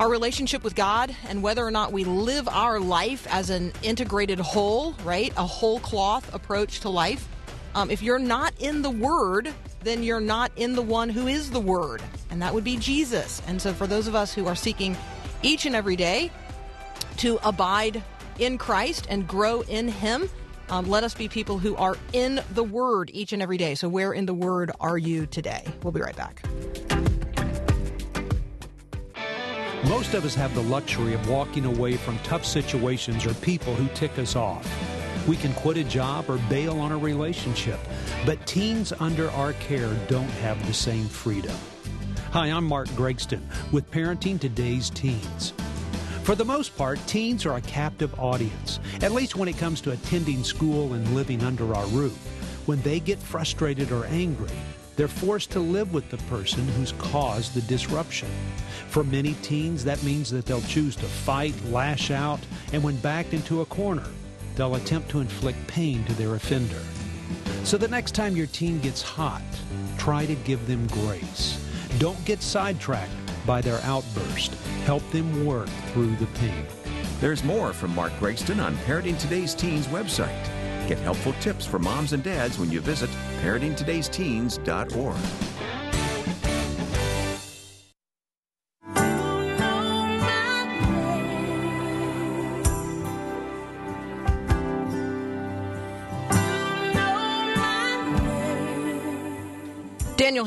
our 0.00 0.08
relationship 0.08 0.64
with 0.64 0.74
God 0.74 1.14
and 1.28 1.42
whether 1.42 1.62
or 1.62 1.70
not 1.70 1.92
we 1.92 2.04
live 2.04 2.48
our 2.48 2.80
life 2.80 3.26
as 3.30 3.50
an 3.50 3.74
integrated 3.82 4.40
whole, 4.40 4.92
right? 5.04 5.34
A 5.36 5.46
whole 5.46 5.80
cloth 5.80 6.34
approach 6.34 6.80
to 6.80 6.88
life. 6.88 7.28
Um, 7.74 7.90
if 7.90 8.02
you're 8.02 8.18
not 8.18 8.54
in 8.58 8.80
the 8.80 8.88
Word, 8.88 9.52
then 9.82 10.02
you're 10.02 10.18
not 10.18 10.50
in 10.56 10.74
the 10.74 10.82
one 10.82 11.10
who 11.10 11.26
is 11.26 11.50
the 11.50 11.60
Word, 11.60 12.00
and 12.30 12.40
that 12.40 12.54
would 12.54 12.64
be 12.64 12.78
Jesus. 12.78 13.42
And 13.46 13.60
so, 13.60 13.74
for 13.74 13.86
those 13.86 14.08
of 14.08 14.14
us 14.14 14.32
who 14.32 14.46
are 14.46 14.56
seeking 14.56 14.96
each 15.42 15.66
and 15.66 15.74
every 15.74 15.96
day 15.96 16.30
to 17.18 17.38
abide 17.42 18.02
in 18.38 18.58
Christ 18.58 19.06
and 19.08 19.26
grow 19.26 19.62
in 19.62 19.88
Him, 19.88 20.28
um, 20.68 20.88
let 20.88 21.04
us 21.04 21.14
be 21.14 21.28
people 21.28 21.58
who 21.58 21.76
are 21.76 21.96
in 22.12 22.40
the 22.54 22.64
Word 22.64 23.10
each 23.14 23.32
and 23.32 23.40
every 23.40 23.56
day. 23.56 23.74
So, 23.74 23.88
where 23.88 24.12
in 24.12 24.26
the 24.26 24.34
Word 24.34 24.72
are 24.80 24.98
you 24.98 25.26
today? 25.26 25.64
We'll 25.82 25.92
be 25.92 26.00
right 26.00 26.16
back. 26.16 26.42
Most 29.88 30.14
of 30.14 30.24
us 30.24 30.34
have 30.34 30.52
the 30.54 30.62
luxury 30.62 31.14
of 31.14 31.28
walking 31.28 31.64
away 31.64 31.96
from 31.96 32.18
tough 32.20 32.44
situations 32.44 33.24
or 33.24 33.34
people 33.34 33.74
who 33.74 33.86
tick 33.94 34.18
us 34.18 34.34
off. 34.34 34.66
We 35.28 35.36
can 35.36 35.52
quit 35.54 35.76
a 35.76 35.84
job 35.84 36.28
or 36.28 36.38
bail 36.48 36.80
on 36.80 36.90
a 36.90 36.98
relationship, 36.98 37.78
but 38.24 38.44
teens 38.46 38.92
under 38.98 39.30
our 39.30 39.52
care 39.54 39.92
don't 40.08 40.28
have 40.28 40.64
the 40.66 40.74
same 40.74 41.06
freedom. 41.06 41.56
Hi, 42.36 42.48
I'm 42.48 42.66
Mark 42.66 42.88
Gregston 42.88 43.40
with 43.72 43.90
Parenting 43.90 44.38
Today's 44.38 44.90
Teens. 44.90 45.54
For 46.22 46.34
the 46.34 46.44
most 46.44 46.76
part, 46.76 46.98
teens 47.06 47.46
are 47.46 47.56
a 47.56 47.62
captive 47.62 48.12
audience, 48.20 48.78
at 49.00 49.12
least 49.12 49.36
when 49.36 49.48
it 49.48 49.56
comes 49.56 49.80
to 49.80 49.92
attending 49.92 50.44
school 50.44 50.92
and 50.92 51.14
living 51.14 51.42
under 51.42 51.74
our 51.74 51.86
roof. 51.86 52.14
When 52.66 52.82
they 52.82 53.00
get 53.00 53.18
frustrated 53.18 53.90
or 53.90 54.04
angry, 54.04 54.50
they're 54.96 55.08
forced 55.08 55.50
to 55.52 55.60
live 55.60 55.94
with 55.94 56.10
the 56.10 56.18
person 56.28 56.68
who's 56.68 56.92
caused 56.98 57.54
the 57.54 57.62
disruption. 57.62 58.28
For 58.88 59.02
many 59.02 59.32
teens, 59.40 59.82
that 59.84 60.02
means 60.02 60.30
that 60.32 60.44
they'll 60.44 60.60
choose 60.60 60.94
to 60.96 61.06
fight, 61.06 61.54
lash 61.70 62.10
out, 62.10 62.40
and 62.74 62.82
when 62.82 62.96
backed 62.96 63.32
into 63.32 63.62
a 63.62 63.64
corner, 63.64 64.04
they'll 64.56 64.74
attempt 64.74 65.08
to 65.12 65.20
inflict 65.20 65.66
pain 65.68 66.04
to 66.04 66.12
their 66.12 66.34
offender. 66.34 66.82
So 67.64 67.78
the 67.78 67.88
next 67.88 68.14
time 68.14 68.36
your 68.36 68.48
teen 68.48 68.78
gets 68.80 69.00
hot, 69.00 69.40
try 69.96 70.26
to 70.26 70.34
give 70.34 70.66
them 70.66 70.86
grace. 70.88 71.65
Don't 71.98 72.22
get 72.26 72.42
sidetracked 72.42 73.10
by 73.46 73.62
their 73.62 73.80
outburst. 73.82 74.52
Help 74.84 75.08
them 75.12 75.46
work 75.46 75.68
through 75.92 76.14
the 76.16 76.26
pain. 76.38 76.66
There's 77.20 77.42
more 77.42 77.72
from 77.72 77.94
Mark 77.94 78.12
Gregston 78.20 78.62
on 78.62 78.76
Parenting 78.78 79.18
Today's 79.18 79.54
Teens 79.54 79.86
website. 79.86 80.44
Get 80.88 80.98
helpful 80.98 81.32
tips 81.40 81.64
for 81.64 81.78
moms 81.78 82.12
and 82.12 82.22
dads 82.22 82.58
when 82.58 82.70
you 82.70 82.82
visit 82.82 83.08
parentingtodaysteens.org. 83.40 85.55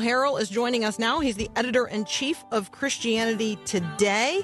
Daniel 0.00 0.18
Harrell 0.18 0.40
is 0.40 0.48
joining 0.48 0.84
us 0.84 0.98
now. 0.98 1.20
He's 1.20 1.36
the 1.36 1.50
editor 1.56 1.86
in 1.86 2.04
chief 2.06 2.42
of 2.52 2.72
Christianity 2.72 3.58
Today. 3.66 4.40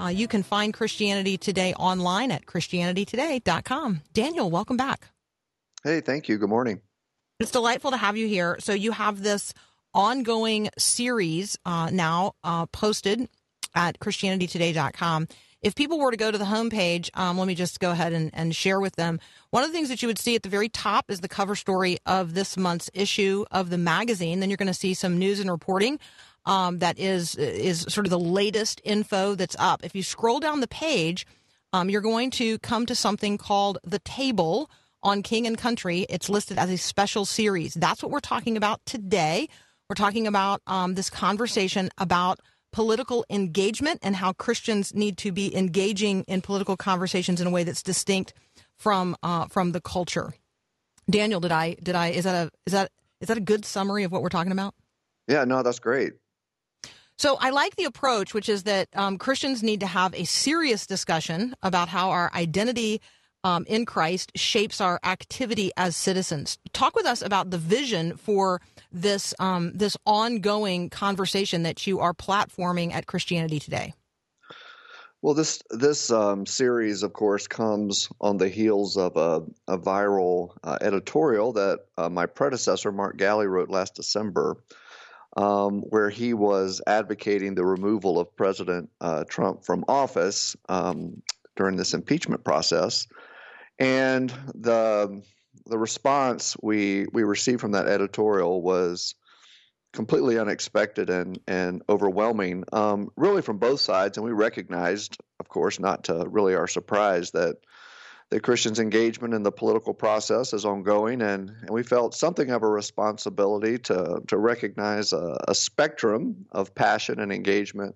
Uh, 0.00 0.06
you 0.06 0.26
can 0.26 0.42
find 0.42 0.72
Christianity 0.72 1.36
Today 1.36 1.74
online 1.74 2.30
at 2.30 2.46
ChristianityToday.com. 2.46 4.00
Daniel, 4.14 4.50
welcome 4.50 4.76
back. 4.76 5.08
Hey, 5.82 6.00
thank 6.00 6.28
you. 6.28 6.38
Good 6.38 6.48
morning. 6.48 6.80
It's 7.38 7.50
delightful 7.50 7.90
to 7.90 7.96
have 7.98 8.16
you 8.16 8.26
here. 8.28 8.56
So, 8.60 8.72
you 8.72 8.92
have 8.92 9.22
this 9.22 9.52
ongoing 9.92 10.70
series 10.78 11.58
uh, 11.66 11.90
now 11.92 12.32
uh, 12.42 12.66
posted 12.66 13.28
at 13.74 13.98
ChristianityToday.com. 13.98 15.28
If 15.64 15.74
people 15.74 15.98
were 15.98 16.10
to 16.10 16.16
go 16.18 16.30
to 16.30 16.36
the 16.36 16.44
homepage, 16.44 17.08
um, 17.14 17.38
let 17.38 17.48
me 17.48 17.54
just 17.54 17.80
go 17.80 17.90
ahead 17.90 18.12
and, 18.12 18.30
and 18.34 18.54
share 18.54 18.78
with 18.78 18.96
them. 18.96 19.18
One 19.48 19.64
of 19.64 19.70
the 19.70 19.72
things 19.72 19.88
that 19.88 20.02
you 20.02 20.08
would 20.08 20.18
see 20.18 20.34
at 20.34 20.42
the 20.42 20.50
very 20.50 20.68
top 20.68 21.10
is 21.10 21.22
the 21.22 21.28
cover 21.28 21.56
story 21.56 21.96
of 22.04 22.34
this 22.34 22.58
month's 22.58 22.90
issue 22.92 23.46
of 23.50 23.70
the 23.70 23.78
magazine. 23.78 24.40
Then 24.40 24.50
you're 24.50 24.58
going 24.58 24.66
to 24.66 24.74
see 24.74 24.92
some 24.92 25.18
news 25.18 25.40
and 25.40 25.50
reporting 25.50 25.98
um, 26.44 26.80
that 26.80 26.98
is 26.98 27.34
is 27.36 27.86
sort 27.88 28.04
of 28.04 28.10
the 28.10 28.18
latest 28.18 28.82
info 28.84 29.34
that's 29.34 29.56
up. 29.58 29.82
If 29.82 29.94
you 29.94 30.02
scroll 30.02 30.38
down 30.38 30.60
the 30.60 30.68
page, 30.68 31.26
um, 31.72 31.88
you're 31.88 32.02
going 32.02 32.30
to 32.32 32.58
come 32.58 32.84
to 32.84 32.94
something 32.94 33.38
called 33.38 33.78
the 33.84 34.00
table 34.00 34.70
on 35.02 35.22
King 35.22 35.46
and 35.46 35.56
Country. 35.56 36.04
It's 36.10 36.28
listed 36.28 36.58
as 36.58 36.70
a 36.70 36.76
special 36.76 37.24
series. 37.24 37.72
That's 37.72 38.02
what 38.02 38.12
we're 38.12 38.20
talking 38.20 38.58
about 38.58 38.84
today. 38.84 39.48
We're 39.88 39.94
talking 39.94 40.26
about 40.26 40.60
um, 40.66 40.94
this 40.94 41.08
conversation 41.08 41.88
about 41.96 42.40
political 42.74 43.24
engagement 43.30 44.00
and 44.02 44.16
how 44.16 44.32
Christians 44.32 44.92
need 44.92 45.16
to 45.18 45.30
be 45.30 45.56
engaging 45.56 46.24
in 46.24 46.42
political 46.42 46.76
conversations 46.76 47.40
in 47.40 47.46
a 47.46 47.50
way 47.50 47.62
that's 47.62 47.84
distinct 47.84 48.34
from 48.76 49.16
uh, 49.22 49.46
from 49.46 49.70
the 49.70 49.80
culture. 49.80 50.34
Daniel, 51.08 51.38
did 51.38 51.52
I 51.52 51.76
did 51.80 51.94
I 51.94 52.08
is 52.08 52.24
that 52.24 52.34
a 52.34 52.50
is 52.66 52.72
that 52.72 52.90
is 53.20 53.28
that 53.28 53.36
a 53.36 53.40
good 53.40 53.64
summary 53.64 54.02
of 54.02 54.10
what 54.10 54.22
we're 54.22 54.28
talking 54.28 54.50
about? 54.50 54.74
Yeah, 55.28 55.44
no, 55.44 55.62
that's 55.62 55.78
great. 55.78 56.14
So 57.16 57.36
I 57.40 57.50
like 57.50 57.76
the 57.76 57.84
approach, 57.84 58.34
which 58.34 58.48
is 58.48 58.64
that 58.64 58.88
um, 58.94 59.18
Christians 59.18 59.62
need 59.62 59.78
to 59.80 59.86
have 59.86 60.12
a 60.12 60.24
serious 60.24 60.84
discussion 60.84 61.54
about 61.62 61.88
how 61.88 62.10
our 62.10 62.28
identity 62.34 63.00
um, 63.44 63.64
in 63.68 63.86
Christ 63.86 64.32
shapes 64.34 64.80
our 64.80 64.98
activity 65.04 65.70
as 65.76 65.96
citizens. 65.96 66.58
Talk 66.72 66.96
with 66.96 67.06
us 67.06 67.22
about 67.22 67.50
the 67.50 67.58
vision 67.58 68.16
for 68.16 68.60
this 68.94 69.34
um, 69.38 69.72
this 69.74 69.96
ongoing 70.06 70.88
conversation 70.88 71.64
that 71.64 71.86
you 71.86 72.00
are 72.00 72.14
platforming 72.14 72.92
at 72.92 73.06
Christianity 73.06 73.58
Today. 73.58 73.92
Well, 75.20 75.34
this 75.34 75.62
this 75.70 76.10
um, 76.10 76.46
series, 76.46 77.02
of 77.02 77.12
course, 77.12 77.46
comes 77.46 78.08
on 78.20 78.36
the 78.36 78.48
heels 78.48 78.96
of 78.96 79.16
a, 79.16 79.42
a 79.66 79.78
viral 79.78 80.50
uh, 80.62 80.78
editorial 80.80 81.54
that 81.54 81.80
uh, 81.96 82.08
my 82.08 82.26
predecessor, 82.26 82.92
Mark 82.92 83.16
Galli, 83.16 83.46
wrote 83.46 83.70
last 83.70 83.94
December, 83.94 84.58
um, 85.36 85.80
where 85.80 86.10
he 86.10 86.34
was 86.34 86.82
advocating 86.86 87.54
the 87.54 87.64
removal 87.64 88.18
of 88.20 88.36
President 88.36 88.90
uh, 89.00 89.24
Trump 89.24 89.64
from 89.64 89.84
office 89.88 90.56
um, 90.68 91.22
during 91.56 91.76
this 91.76 91.94
impeachment 91.94 92.44
process. 92.44 93.06
And 93.78 94.30
the 94.54 95.22
the 95.66 95.78
response 95.78 96.56
we 96.62 97.06
we 97.12 97.22
received 97.22 97.60
from 97.60 97.72
that 97.72 97.88
editorial 97.88 98.60
was 98.62 99.14
completely 99.92 100.38
unexpected 100.38 101.08
and 101.08 101.38
and 101.46 101.82
overwhelming, 101.88 102.64
um, 102.72 103.10
really 103.16 103.42
from 103.42 103.58
both 103.58 103.80
sides. 103.80 104.18
And 104.18 104.26
we 104.26 104.32
recognized, 104.32 105.16
of 105.40 105.48
course, 105.48 105.78
not 105.78 106.04
to 106.04 106.24
really 106.28 106.54
our 106.54 106.68
surprise, 106.68 107.30
that 107.30 107.56
that 108.30 108.42
Christians' 108.42 108.80
engagement 108.80 109.34
in 109.34 109.42
the 109.42 109.52
political 109.52 109.94
process 109.94 110.52
is 110.52 110.64
ongoing, 110.64 111.22
and, 111.22 111.50
and 111.60 111.70
we 111.70 111.82
felt 111.82 112.14
something 112.14 112.50
of 112.50 112.62
a 112.62 112.68
responsibility 112.68 113.78
to 113.78 114.20
to 114.28 114.36
recognize 114.36 115.12
a, 115.12 115.38
a 115.48 115.54
spectrum 115.54 116.46
of 116.50 116.74
passion 116.74 117.20
and 117.20 117.32
engagement 117.32 117.94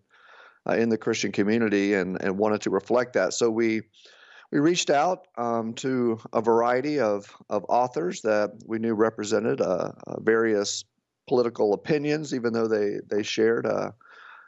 uh, 0.68 0.74
in 0.74 0.88
the 0.88 0.98
Christian 0.98 1.32
community, 1.32 1.94
and 1.94 2.22
and 2.22 2.38
wanted 2.38 2.62
to 2.62 2.70
reflect 2.70 3.14
that. 3.14 3.34
So 3.34 3.50
we 3.50 3.82
we 4.50 4.58
reached 4.60 4.90
out 4.90 5.26
um, 5.36 5.74
to 5.74 6.18
a 6.32 6.40
variety 6.40 7.00
of, 7.00 7.30
of 7.50 7.66
authors 7.68 8.22
that 8.22 8.52
we 8.66 8.78
knew 8.78 8.94
represented 8.94 9.60
uh, 9.60 9.92
uh, 10.06 10.20
various 10.20 10.84
political 11.28 11.74
opinions, 11.74 12.34
even 12.34 12.52
though 12.52 12.66
they, 12.66 13.00
they 13.06 13.22
shared 13.22 13.66
a, 13.66 13.94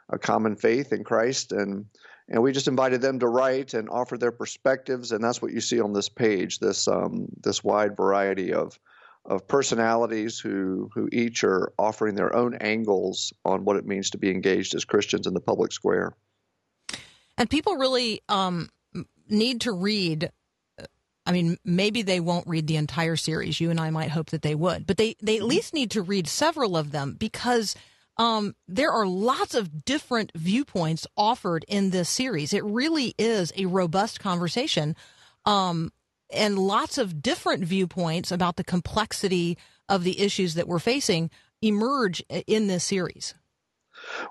a 0.09 0.17
common 0.17 0.55
faith 0.55 0.91
in 0.91 1.03
Christ. 1.03 1.51
And, 1.51 1.85
and 2.27 2.41
we 2.41 2.51
just 2.51 2.67
invited 2.67 3.01
them 3.01 3.19
to 3.19 3.27
write 3.27 3.75
and 3.75 3.89
offer 3.89 4.17
their 4.17 4.31
perspectives. 4.31 5.11
And 5.11 5.23
that's 5.23 5.41
what 5.41 5.53
you 5.53 5.61
see 5.61 5.79
on 5.79 5.93
this 5.93 6.09
page 6.09 6.59
this, 6.59 6.87
um, 6.87 7.27
this 7.39 7.63
wide 7.63 7.95
variety 7.95 8.53
of, 8.53 8.79
of 9.25 9.47
personalities 9.47 10.39
who, 10.39 10.89
who 10.95 11.07
each 11.11 11.43
are 11.43 11.71
offering 11.77 12.15
their 12.15 12.35
own 12.35 12.55
angles 12.55 13.31
on 13.45 13.65
what 13.65 13.75
it 13.75 13.85
means 13.85 14.09
to 14.09 14.17
be 14.17 14.31
engaged 14.31 14.73
as 14.73 14.83
Christians 14.83 15.27
in 15.27 15.35
the 15.35 15.39
public 15.39 15.71
square. 15.71 16.15
And 17.37 17.47
people 17.47 17.75
really 17.75 18.21
um, 18.29 18.69
need 19.31 19.61
to 19.61 19.71
read. 19.71 20.31
I 21.25 21.31
mean, 21.31 21.57
maybe 21.63 22.01
they 22.01 22.19
won't 22.19 22.47
read 22.47 22.67
the 22.67 22.77
entire 22.77 23.15
series. 23.15 23.59
You 23.59 23.69
and 23.69 23.79
I 23.79 23.89
might 23.89 24.11
hope 24.11 24.31
that 24.31 24.41
they 24.41 24.55
would, 24.55 24.87
but 24.87 24.97
they, 24.97 25.15
they 25.21 25.37
at 25.37 25.43
least 25.43 25.73
need 25.73 25.91
to 25.91 26.01
read 26.01 26.27
several 26.27 26.75
of 26.75 26.91
them 26.91 27.15
because 27.17 27.75
um, 28.17 28.55
there 28.67 28.91
are 28.91 29.05
lots 29.05 29.55
of 29.55 29.85
different 29.85 30.31
viewpoints 30.35 31.07
offered 31.15 31.63
in 31.67 31.91
this 31.91 32.09
series. 32.09 32.53
It 32.53 32.63
really 32.63 33.13
is 33.17 33.53
a 33.55 33.67
robust 33.67 34.19
conversation 34.19 34.95
um, 35.45 35.91
and 36.31 36.57
lots 36.57 36.97
of 36.97 37.21
different 37.21 37.63
viewpoints 37.63 38.31
about 38.31 38.55
the 38.55 38.63
complexity 38.63 39.57
of 39.87 40.03
the 40.03 40.21
issues 40.21 40.55
that 40.55 40.67
we're 40.67 40.79
facing 40.79 41.29
emerge 41.61 42.23
in 42.47 42.67
this 42.67 42.83
series. 42.83 43.35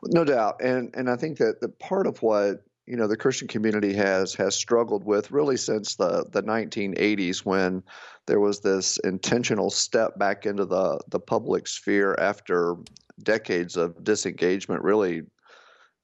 No 0.05 0.25
doubt, 0.25 0.61
and 0.61 0.93
and 0.95 1.09
I 1.09 1.17
think 1.17 1.39
that 1.39 1.61
the 1.61 1.69
part 1.69 2.07
of 2.07 2.23
what 2.23 2.65
you 2.87 2.97
know 2.97 3.07
the 3.07 3.17
Christian 3.17 3.49
community 3.49 3.93
has 3.95 4.35
has 4.35 4.55
struggled 4.55 5.05
with 5.05 5.31
really 5.31 5.57
since 5.57 5.97
the 5.97 6.25
the 6.31 6.43
1980s 6.43 7.45
when 7.45 7.83
there 8.27 8.41
was 8.41 8.61
this 8.61 8.99
intentional 8.99 9.71
step 9.71 10.19
back 10.19 10.47
into 10.47 10.65
the 10.65 11.01
the 11.09 11.21
public 11.21 11.69
sphere 11.69 12.17
after 12.19 12.77
decades 13.23 13.77
of 13.77 14.03
disengagement 14.03 14.83
really 14.83 15.23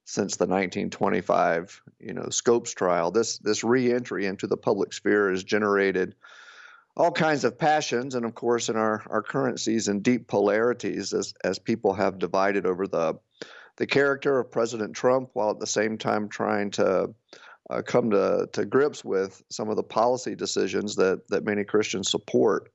since 0.04 0.36
the 0.36 0.44
1925 0.44 1.82
you 1.98 2.14
know 2.14 2.28
Scopes 2.30 2.72
trial. 2.72 3.10
This 3.10 3.38
this 3.38 3.64
reentry 3.64 4.26
into 4.26 4.46
the 4.46 4.56
public 4.56 4.92
sphere 4.92 5.30
has 5.30 5.44
generated 5.44 6.14
all 6.96 7.10
kinds 7.10 7.44
of 7.44 7.58
passions 7.58 8.14
and 8.14 8.24
of 8.24 8.34
course 8.34 8.68
in 8.68 8.76
our 8.76 9.02
our 9.10 9.22
current 9.22 9.60
season 9.60 9.98
deep 10.00 10.28
polarities 10.28 11.12
as 11.12 11.34
as 11.44 11.58
people 11.58 11.92
have 11.92 12.18
divided 12.18 12.64
over 12.64 12.86
the 12.86 13.14
the 13.76 13.86
character 13.86 14.38
of 14.38 14.50
President 14.50 14.94
Trump 14.94 15.30
while 15.34 15.50
at 15.50 15.60
the 15.60 15.66
same 15.66 15.98
time 15.98 16.28
trying 16.28 16.70
to 16.72 17.14
uh, 17.68 17.82
come 17.82 18.10
to, 18.10 18.48
to 18.52 18.64
grips 18.64 19.04
with 19.04 19.42
some 19.50 19.68
of 19.68 19.76
the 19.76 19.82
policy 19.82 20.34
decisions 20.34 20.96
that, 20.96 21.26
that 21.28 21.44
many 21.44 21.64
Christians 21.64 22.10
support. 22.10 22.70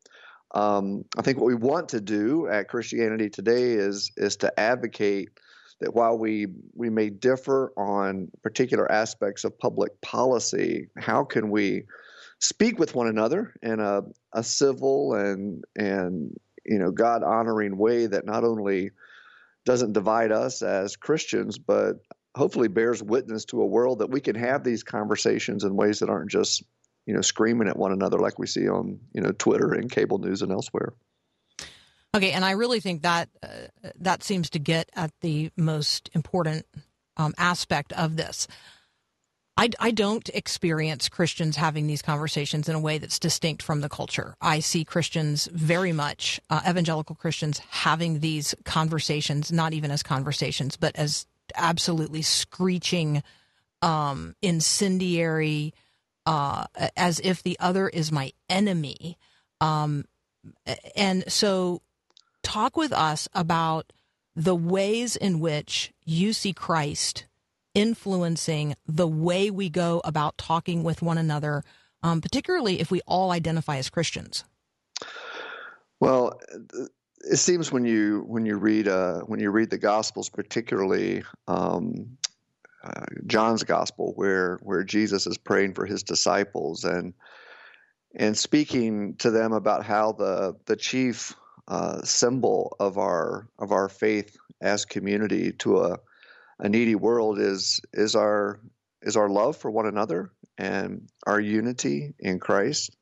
Um, 0.53 1.05
I 1.17 1.21
think 1.21 1.37
what 1.37 1.47
we 1.47 1.55
want 1.55 1.89
to 1.89 2.01
do 2.01 2.47
at 2.47 2.67
Christianity 2.67 3.29
Today 3.29 3.71
is 3.73 4.11
is 4.17 4.35
to 4.37 4.59
advocate 4.59 5.29
that 5.79 5.95
while 5.95 6.17
we 6.17 6.47
we 6.73 6.89
may 6.89 7.09
differ 7.09 7.71
on 7.77 8.29
particular 8.43 8.91
aspects 8.91 9.45
of 9.45 9.57
public 9.57 9.99
policy, 10.01 10.87
how 10.97 11.23
can 11.23 11.49
we 11.51 11.83
speak 12.39 12.79
with 12.79 12.95
one 12.95 13.07
another 13.07 13.53
in 13.61 13.79
a, 13.79 14.01
a 14.33 14.43
civil 14.43 15.13
and 15.13 15.63
and 15.77 16.35
you 16.65 16.77
know 16.77 16.91
God 16.91 17.23
honoring 17.23 17.77
way 17.77 18.07
that 18.07 18.25
not 18.25 18.43
only 18.43 18.91
doesn't 19.65 19.93
divide 19.93 20.31
us 20.31 20.61
as 20.61 20.95
Christians, 20.95 21.57
but 21.57 21.97
hopefully 22.35 22.67
bears 22.67 23.03
witness 23.03 23.45
to 23.45 23.61
a 23.61 23.65
world 23.65 23.99
that 23.99 24.09
we 24.09 24.21
can 24.21 24.35
have 24.35 24.63
these 24.63 24.83
conversations 24.83 25.63
in 25.63 25.75
ways 25.75 25.99
that 25.99 26.09
aren't 26.09 26.31
just 26.31 26.63
you 27.05 27.13
know 27.13 27.21
screaming 27.21 27.67
at 27.67 27.77
one 27.77 27.91
another 27.91 28.19
like 28.19 28.39
we 28.39 28.47
see 28.47 28.69
on 28.69 28.99
you 29.13 29.21
know 29.21 29.31
Twitter 29.31 29.73
and 29.73 29.91
cable 29.91 30.17
news 30.17 30.41
and 30.41 30.51
elsewhere. 30.51 30.93
Okay, 32.13 32.31
and 32.31 32.43
I 32.43 32.51
really 32.51 32.79
think 32.79 33.03
that 33.03 33.29
uh, 33.41 33.89
that 33.99 34.23
seems 34.23 34.49
to 34.51 34.59
get 34.59 34.89
at 34.95 35.11
the 35.21 35.51
most 35.55 36.09
important 36.13 36.65
um, 37.17 37.33
aspect 37.37 37.93
of 37.93 38.17
this. 38.17 38.47
I, 39.57 39.69
I 39.79 39.91
don't 39.91 40.27
experience 40.29 41.09
Christians 41.09 41.57
having 41.57 41.85
these 41.85 42.01
conversations 42.01 42.69
in 42.69 42.75
a 42.75 42.79
way 42.79 42.97
that's 42.97 43.19
distinct 43.19 43.61
from 43.61 43.81
the 43.81 43.89
culture. 43.89 44.35
I 44.41 44.59
see 44.59 44.85
Christians 44.85 45.47
very 45.51 45.91
much, 45.91 46.39
uh, 46.49 46.61
evangelical 46.67 47.15
Christians, 47.15 47.59
having 47.69 48.19
these 48.19 48.55
conversations, 48.63 49.51
not 49.51 49.73
even 49.73 49.91
as 49.91 50.03
conversations, 50.03 50.77
but 50.77 50.95
as 50.95 51.25
absolutely 51.55 52.21
screeching, 52.21 53.23
um, 53.81 54.35
incendiary, 54.41 55.73
uh, 56.25 56.65
as 56.95 57.19
if 57.19 57.43
the 57.43 57.57
other 57.59 57.89
is 57.89 58.11
my 58.11 58.31
enemy. 58.49 59.17
Um, 59.59 60.05
and 60.95 61.29
so, 61.31 61.81
talk 62.41 62.77
with 62.77 62.93
us 62.93 63.27
about 63.33 63.91
the 64.35 64.55
ways 64.55 65.15
in 65.15 65.39
which 65.39 65.91
you 66.05 66.33
see 66.33 66.53
Christ 66.53 67.25
influencing 67.73 68.75
the 68.85 69.07
way 69.07 69.49
we 69.49 69.69
go 69.69 70.01
about 70.03 70.37
talking 70.37 70.83
with 70.83 71.01
one 71.01 71.17
another, 71.17 71.63
um, 72.03 72.21
particularly 72.21 72.79
if 72.79 72.91
we 72.91 73.01
all 73.07 73.31
identify 73.31 73.77
as 73.77 73.89
Christians? 73.89 74.43
Well, 75.99 76.39
it 77.19 77.37
seems 77.37 77.71
when 77.71 77.85
you 77.85 78.23
when 78.27 78.45
you 78.45 78.57
read 78.57 78.87
uh, 78.87 79.21
when 79.21 79.39
you 79.39 79.51
read 79.51 79.69
the 79.69 79.77
Gospels, 79.77 80.29
particularly 80.29 81.23
um, 81.47 82.17
uh, 82.83 83.05
John's 83.27 83.63
Gospel, 83.63 84.13
where 84.15 84.59
where 84.63 84.83
Jesus 84.83 85.27
is 85.27 85.37
praying 85.37 85.75
for 85.75 85.85
his 85.85 86.03
disciples 86.03 86.83
and 86.83 87.13
and 88.15 88.37
speaking 88.37 89.15
to 89.17 89.29
them 89.31 89.53
about 89.53 89.85
how 89.85 90.13
the 90.13 90.55
the 90.65 90.75
chief 90.75 91.35
uh, 91.67 92.01
symbol 92.01 92.75
of 92.79 92.97
our 92.97 93.47
of 93.59 93.71
our 93.71 93.87
faith 93.87 94.35
as 94.61 94.85
community 94.85 95.51
to 95.53 95.79
a 95.81 95.99
a 96.61 96.69
needy 96.69 96.95
world 96.95 97.39
is 97.39 97.81
is 97.91 98.15
our 98.15 98.59
is 99.01 99.17
our 99.17 99.29
love 99.29 99.57
for 99.57 99.69
one 99.71 99.87
another 99.87 100.31
and 100.57 101.09
our 101.25 101.39
unity 101.39 102.13
in 102.19 102.39
Christ. 102.39 102.95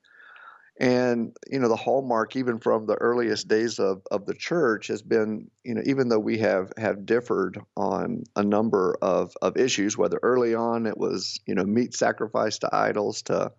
And 0.79 1.35
you 1.51 1.59
know 1.59 1.67
the 1.67 1.75
hallmark, 1.75 2.37
even 2.37 2.59
from 2.59 2.85
the 2.85 2.95
earliest 2.95 3.49
days 3.49 3.79
of, 3.79 4.01
of 4.09 4.25
the 4.25 4.33
church, 4.33 4.87
has 4.87 5.01
been 5.01 5.51
you 5.65 5.75
know 5.75 5.81
even 5.85 6.07
though 6.07 6.19
we 6.19 6.37
have 6.37 6.71
have 6.77 7.05
differed 7.05 7.59
on 7.75 8.23
a 8.37 8.43
number 8.43 8.97
of, 9.01 9.33
of 9.41 9.57
issues, 9.57 9.97
whether 9.97 10.19
early 10.23 10.55
on 10.55 10.87
it 10.87 10.97
was 10.97 11.41
you 11.45 11.53
know 11.53 11.65
meat 11.65 11.93
sacrifice 11.93 12.59
to 12.59 12.73
idols, 12.73 13.23
to 13.23 13.51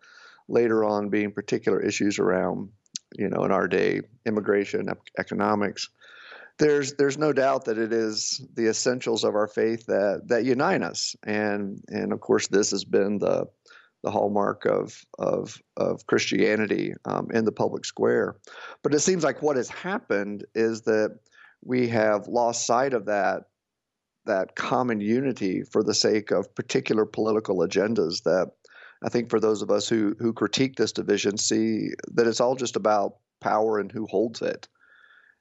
later 0.48 0.82
on 0.82 1.10
being 1.10 1.30
particular 1.30 1.78
issues 1.78 2.18
around 2.18 2.70
you 3.18 3.28
know 3.28 3.44
in 3.44 3.52
our 3.52 3.68
day 3.68 4.00
immigration, 4.24 4.88
economics 5.18 5.90
there's 6.60 6.94
there's 6.94 7.18
no 7.18 7.32
doubt 7.32 7.64
that 7.64 7.78
it 7.78 7.92
is 7.92 8.46
the 8.54 8.68
essentials 8.68 9.24
of 9.24 9.34
our 9.34 9.48
faith 9.48 9.86
that 9.86 10.28
that 10.28 10.44
unite 10.44 10.82
us, 10.82 11.16
and 11.24 11.82
and 11.88 12.12
of 12.12 12.20
course 12.20 12.46
this 12.48 12.70
has 12.70 12.84
been 12.84 13.18
the 13.18 13.46
the 14.02 14.10
hallmark 14.10 14.66
of 14.66 15.04
of 15.18 15.60
of 15.76 16.06
Christianity 16.06 16.94
um, 17.06 17.28
in 17.32 17.44
the 17.44 17.52
public 17.52 17.84
square. 17.84 18.36
But 18.82 18.94
it 18.94 19.00
seems 19.00 19.24
like 19.24 19.42
what 19.42 19.56
has 19.56 19.70
happened 19.70 20.44
is 20.54 20.82
that 20.82 21.18
we 21.64 21.88
have 21.88 22.28
lost 22.28 22.66
sight 22.66 22.92
of 22.92 23.06
that 23.06 23.44
that 24.26 24.54
common 24.54 25.00
unity 25.00 25.62
for 25.62 25.82
the 25.82 25.94
sake 25.94 26.30
of 26.30 26.54
particular 26.54 27.06
political 27.06 27.58
agendas 27.58 28.22
that 28.24 28.50
I 29.02 29.08
think 29.08 29.30
for 29.30 29.40
those 29.40 29.62
of 29.62 29.70
us 29.70 29.88
who 29.88 30.14
who 30.18 30.34
critique 30.34 30.76
this 30.76 30.92
division 30.92 31.38
see 31.38 31.88
that 32.12 32.26
it's 32.26 32.40
all 32.40 32.54
just 32.54 32.76
about 32.76 33.14
power 33.40 33.78
and 33.78 33.90
who 33.90 34.06
holds 34.06 34.42
it. 34.42 34.68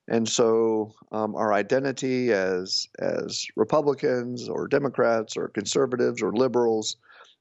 And 0.10 0.28
so 0.28 0.95
um, 1.12 1.36
our 1.36 1.54
identity 1.54 2.34
as 2.34 2.88
as 2.98 3.45
Republicans 3.56 4.50
or 4.50 4.67
Democrats 4.67 5.38
or 5.38 5.48
conservatives 5.50 6.24
or 6.24 6.34
liberals 6.34 6.98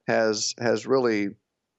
has 0.07 0.55
has 0.61 0.87
really 0.87 1.31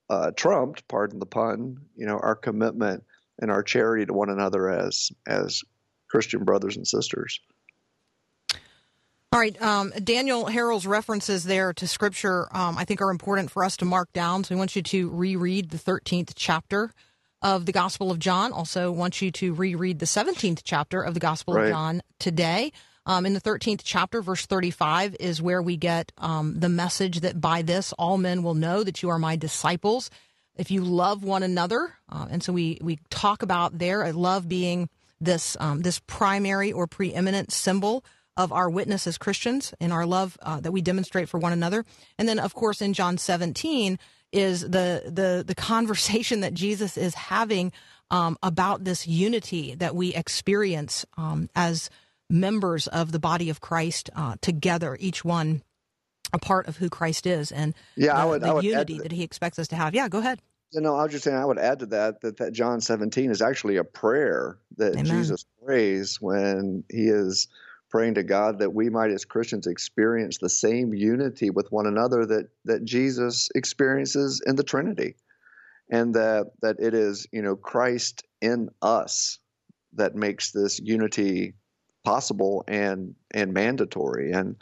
uh, 0.09 0.31
trumped, 0.31 0.87
pardon 0.87 1.19
the 1.19 1.27
pun, 1.27 1.77
you 1.95 2.07
know, 2.07 2.17
our 2.17 2.35
commitment 2.35 3.03
and 3.39 3.51
our 3.51 3.61
charity 3.61 4.07
to 4.07 4.13
one 4.13 4.29
another 4.29 4.67
as 4.67 5.11
as 5.27 5.63
Christian 6.09 6.43
brothers 6.43 6.75
and 6.75 6.87
sisters. 6.87 7.39
All 9.31 9.39
right, 9.39 9.61
um, 9.61 9.91
Daniel 10.03 10.45
Harrell's 10.45 10.87
references 10.87 11.43
there 11.43 11.71
to 11.73 11.87
Scripture, 11.87 12.47
um, 12.51 12.79
I 12.79 12.83
think, 12.83 12.99
are 12.99 13.11
important 13.11 13.51
for 13.51 13.63
us 13.63 13.77
to 13.77 13.85
mark 13.85 14.11
down. 14.11 14.43
So 14.43 14.55
we 14.55 14.57
want 14.57 14.75
you 14.75 14.81
to 14.81 15.09
reread 15.11 15.69
the 15.69 15.77
13th 15.77 16.31
chapter 16.35 16.91
of 17.41 17.65
the 17.65 17.71
Gospel 17.71 18.11
of 18.11 18.19
John. 18.19 18.51
Also, 18.51 18.91
want 18.91 19.21
you 19.21 19.31
to 19.31 19.53
reread 19.53 19.99
the 19.99 20.05
17th 20.05 20.61
chapter 20.63 21.01
of 21.01 21.13
the 21.13 21.19
Gospel 21.19 21.53
right. 21.53 21.65
of 21.65 21.71
John 21.71 22.01
today. 22.19 22.71
Um, 23.05 23.25
in 23.25 23.33
the 23.33 23.41
13th 23.41 23.81
chapter, 23.83 24.21
verse 24.21 24.45
35, 24.45 25.15
is 25.19 25.41
where 25.41 25.61
we 25.61 25.77
get 25.77 26.11
um, 26.17 26.59
the 26.59 26.69
message 26.69 27.21
that 27.21 27.41
by 27.41 27.61
this 27.61 27.93
all 27.93 28.17
men 28.17 28.43
will 28.43 28.53
know 28.53 28.83
that 28.83 29.01
you 29.01 29.09
are 29.09 29.17
my 29.17 29.35
disciples 29.35 30.11
if 30.55 30.69
you 30.69 30.83
love 30.83 31.23
one 31.23 31.41
another. 31.41 31.95
Uh, 32.09 32.27
and 32.29 32.43
so 32.43 32.53
we, 32.53 32.77
we 32.81 32.99
talk 33.09 33.41
about 33.41 33.77
there, 33.79 34.03
I 34.03 34.11
love 34.11 34.47
being 34.47 34.89
this, 35.21 35.55
um, 35.59 35.81
this 35.81 35.99
primary 36.05 36.71
or 36.71 36.85
preeminent 36.85 37.51
symbol 37.51 38.03
of 38.37 38.53
our 38.53 38.69
witness 38.69 39.07
as 39.07 39.17
Christians 39.17 39.73
and 39.79 39.91
our 39.91 40.05
love 40.05 40.37
uh, 40.41 40.59
that 40.61 40.71
we 40.71 40.81
demonstrate 40.81 41.29
for 41.29 41.39
one 41.39 41.51
another. 41.51 41.85
And 42.17 42.27
then, 42.27 42.39
of 42.39 42.53
course, 42.53 42.81
in 42.81 42.93
John 42.93 43.17
17, 43.17 43.97
is 44.31 44.61
the 44.61 45.03
the 45.05 45.43
the 45.45 45.55
conversation 45.55 46.41
that 46.41 46.53
Jesus 46.53 46.97
is 46.97 47.13
having 47.15 47.71
um, 48.11 48.37
about 48.43 48.83
this 48.83 49.07
unity 49.07 49.75
that 49.75 49.95
we 49.95 50.13
experience 50.13 51.05
um, 51.17 51.49
as 51.55 51.89
members 52.29 52.87
of 52.87 53.11
the 53.11 53.19
body 53.19 53.49
of 53.49 53.59
Christ 53.61 54.09
uh, 54.15 54.35
together, 54.41 54.97
each 54.99 55.23
one 55.25 55.63
a 56.31 56.37
part 56.37 56.67
of 56.67 56.77
who 56.77 56.89
Christ 56.89 57.25
is, 57.25 57.51
and 57.51 57.73
Yeah, 57.95 58.13
the, 58.13 58.19
I 58.19 58.25
would- 58.25 58.41
the 58.41 58.47
I 58.49 58.53
would 58.53 58.63
unity 58.63 58.97
to 58.97 59.03
that 59.03 59.11
He 59.11 59.23
expects 59.23 59.57
us 59.57 59.67
to 59.69 59.75
have. 59.75 59.95
Yeah, 59.95 60.07
go 60.09 60.19
ahead. 60.19 60.39
You 60.71 60.81
know, 60.81 60.95
I 60.95 61.01
was 61.03 61.11
just 61.11 61.23
saying 61.23 61.35
I 61.35 61.45
would 61.45 61.57
add 61.57 61.79
to 61.79 61.87
that 61.87 62.21
that, 62.21 62.37
that 62.37 62.53
John 62.53 62.79
17 62.81 63.31
is 63.31 63.41
actually 63.41 63.77
a 63.77 63.83
prayer 63.83 64.59
that 64.77 64.91
Amen. 64.93 65.05
Jesus 65.05 65.43
prays 65.65 66.21
when 66.21 66.83
he 66.91 67.07
is 67.07 67.47
praying 67.89 68.15
to 68.15 68.23
God 68.23 68.59
that 68.59 68.73
we 68.73 68.89
might 68.89 69.11
as 69.11 69.25
Christians 69.25 69.67
experience 69.67 70.37
the 70.37 70.49
same 70.49 70.93
unity 70.93 71.49
with 71.49 71.71
one 71.71 71.87
another 71.87 72.25
that 72.25 72.47
that 72.65 72.85
Jesus 72.85 73.49
experiences 73.55 74.41
in 74.45 74.55
the 74.55 74.63
Trinity. 74.63 75.15
And 75.91 76.13
that 76.13 76.51
that 76.61 76.77
it 76.79 76.93
is, 76.93 77.27
you 77.31 77.41
know, 77.41 77.55
Christ 77.55 78.23
in 78.41 78.69
us 78.81 79.39
that 79.93 80.15
makes 80.15 80.51
this 80.51 80.79
unity 80.79 81.53
possible 82.05 82.63
and 82.67 83.15
and 83.31 83.53
mandatory 83.53 84.31
and 84.31 84.55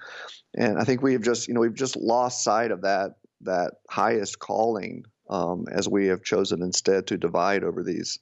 and 0.56 0.80
I 0.80 0.84
think 0.84 1.02
we 1.02 1.14
have 1.14 1.22
just 1.22 1.48
you 1.48 1.54
know 1.54 1.62
we've 1.62 1.74
just 1.74 1.96
lost 1.96 2.44
sight 2.44 2.72
of 2.72 2.82
that 2.82 3.12
that 3.42 3.74
highest 3.90 4.40
calling 4.40 5.04
um, 5.30 5.66
as 5.72 5.88
we 5.88 6.08
have 6.08 6.24
chosen 6.24 6.64
instead 6.64 7.08
to 7.08 7.18
divide 7.18 7.64
over 7.64 7.84
these 7.84 8.20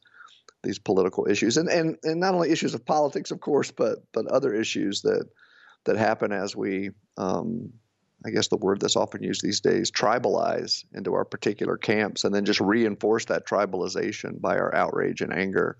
these 0.65 0.79
political 0.79 1.27
issues 1.29 1.57
and, 1.57 1.69
and 1.69 1.97
and 2.03 2.19
not 2.19 2.33
only 2.33 2.51
issues 2.51 2.73
of 2.73 2.85
politics 2.85 3.31
of 3.31 3.39
course 3.39 3.71
but 3.71 3.99
but 4.11 4.27
other 4.27 4.53
issues 4.53 5.01
that 5.03 5.29
that 5.85 5.95
happen 5.95 6.31
as 6.31 6.55
we 6.55 6.89
um, 7.17 7.71
I 8.25 8.31
guess 8.31 8.47
the 8.47 8.57
word 8.57 8.81
that's 8.81 8.95
often 8.95 9.23
used 9.23 9.41
these 9.43 9.61
days 9.61 9.91
tribalize 9.91 10.83
into 10.93 11.13
our 11.13 11.25
particular 11.25 11.77
camps 11.77 12.23
and 12.23 12.33
then 12.33 12.45
just 12.45 12.59
reinforce 12.59 13.25
that 13.25 13.45
tribalization 13.45 14.41
by 14.41 14.57
our 14.57 14.73
outrage 14.73 15.21
and 15.21 15.31
anger 15.31 15.77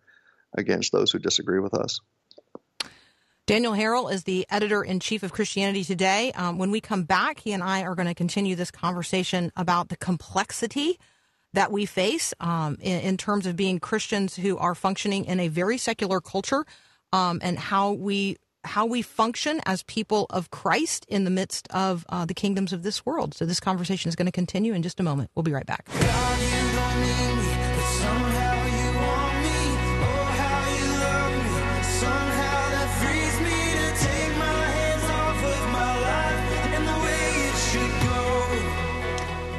against 0.56 0.92
those 0.92 1.12
who 1.12 1.20
disagree 1.20 1.60
with 1.60 1.74
us. 1.74 2.00
Daniel 3.48 3.74
Harrell 3.74 4.12
is 4.12 4.24
the 4.24 4.46
editor 4.50 4.84
in 4.84 5.00
chief 5.00 5.22
of 5.22 5.32
Christianity 5.32 5.84
Today. 5.84 6.32
Um, 6.32 6.58
when 6.58 6.72
we 6.72 6.82
come 6.82 7.04
back, 7.04 7.40
he 7.40 7.52
and 7.52 7.62
I 7.62 7.84
are 7.84 7.94
going 7.94 8.08
to 8.08 8.16
continue 8.16 8.56
this 8.56 8.72
conversation 8.72 9.52
about 9.56 9.90
the 9.90 9.98
complexity 9.98 11.00
that 11.56 11.72
we 11.72 11.86
face 11.86 12.34
um, 12.40 12.78
in, 12.82 13.00
in 13.02 13.18
terms 13.18 13.46
of 13.46 13.56
being 13.56 13.80
Christians 13.80 14.36
who 14.36 14.58
are 14.58 14.76
functioning 14.76 15.26
in 15.26 15.40
a 15.40 15.48
very 15.48 15.78
secular 15.78 16.22
culture 16.22 16.66
um, 17.12 17.40
and 17.42 17.58
how 17.58 17.94
we 17.94 18.38
how 18.64 18.86
we 18.86 19.02
function 19.04 19.62
as 19.66 19.84
people 19.84 20.26
of 20.32 20.50
Christ 20.50 21.06
in 21.08 21.24
the 21.24 21.30
midst 21.30 21.68
of 21.70 22.04
uh, 22.10 22.26
the 22.26 22.34
kingdoms 22.34 22.74
of 22.74 22.82
this 22.82 23.06
world. 23.06 23.36
So 23.36 23.46
this 23.46 23.60
conversation 23.60 24.10
is 24.10 24.16
going 24.16 24.26
to 24.26 24.32
continue 24.32 24.74
in 24.74 24.82
just 24.82 25.00
a 25.00 25.04
moment. 25.04 25.30
We'll 25.36 25.44
be 25.44 25.54
right 25.54 25.68
back. 25.68 25.88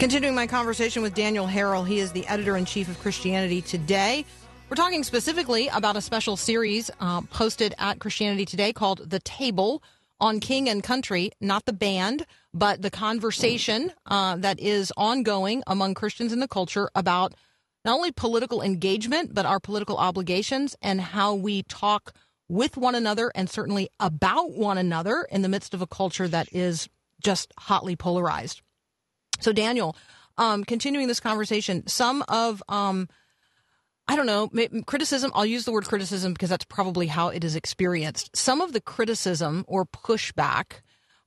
Continuing 0.07 0.37
my 0.37 0.47
conversation 0.47 1.03
with 1.03 1.14
Daniel 1.14 1.49
Harrell, 1.49 1.85
he 1.85 1.99
is 1.99 2.12
the 2.12 2.25
editor 2.29 2.57
in 2.57 2.64
chief 2.64 2.88
of 2.88 2.97
Christianity 3.01 3.61
Today. 3.61 4.25
We're 4.71 4.77
talking 4.77 5.03
specifically 5.03 5.66
about 5.66 5.97
a 5.97 6.01
special 6.01 6.37
series 6.37 6.92
uh, 7.01 7.23
posted 7.23 7.75
at 7.77 7.99
Christianity 7.99 8.45
Today 8.45 8.73
called 8.73 9.11
The 9.11 9.19
Table 9.19 9.83
on 10.21 10.38
King 10.38 10.69
and 10.69 10.81
Country, 10.81 11.33
not 11.40 11.64
the 11.64 11.73
band, 11.73 12.25
but 12.55 12.83
the 12.83 12.90
conversation 12.90 13.92
uh, 14.07 14.37
that 14.37 14.61
is 14.61 14.92
ongoing 14.97 15.64
among 15.66 15.95
Christians 15.95 16.33
in 16.33 16.38
the 16.38 16.47
culture 16.47 16.88
about 16.95 17.35
not 17.85 17.97
only 17.97 18.12
political 18.12 18.62
engagement, 18.62 19.35
but 19.35 19.45
our 19.45 19.59
political 19.59 19.97
obligations 19.97 20.77
and 20.81 21.01
how 21.01 21.35
we 21.35 21.64
talk 21.64 22.12
with 22.49 22.77
one 22.77 22.95
another 22.95 23.33
and 23.35 23.51
certainly 23.51 23.88
about 23.99 24.53
one 24.53 24.79
another 24.79 25.27
in 25.33 25.42
the 25.42 25.49
midst 25.49 25.75
of 25.75 25.83
a 25.83 25.87
culture 25.88 26.29
that 26.29 26.49
is 26.53 26.88
just 27.21 27.53
hotly 27.59 27.97
polarized. 27.97 28.62
So, 29.40 29.53
Daniel, 29.53 29.96
um, 30.38 30.64
continuing 30.64 31.09
this 31.09 31.20
conversation, 31.20 31.87
some 31.87 32.22
of, 32.29 32.62
um, 32.68 33.09
I 34.09 34.16
don't 34.16 34.27
know, 34.27 34.51
criticism, 34.87 35.33
I'll 35.35 35.46
use 35.46 35.64
the 35.64 35.72
word 35.72 35.87
criticism 35.87 36.33
because 36.33 36.51
that's 36.51 36.64
probably 36.64 37.07
how 37.07 37.29
it 37.29 37.42
is 37.44 37.57
experienced. 37.57 38.37
Some 38.37 38.61
of 38.61 38.72
the 38.72 38.81
criticism 38.81 39.64
or 39.66 39.87
pushback 39.87 40.81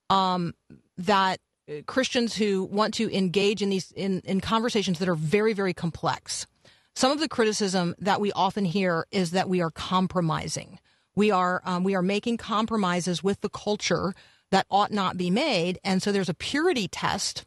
um, 0.09 0.53
that 0.97 1.39
uh, 1.69 1.81
Christians 1.85 2.35
who 2.35 2.63
want 2.63 2.93
to 2.95 3.15
engage 3.15 3.61
in 3.61 3.69
these 3.69 3.91
in, 3.91 4.21
in 4.21 4.41
conversations 4.41 4.99
that 4.99 5.09
are 5.09 5.15
very, 5.15 5.53
very 5.53 5.73
complex. 5.73 6.47
Some 6.95 7.11
of 7.11 7.19
the 7.19 7.29
criticism 7.29 7.95
that 7.99 8.19
we 8.19 8.31
often 8.33 8.65
hear 8.65 9.05
is 9.11 9.31
that 9.31 9.47
we 9.47 9.61
are 9.61 9.71
compromising. 9.71 10.79
We 11.15 11.31
are 11.31 11.61
um, 11.65 11.83
we 11.83 11.95
are 11.95 12.01
making 12.01 12.37
compromises 12.37 13.23
with 13.23 13.41
the 13.41 13.49
culture 13.49 14.13
that 14.51 14.65
ought 14.69 14.91
not 14.91 15.17
be 15.17 15.29
made, 15.29 15.79
and 15.83 16.01
so 16.01 16.11
there's 16.11 16.29
a 16.29 16.33
purity 16.33 16.87
test 16.87 17.45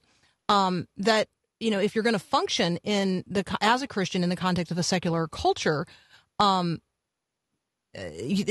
um, 0.53 0.87
that 0.99 1.29
you 1.61 1.71
know 1.71 1.81
if 1.81 1.95
you're 1.95 2.05
going 2.05 2.13
to 2.13 2.19
function 2.19 2.77
in 2.85 3.25
the 3.27 3.45
as 3.61 3.83
a 3.83 3.89
Christian 3.89 4.23
in 4.23 4.29
the 4.29 4.37
context 4.37 4.71
of 4.71 4.79
a 4.79 4.83
secular 4.83 5.27
culture, 5.29 5.87
um, 6.39 6.81
uh, 7.97 8.03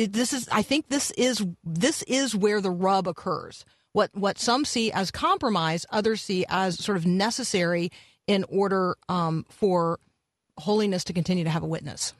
this 0.09 0.33
is 0.33 0.49
I 0.51 0.63
think 0.63 0.89
this 0.89 1.11
is 1.11 1.45
this 1.63 2.03
is 2.03 2.35
where 2.35 2.59
the 2.59 2.71
rub 2.71 3.07
occurs. 3.07 3.65
What 3.93 4.09
what 4.13 4.39
some 4.39 4.65
see 4.65 4.91
as 4.91 5.11
compromise, 5.11 5.85
others 5.91 6.21
see 6.21 6.45
as 6.49 6.83
sort 6.83 6.97
of 6.97 7.05
necessary 7.05 7.91
in 8.25 8.45
order 8.45 8.95
um, 9.07 9.45
for 9.49 9.99
holiness 10.57 11.03
to 11.05 11.13
continue 11.13 11.43
to 11.43 11.49
have 11.49 11.63
a 11.63 11.67
witness. 11.67 12.13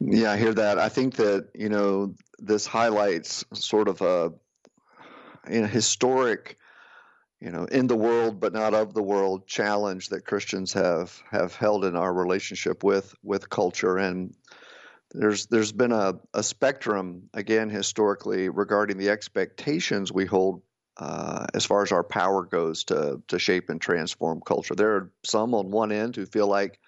Yeah, 0.00 0.32
I 0.32 0.36
hear 0.36 0.54
that. 0.54 0.78
I 0.78 0.88
think 0.88 1.16
that 1.16 1.48
you 1.54 1.68
know 1.68 2.14
this 2.38 2.66
highlights 2.66 3.44
sort 3.52 3.88
of 3.88 4.00
a 4.00 4.32
you 5.48 5.66
historic, 5.66 6.58
you 7.40 7.50
know, 7.50 7.64
in 7.64 7.86
the 7.86 7.96
world 7.96 8.40
but 8.40 8.52
not 8.52 8.74
of 8.74 8.94
the 8.94 9.02
world 9.02 9.46
challenge 9.46 10.08
that 10.08 10.24
Christians 10.24 10.72
have 10.72 11.22
have 11.30 11.54
held 11.54 11.84
in 11.84 11.96
our 11.96 12.12
relationship 12.12 12.82
with 12.82 13.14
with 13.22 13.50
culture, 13.50 13.98
and 13.98 14.34
there's 15.12 15.46
there's 15.46 15.72
been 15.72 15.92
a, 15.92 16.14
a 16.34 16.42
spectrum 16.42 17.28
again 17.34 17.68
historically 17.68 18.48
regarding 18.48 18.98
the 18.98 19.10
expectations 19.10 20.12
we 20.12 20.24
hold 20.24 20.62
uh, 20.96 21.46
as 21.54 21.64
far 21.64 21.82
as 21.82 21.92
our 21.92 22.04
power 22.04 22.44
goes 22.44 22.84
to 22.84 23.22
to 23.28 23.38
shape 23.38 23.68
and 23.68 23.80
transform 23.80 24.40
culture. 24.40 24.74
There 24.74 24.96
are 24.96 25.12
some 25.24 25.54
on 25.54 25.70
one 25.70 25.92
end 25.92 26.16
who 26.16 26.26
feel 26.26 26.46
like 26.46 26.80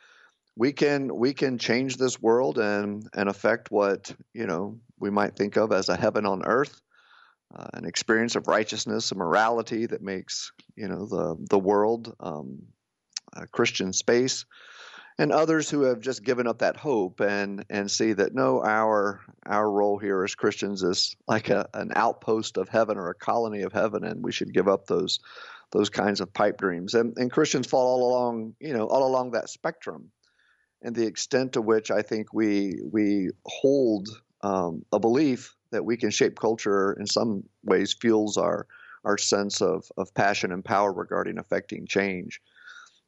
we 0.56 0.72
can 0.72 1.14
we 1.14 1.34
can 1.34 1.58
change 1.58 1.96
this 1.96 2.20
world 2.20 2.58
and 2.58 3.06
and 3.14 3.28
affect 3.28 3.70
what 3.70 4.14
you 4.32 4.46
know 4.46 4.78
we 4.98 5.10
might 5.10 5.36
think 5.36 5.56
of 5.56 5.72
as 5.72 5.88
a 5.88 5.96
heaven 5.96 6.26
on 6.26 6.44
earth, 6.44 6.80
uh, 7.54 7.66
an 7.74 7.84
experience 7.84 8.36
of 8.36 8.46
righteousness 8.46 9.10
and 9.10 9.18
morality 9.18 9.86
that 9.86 10.02
makes 10.02 10.52
you 10.76 10.88
know 10.88 11.06
the 11.06 11.36
the 11.48 11.58
world 11.58 12.14
um, 12.20 12.62
a 13.32 13.46
Christian 13.46 13.92
space, 13.92 14.44
and 15.18 15.32
others 15.32 15.70
who 15.70 15.82
have 15.82 16.00
just 16.00 16.22
given 16.22 16.46
up 16.46 16.58
that 16.58 16.76
hope 16.76 17.20
and 17.20 17.64
and 17.70 17.90
see 17.90 18.12
that 18.12 18.34
no 18.34 18.62
our 18.62 19.20
our 19.46 19.70
role 19.70 19.98
here 19.98 20.22
as 20.24 20.34
Christians 20.34 20.82
is 20.82 21.16
like 21.26 21.48
a, 21.50 21.68
an 21.74 21.92
outpost 21.96 22.56
of 22.56 22.68
heaven 22.68 22.98
or 22.98 23.10
a 23.10 23.14
colony 23.14 23.62
of 23.62 23.72
heaven, 23.72 24.04
and 24.04 24.22
we 24.22 24.32
should 24.32 24.52
give 24.52 24.68
up 24.68 24.86
those 24.86 25.20
those 25.70 25.90
kinds 25.90 26.20
of 26.20 26.32
pipe 26.32 26.58
dreams. 26.58 26.94
And 26.94 27.16
and 27.16 27.30
Christians 27.30 27.66
fall 27.66 27.86
all 27.86 28.10
along 28.10 28.54
you 28.60 28.74
know 28.74 28.86
all 28.86 29.06
along 29.06 29.32
that 29.32 29.48
spectrum 29.48 30.10
and 30.82 30.94
the 30.94 31.06
extent 31.06 31.54
to 31.54 31.62
which 31.62 31.90
I 31.90 32.02
think 32.02 32.32
we 32.32 32.78
we 32.90 33.30
hold 33.46 34.08
um, 34.42 34.84
a 34.92 35.00
belief 35.00 35.54
that 35.70 35.84
we 35.84 35.96
can 35.96 36.10
shape 36.10 36.38
culture 36.38 36.92
in 36.94 37.06
some 37.06 37.44
ways 37.64 37.94
fuels 38.00 38.36
our 38.36 38.66
our 39.04 39.18
sense 39.18 39.62
of, 39.62 39.90
of 39.96 40.12
passion 40.14 40.52
and 40.52 40.64
power 40.64 40.92
regarding 40.92 41.38
affecting 41.38 41.86
change. 41.86 42.40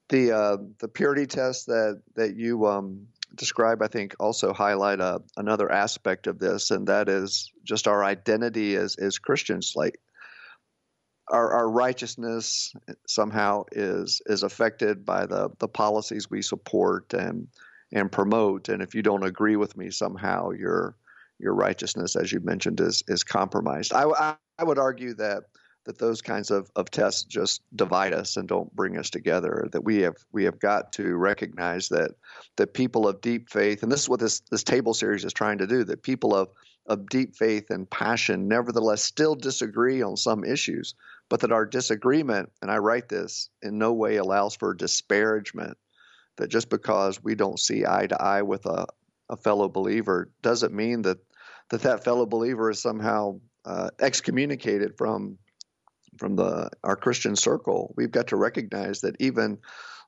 The 0.08 0.32
uh, 0.32 0.56
the 0.78 0.88
purity 0.88 1.26
test 1.26 1.66
that 1.66 2.02
that 2.16 2.36
you 2.36 2.66
um, 2.66 3.06
describe, 3.34 3.82
I 3.82 3.86
think, 3.86 4.14
also 4.18 4.52
highlight 4.52 5.00
a, 5.00 5.22
another 5.36 5.70
aspect 5.70 6.26
of 6.26 6.38
this, 6.38 6.70
and 6.70 6.88
that 6.88 7.08
is 7.08 7.52
just 7.64 7.86
our 7.86 8.02
identity 8.02 8.76
as 8.76 8.96
as 8.96 9.18
Christians. 9.18 9.74
Like 9.76 10.00
our, 11.28 11.52
our 11.52 11.70
righteousness 11.70 12.74
somehow 13.06 13.64
is 13.72 14.20
is 14.26 14.42
affected 14.42 15.04
by 15.04 15.26
the 15.26 15.50
the 15.58 15.68
policies 15.68 16.28
we 16.28 16.42
support 16.42 17.14
and 17.14 17.46
and 17.92 18.10
promote. 18.10 18.68
And 18.68 18.82
if 18.82 18.94
you 18.94 19.02
don't 19.02 19.24
agree 19.24 19.56
with 19.56 19.76
me 19.76 19.90
somehow, 19.90 20.50
your 20.50 20.96
your 21.40 21.54
righteousness, 21.54 22.16
as 22.16 22.32
you 22.32 22.40
mentioned, 22.40 22.80
is 22.80 23.02
is 23.08 23.24
compromised. 23.24 23.92
I, 23.92 24.04
I, 24.04 24.36
I 24.58 24.64
would 24.64 24.78
argue 24.78 25.14
that 25.14 25.44
that 25.86 25.98
those 25.98 26.20
kinds 26.20 26.50
of, 26.50 26.70
of 26.76 26.90
tests 26.90 27.24
just 27.24 27.62
divide 27.74 28.12
us 28.12 28.36
and 28.36 28.46
don't 28.46 28.74
bring 28.76 28.98
us 28.98 29.10
together. 29.10 29.68
That 29.72 29.82
we 29.82 30.02
have 30.02 30.16
we 30.32 30.44
have 30.44 30.60
got 30.60 30.92
to 30.94 31.16
recognize 31.16 31.88
that 31.88 32.12
that 32.56 32.74
people 32.74 33.08
of 33.08 33.20
deep 33.20 33.50
faith, 33.50 33.82
and 33.82 33.90
this 33.90 34.02
is 34.02 34.08
what 34.08 34.20
this 34.20 34.40
this 34.50 34.62
table 34.62 34.94
series 34.94 35.24
is 35.24 35.32
trying 35.32 35.58
to 35.58 35.66
do, 35.66 35.84
that 35.84 36.02
people 36.02 36.34
of 36.34 36.48
of 36.86 37.08
deep 37.08 37.36
faith 37.36 37.70
and 37.70 37.88
passion 37.88 38.48
nevertheless 38.48 39.02
still 39.02 39.34
disagree 39.34 40.02
on 40.02 40.16
some 40.16 40.44
issues, 40.44 40.94
but 41.28 41.40
that 41.40 41.52
our 41.52 41.66
disagreement, 41.66 42.50
and 42.62 42.70
I 42.70 42.78
write 42.78 43.08
this, 43.08 43.48
in 43.62 43.78
no 43.78 43.92
way 43.92 44.16
allows 44.16 44.56
for 44.56 44.74
disparagement. 44.74 45.76
That 46.36 46.48
just 46.48 46.70
because 46.70 47.22
we 47.22 47.34
don't 47.34 47.60
see 47.60 47.84
eye 47.84 48.06
to 48.06 48.22
eye 48.22 48.42
with 48.42 48.64
a, 48.64 48.86
a 49.28 49.36
fellow 49.36 49.68
believer 49.68 50.30
doesn't 50.40 50.72
mean 50.72 51.02
that 51.02 51.18
that, 51.70 51.82
that 51.82 52.04
fellow 52.04 52.26
believer 52.26 52.70
is 52.70 52.80
somehow 52.80 53.40
uh, 53.64 53.90
excommunicated 53.98 54.96
from 54.96 55.38
from 56.18 56.36
the 56.36 56.70
our 56.82 56.96
Christian 56.96 57.36
circle. 57.36 57.94
We've 57.96 58.10
got 58.10 58.28
to 58.28 58.36
recognize 58.36 59.02
that 59.02 59.16
even 59.20 59.58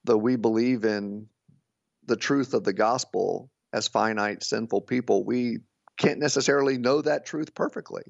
though 0.05 0.17
we 0.17 0.37
believe 0.37 0.85
in 0.85 1.29
the 2.07 2.17
truth 2.17 2.55
of 2.55 2.65
the 2.65 2.73
gospel 2.73 3.51
as 3.73 3.89
finite 3.89 4.43
sinful 4.43 4.83
people, 4.83 5.25
we 5.25 5.59
can't 5.97 6.19
necessarily 6.19 6.79
know 6.79 7.01
that 7.01 7.25
truth 7.25 7.55
perfectly. 7.55 8.03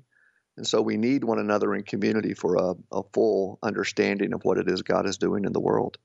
And 0.57 0.66
so 0.66 0.82
we 0.82 0.96
need 0.96 1.24
one 1.24 1.38
another 1.38 1.74
in 1.74 1.82
community 1.82 2.34
for 2.34 2.57
a, 2.57 2.74
a 2.90 3.03
full 3.14 3.59
understanding 3.62 4.32
of 4.34 4.44
what 4.44 4.59
it 4.59 4.68
is 4.68 4.82
God 4.82 5.07
is 5.07 5.18
doing 5.18 5.44
in 5.44 5.53
the 5.53 5.61
world. 5.61 5.98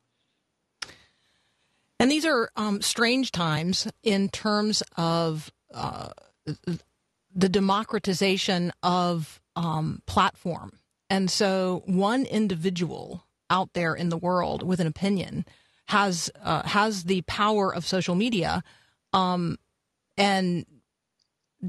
And 1.99 2.11
these 2.11 2.25
are 2.25 2.51
um, 2.55 2.81
strange 2.81 3.31
times 3.31 3.87
in 4.03 4.29
terms 4.29 4.83
of 4.95 5.51
uh, 5.73 6.09
the 7.37 7.47
democratization 7.47 8.73
of 8.81 9.39
um, 9.55 10.01
platform. 10.07 10.79
And 11.09 11.29
so 11.31 11.83
one 11.85 12.25
individual 12.25 13.25
out 13.49 13.73
there 13.73 13.93
in 13.93 14.09
the 14.09 14.17
world 14.17 14.63
with 14.63 14.79
an 14.79 14.87
opinion 14.87 15.45
has 15.87 16.29
uh, 16.43 16.67
has 16.67 17.05
the 17.05 17.21
power 17.21 17.73
of 17.73 17.85
social 17.85 18.15
media 18.15 18.61
um, 19.13 19.57
and 20.17 20.65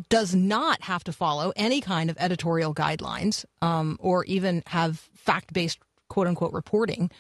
does 0.09 0.35
not 0.35 0.83
have 0.83 1.05
to 1.05 1.13
follow 1.13 1.53
any 1.55 1.81
kind 1.81 2.11
of 2.11 2.17
editorial 2.19 2.75
guidelines 2.75 3.45
um, 3.63 3.97
or 4.01 4.25
even 4.25 4.63
have 4.67 4.99
fact 5.15 5.53
based 5.53 5.79
quote 6.09 6.27
unquote 6.27 6.53
reporting. 6.53 7.11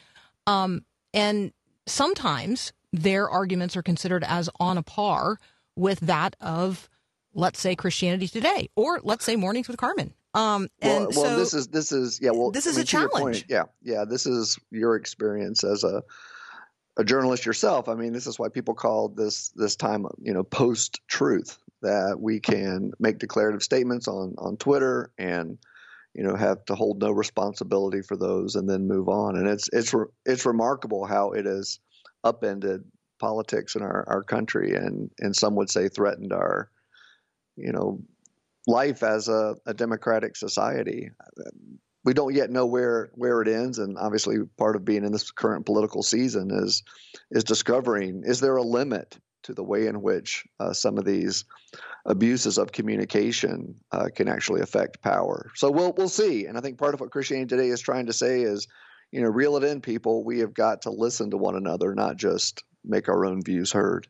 Um, 0.47 0.85
and 1.15 1.53
sometimes 1.87 2.73
their 2.93 3.29
arguments 3.29 3.77
are 3.77 3.83
considered 3.83 4.25
as 4.25 4.49
on 4.59 4.79
a 4.79 4.83
par 4.83 5.39
with 5.77 6.01
that 6.01 6.35
of, 6.41 6.89
let's 7.39 7.61
say, 7.61 7.76
Christianity 7.76 8.28
Today 8.28 8.68
or 8.76 9.01
let's 9.03 9.24
say 9.24 9.36
Mornings 9.36 9.68
with 9.68 9.78
Carmen. 9.78 10.12
Um, 10.34 10.68
and 10.82 11.07
well, 11.07 11.22
well 11.22 11.24
so 11.24 11.39
this 11.39 11.55
is 11.55 11.68
this 11.68 11.93
is 11.93 12.20
yeah. 12.20 12.32
Well, 12.32 12.51
this 12.51 12.66
is 12.66 12.76
I 12.76 12.80
mean, 12.80 12.82
a 12.82 12.86
challenge. 12.86 13.12
point, 13.12 13.45
yeah, 13.49 13.64
yeah. 13.82 14.05
This 14.05 14.26
is 14.26 14.59
your 14.70 14.97
experience 14.97 15.64
as 15.64 15.84
a 15.84 16.03
a 16.99 17.05
journalist 17.05 17.47
yourself. 17.47 17.89
I 17.89 17.95
mean, 17.95 18.12
this 18.12 18.26
is 18.26 18.39
why 18.39 18.49
people 18.49 18.74
call 18.74 19.09
this 19.09 19.49
this 19.51 19.76
time, 19.76 20.05
you 20.20 20.34
know, 20.34 20.43
post 20.43 21.01
truth. 21.09 21.59
That 21.80 22.18
we 22.20 22.41
can 22.41 22.91
make 22.99 23.18
declarative 23.18 23.62
statements 23.62 24.09
on 24.09 24.34
on 24.36 24.57
Twitter 24.57 25.12
and 25.16 25.59
you 26.12 26.24
know 26.24 26.34
have 26.34 26.64
to 26.66 26.74
hold 26.74 27.01
no 27.01 27.12
responsibility 27.12 28.03
for 28.03 28.16
those 28.16 28.57
and 28.57 28.68
then 28.68 28.89
move 28.89 29.09
on. 29.09 29.36
And 29.36 29.49
it's 29.49 29.68
it's 29.72 29.95
re- 29.95 30.07
it's 30.26 30.45
remarkable 30.45 31.07
how 31.07 31.30
it 31.30 31.47
has 31.47 31.78
upended 32.24 32.84
politics 33.20 33.76
in 33.76 33.82
our 33.82 34.05
our 34.09 34.24
country 34.24 34.74
and 34.74 35.11
and 35.20 35.34
some 35.34 35.55
would 35.55 35.70
say 35.70 35.89
threatened 35.89 36.32
our 36.32 36.68
you 37.59 37.73
know 37.73 38.01
life 38.67 39.03
as 39.03 39.29
a, 39.29 39.57
a 39.67 39.75
democratic 39.75 40.37
society. 40.37 41.11
We 42.05 42.15
don't 42.15 42.35
yet 42.35 42.51
know 42.51 42.67
where 42.67 43.11
where 43.15 43.43
it 43.43 43.49
ends, 43.49 43.79
and 43.79 43.99
obviously 43.99 44.37
part 44.57 44.77
of 44.77 44.85
being 44.85 45.05
in 45.05 45.13
this 45.13 45.31
current 45.31 45.67
political 45.67 46.03
season 46.03 46.51
is 46.51 46.83
is 47.31 47.45
discovering 47.45 48.23
is 48.25 48.41
there 48.41 48.57
a 48.57 48.63
limit 48.63 49.19
to 49.43 49.55
the 49.55 49.65
way 49.65 49.87
in 49.87 50.03
which 50.03 50.47
uh, 50.61 50.73
some 50.73 50.99
of 50.99 51.05
these 51.05 51.45
abuses 52.07 52.59
of 52.59 52.73
communication 52.73 53.75
uh, 53.93 54.09
can 54.15 54.29
actually 54.29 54.61
affect 54.61 55.03
power. 55.03 55.51
So 55.55 55.71
we'll 55.71 55.93
we'll 55.97 56.09
see, 56.09 56.47
and 56.47 56.57
I 56.57 56.61
think 56.61 56.79
part 56.79 56.95
of 56.95 57.01
what 57.01 57.11
Christianity 57.11 57.49
Today 57.49 57.69
is 57.69 57.81
trying 57.81 58.07
to 58.07 58.13
say 58.13 58.43
is, 58.43 58.69
you 59.11 59.21
know, 59.21 59.29
reel 59.29 59.57
it 59.57 59.65
in, 59.65 59.81
people. 59.81 60.25
We 60.25 60.41
have 60.41 60.55
got 60.55 60.83
to 60.83 60.91
listen 60.91 61.31
to 61.31 61.37
one 61.37 61.57
another, 61.57 61.95
not 61.95 62.17
just 62.17 62.63
make 62.85 63.09
our 63.09 63.25
own 63.25 63.43
views 63.43 63.73
heard. 63.73 64.07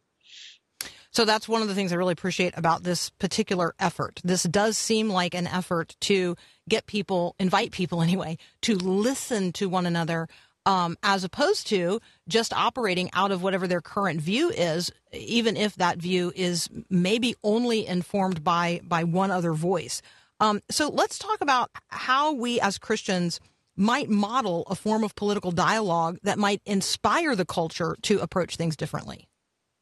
So 1.18 1.24
that's 1.24 1.48
one 1.48 1.62
of 1.62 1.66
the 1.66 1.74
things 1.74 1.92
I 1.92 1.96
really 1.96 2.12
appreciate 2.12 2.54
about 2.56 2.84
this 2.84 3.10
particular 3.10 3.74
effort. 3.80 4.20
This 4.22 4.44
does 4.44 4.78
seem 4.78 5.08
like 5.08 5.34
an 5.34 5.48
effort 5.48 5.96
to 6.02 6.36
get 6.68 6.86
people, 6.86 7.34
invite 7.40 7.72
people 7.72 8.02
anyway, 8.04 8.38
to 8.62 8.76
listen 8.76 9.50
to 9.54 9.68
one 9.68 9.84
another, 9.84 10.28
um, 10.64 10.96
as 11.02 11.24
opposed 11.24 11.66
to 11.70 11.98
just 12.28 12.52
operating 12.52 13.10
out 13.14 13.32
of 13.32 13.42
whatever 13.42 13.66
their 13.66 13.80
current 13.80 14.20
view 14.20 14.50
is, 14.50 14.92
even 15.12 15.56
if 15.56 15.74
that 15.74 15.98
view 15.98 16.30
is 16.36 16.68
maybe 16.88 17.34
only 17.42 17.84
informed 17.84 18.44
by 18.44 18.80
by 18.84 19.02
one 19.02 19.32
other 19.32 19.54
voice. 19.54 20.00
Um, 20.38 20.60
so 20.70 20.88
let's 20.88 21.18
talk 21.18 21.40
about 21.40 21.72
how 21.88 22.32
we 22.32 22.60
as 22.60 22.78
Christians 22.78 23.40
might 23.76 24.08
model 24.08 24.62
a 24.68 24.76
form 24.76 25.02
of 25.02 25.16
political 25.16 25.50
dialogue 25.50 26.18
that 26.22 26.38
might 26.38 26.62
inspire 26.64 27.34
the 27.34 27.44
culture 27.44 27.96
to 28.02 28.20
approach 28.20 28.54
things 28.54 28.76
differently. 28.76 29.26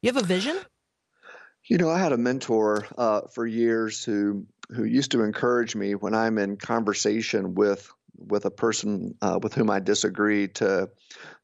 You 0.01 0.11
have 0.11 0.23
a 0.23 0.25
vision? 0.25 0.57
You 1.67 1.77
know, 1.77 1.89
I 1.89 1.99
had 1.99 2.13
a 2.13 2.17
mentor 2.17 2.87
uh, 2.97 3.21
for 3.33 3.45
years 3.45 4.03
who 4.03 4.45
who 4.69 4.83
used 4.83 5.11
to 5.11 5.23
encourage 5.23 5.75
me 5.75 5.95
when 5.95 6.13
I'm 6.13 6.37
in 6.37 6.57
conversation 6.57 7.55
with 7.55 7.91
with 8.17 8.45
a 8.45 8.51
person 8.51 9.15
uh, 9.21 9.39
with 9.41 9.53
whom 9.53 9.69
I 9.69 9.79
disagree 9.79 10.47
to 10.49 10.89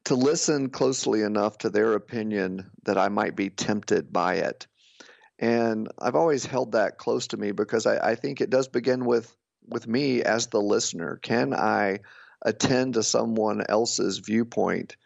to 0.04 0.14
listen 0.14 0.70
closely 0.70 1.22
enough 1.22 1.58
to 1.58 1.70
their 1.70 1.92
opinion 1.94 2.70
that 2.84 2.96
I 2.96 3.08
might 3.08 3.36
be 3.36 3.50
tempted 3.50 4.12
by 4.12 4.36
it. 4.36 4.66
And 5.38 5.88
I've 5.98 6.14
always 6.14 6.46
held 6.46 6.72
that 6.72 6.98
close 6.98 7.26
to 7.28 7.36
me 7.36 7.52
because 7.52 7.86
I, 7.86 8.10
I 8.10 8.14
think 8.14 8.40
it 8.40 8.50
does 8.50 8.68
begin 8.68 9.04
with 9.04 9.34
with 9.66 9.86
me 9.86 10.22
as 10.22 10.46
the 10.46 10.60
listener. 10.60 11.18
Can 11.22 11.52
I 11.52 12.00
attend 12.42 12.94
to 12.94 13.02
someone 13.02 13.62
else's 13.68 14.18
viewpoint 14.18 14.96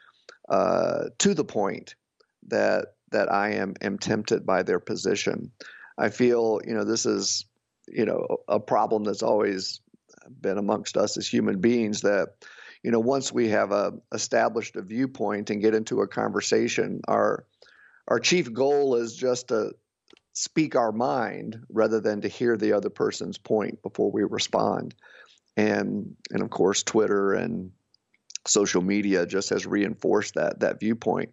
uh, 0.48 1.06
to 1.18 1.34
the 1.34 1.44
point 1.44 1.96
that 2.48 2.94
that 3.10 3.30
I 3.32 3.52
am 3.52 3.74
am 3.80 3.98
tempted 3.98 4.44
by 4.46 4.62
their 4.62 4.80
position. 4.80 5.50
I 5.96 6.10
feel 6.10 6.60
you 6.66 6.74
know 6.74 6.84
this 6.84 7.06
is 7.06 7.44
you 7.86 8.04
know 8.04 8.38
a 8.48 8.60
problem 8.60 9.04
that's 9.04 9.22
always 9.22 9.80
been 10.40 10.58
amongst 10.58 10.96
us 10.96 11.16
as 11.16 11.26
human 11.26 11.60
beings 11.60 12.02
that 12.02 12.28
you 12.82 12.90
know 12.90 13.00
once 13.00 13.32
we 13.32 13.48
have 13.48 13.72
a 13.72 13.94
established 14.12 14.76
a 14.76 14.82
viewpoint 14.82 15.50
and 15.50 15.62
get 15.62 15.74
into 15.74 16.00
a 16.00 16.08
conversation 16.08 17.00
our 17.08 17.44
our 18.08 18.20
chief 18.20 18.52
goal 18.52 18.96
is 18.96 19.14
just 19.16 19.48
to 19.48 19.72
speak 20.32 20.76
our 20.76 20.92
mind 20.92 21.60
rather 21.68 22.00
than 22.00 22.20
to 22.20 22.28
hear 22.28 22.56
the 22.56 22.72
other 22.72 22.90
person's 22.90 23.38
point 23.38 23.82
before 23.82 24.10
we 24.10 24.22
respond 24.22 24.94
and 25.56 26.14
and 26.30 26.42
of 26.42 26.50
course 26.50 26.82
Twitter 26.82 27.32
and 27.32 27.72
social 28.46 28.82
media 28.82 29.26
just 29.26 29.50
has 29.50 29.66
reinforced 29.66 30.34
that 30.34 30.60
that 30.60 30.80
viewpoint 30.80 31.32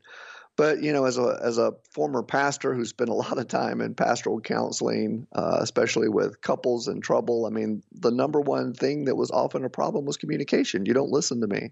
but 0.58 0.82
you 0.82 0.94
know, 0.94 1.06
as 1.06 1.18
a 1.18 1.38
as 1.44 1.58
a 1.58 1.74
former 1.92 2.24
pastor 2.24 2.74
who 2.74 2.86
spent 2.86 3.10
a 3.10 3.14
lot 3.14 3.38
of 3.38 3.48
time 3.48 3.82
in 3.82 3.94
pastoral 3.94 4.40
counseling, 4.40 5.28
uh, 5.34 5.58
especially 5.60 6.08
with 6.08 6.42
couples 6.42 6.88
in 6.88 7.02
trouble, 7.02 7.46
I 7.46 7.50
mean, 7.50 7.84
the 7.92 8.12
number 8.12 8.40
one 8.40 8.74
thing 8.74 9.06
that 9.06 9.16
was 9.16 9.32
often 9.32 9.66
a 9.66 9.70
problem 9.70 10.06
was 10.06 10.18
communication. 10.18 10.86
You 10.86 10.94
don't 10.94 11.12
listen 11.12 11.42
to 11.42 11.48
me, 11.48 11.72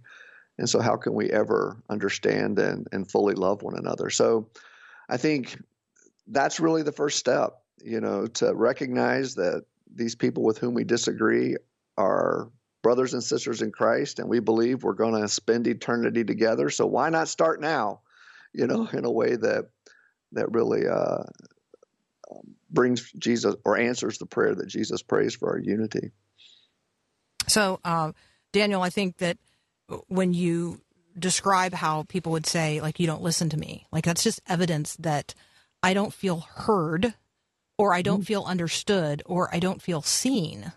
and 0.57 0.69
so 0.69 0.81
how 0.81 0.97
can 0.97 1.13
we 1.13 1.29
ever 1.29 1.77
understand 1.89 2.59
and 2.59 2.87
and 2.91 3.09
fully 3.09 3.35
love 3.35 3.61
one 3.63 3.77
another? 3.77 4.09
So, 4.09 4.49
I 5.09 5.17
think 5.17 5.57
that's 6.27 6.59
really 6.59 6.83
the 6.83 6.91
first 6.91 7.19
step. 7.19 7.59
You 7.83 8.01
know, 8.01 8.27
to 8.27 8.53
recognize 8.53 9.35
that 9.35 9.65
these 9.93 10.15
people 10.15 10.43
with 10.43 10.57
whom 10.57 10.73
we 10.73 10.83
disagree 10.83 11.55
are 11.97 12.49
brothers 12.81 13.13
and 13.13 13.23
sisters 13.23 13.61
in 13.61 13.71
Christ, 13.71 14.19
and 14.19 14.27
we 14.27 14.39
believe 14.39 14.83
we're 14.83 14.93
going 14.93 15.21
to 15.21 15.27
spend 15.29 15.67
eternity 15.67 16.25
together. 16.25 16.69
So 16.69 16.85
why 16.85 17.09
not 17.09 17.29
start 17.29 17.61
now? 17.61 18.01
You 18.53 18.67
know, 18.67 18.87
in 18.93 19.05
a 19.05 19.11
way 19.11 19.35
that 19.35 19.65
that 20.33 20.51
really 20.51 20.87
uh, 20.87 21.23
brings 22.69 23.11
Jesus 23.13 23.55
or 23.65 23.77
answers 23.77 24.17
the 24.17 24.25
prayer 24.25 24.55
that 24.55 24.67
Jesus 24.67 25.01
prays 25.03 25.35
for 25.35 25.51
our 25.51 25.59
unity. 25.59 26.11
So, 27.47 27.79
uh, 27.83 28.13
Daniel, 28.51 28.81
I 28.81 28.89
think 28.89 29.17
that 29.17 29.37
when 30.07 30.33
you 30.33 30.81
describe 31.17 31.73
how 31.73 32.03
people 32.03 32.31
would 32.31 32.47
say, 32.47 32.81
like, 32.81 32.99
you 32.99 33.05
don't 33.07 33.21
listen 33.21 33.49
to 33.49 33.57
me, 33.57 33.85
like, 33.91 34.05
that's 34.05 34.23
just 34.23 34.41
evidence 34.47 34.95
that 34.97 35.35
I 35.83 35.93
don't 35.93 36.13
feel 36.13 36.39
heard 36.39 37.13
or 37.77 37.93
I 37.93 38.01
don't 38.01 38.21
Mm-hmm. 38.21 38.23
feel 38.23 38.43
understood 38.43 39.21
or 39.25 39.53
I 39.53 39.59
don't 39.59 39.81
feel 39.81 40.01
seen. 40.01 40.71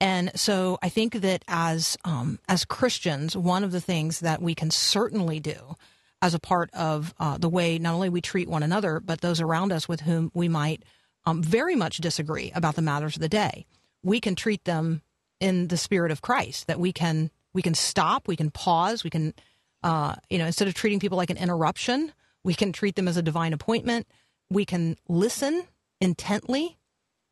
And 0.00 0.32
so 0.38 0.78
I 0.82 0.88
think 0.88 1.14
that 1.20 1.44
as 1.48 1.96
um, 2.04 2.38
as 2.48 2.64
Christians, 2.64 3.36
one 3.36 3.64
of 3.64 3.70
the 3.72 3.80
things 3.80 4.20
that 4.20 4.42
we 4.42 4.54
can 4.54 4.70
certainly 4.70 5.40
do 5.40 5.76
as 6.24 6.32
a 6.32 6.38
part 6.38 6.70
of 6.72 7.12
uh, 7.20 7.36
the 7.36 7.50
way 7.50 7.78
not 7.78 7.92
only 7.92 8.08
we 8.08 8.22
treat 8.22 8.48
one 8.48 8.62
another, 8.62 8.98
but 8.98 9.20
those 9.20 9.42
around 9.42 9.70
us 9.70 9.86
with 9.86 10.00
whom 10.00 10.30
we 10.32 10.48
might 10.48 10.82
um, 11.26 11.42
very 11.42 11.76
much 11.76 11.98
disagree 11.98 12.50
about 12.54 12.76
the 12.76 12.82
matters 12.82 13.14
of 13.14 13.20
the 13.20 13.28
day, 13.28 13.66
we 14.02 14.20
can 14.20 14.34
treat 14.34 14.64
them 14.64 15.02
in 15.38 15.68
the 15.68 15.76
spirit 15.76 16.10
of 16.10 16.22
Christ. 16.22 16.66
That 16.66 16.80
we 16.80 16.94
can 16.94 17.30
we 17.52 17.60
can 17.60 17.74
stop, 17.74 18.26
we 18.26 18.36
can 18.36 18.50
pause, 18.50 19.04
we 19.04 19.10
can 19.10 19.34
uh, 19.82 20.14
you 20.30 20.38
know 20.38 20.46
instead 20.46 20.66
of 20.66 20.72
treating 20.72 20.98
people 20.98 21.18
like 21.18 21.28
an 21.28 21.36
interruption, 21.36 22.10
we 22.42 22.54
can 22.54 22.72
treat 22.72 22.96
them 22.96 23.06
as 23.06 23.18
a 23.18 23.22
divine 23.22 23.52
appointment. 23.52 24.06
We 24.48 24.64
can 24.64 24.96
listen 25.06 25.64
intently, 26.00 26.78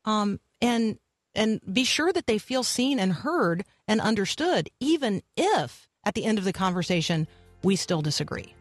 um, 0.05 0.39
and 0.61 0.99
and 1.35 1.63
be 1.73 1.85
sure 1.85 2.13
that 2.13 2.27
they 2.27 2.37
feel 2.37 2.63
seen 2.63 2.99
and 2.99 3.11
heard 3.11 3.65
and 3.89 4.03
understood, 4.03 4.69
even 4.81 5.23
if 5.35 5.89
at 6.05 6.13
the 6.13 6.27
end 6.27 6.37
of 6.37 6.45
the 6.45 6.53
conversation 6.53 7.27
we 7.63 7.75
still 7.75 8.03
disagree. 8.03 8.55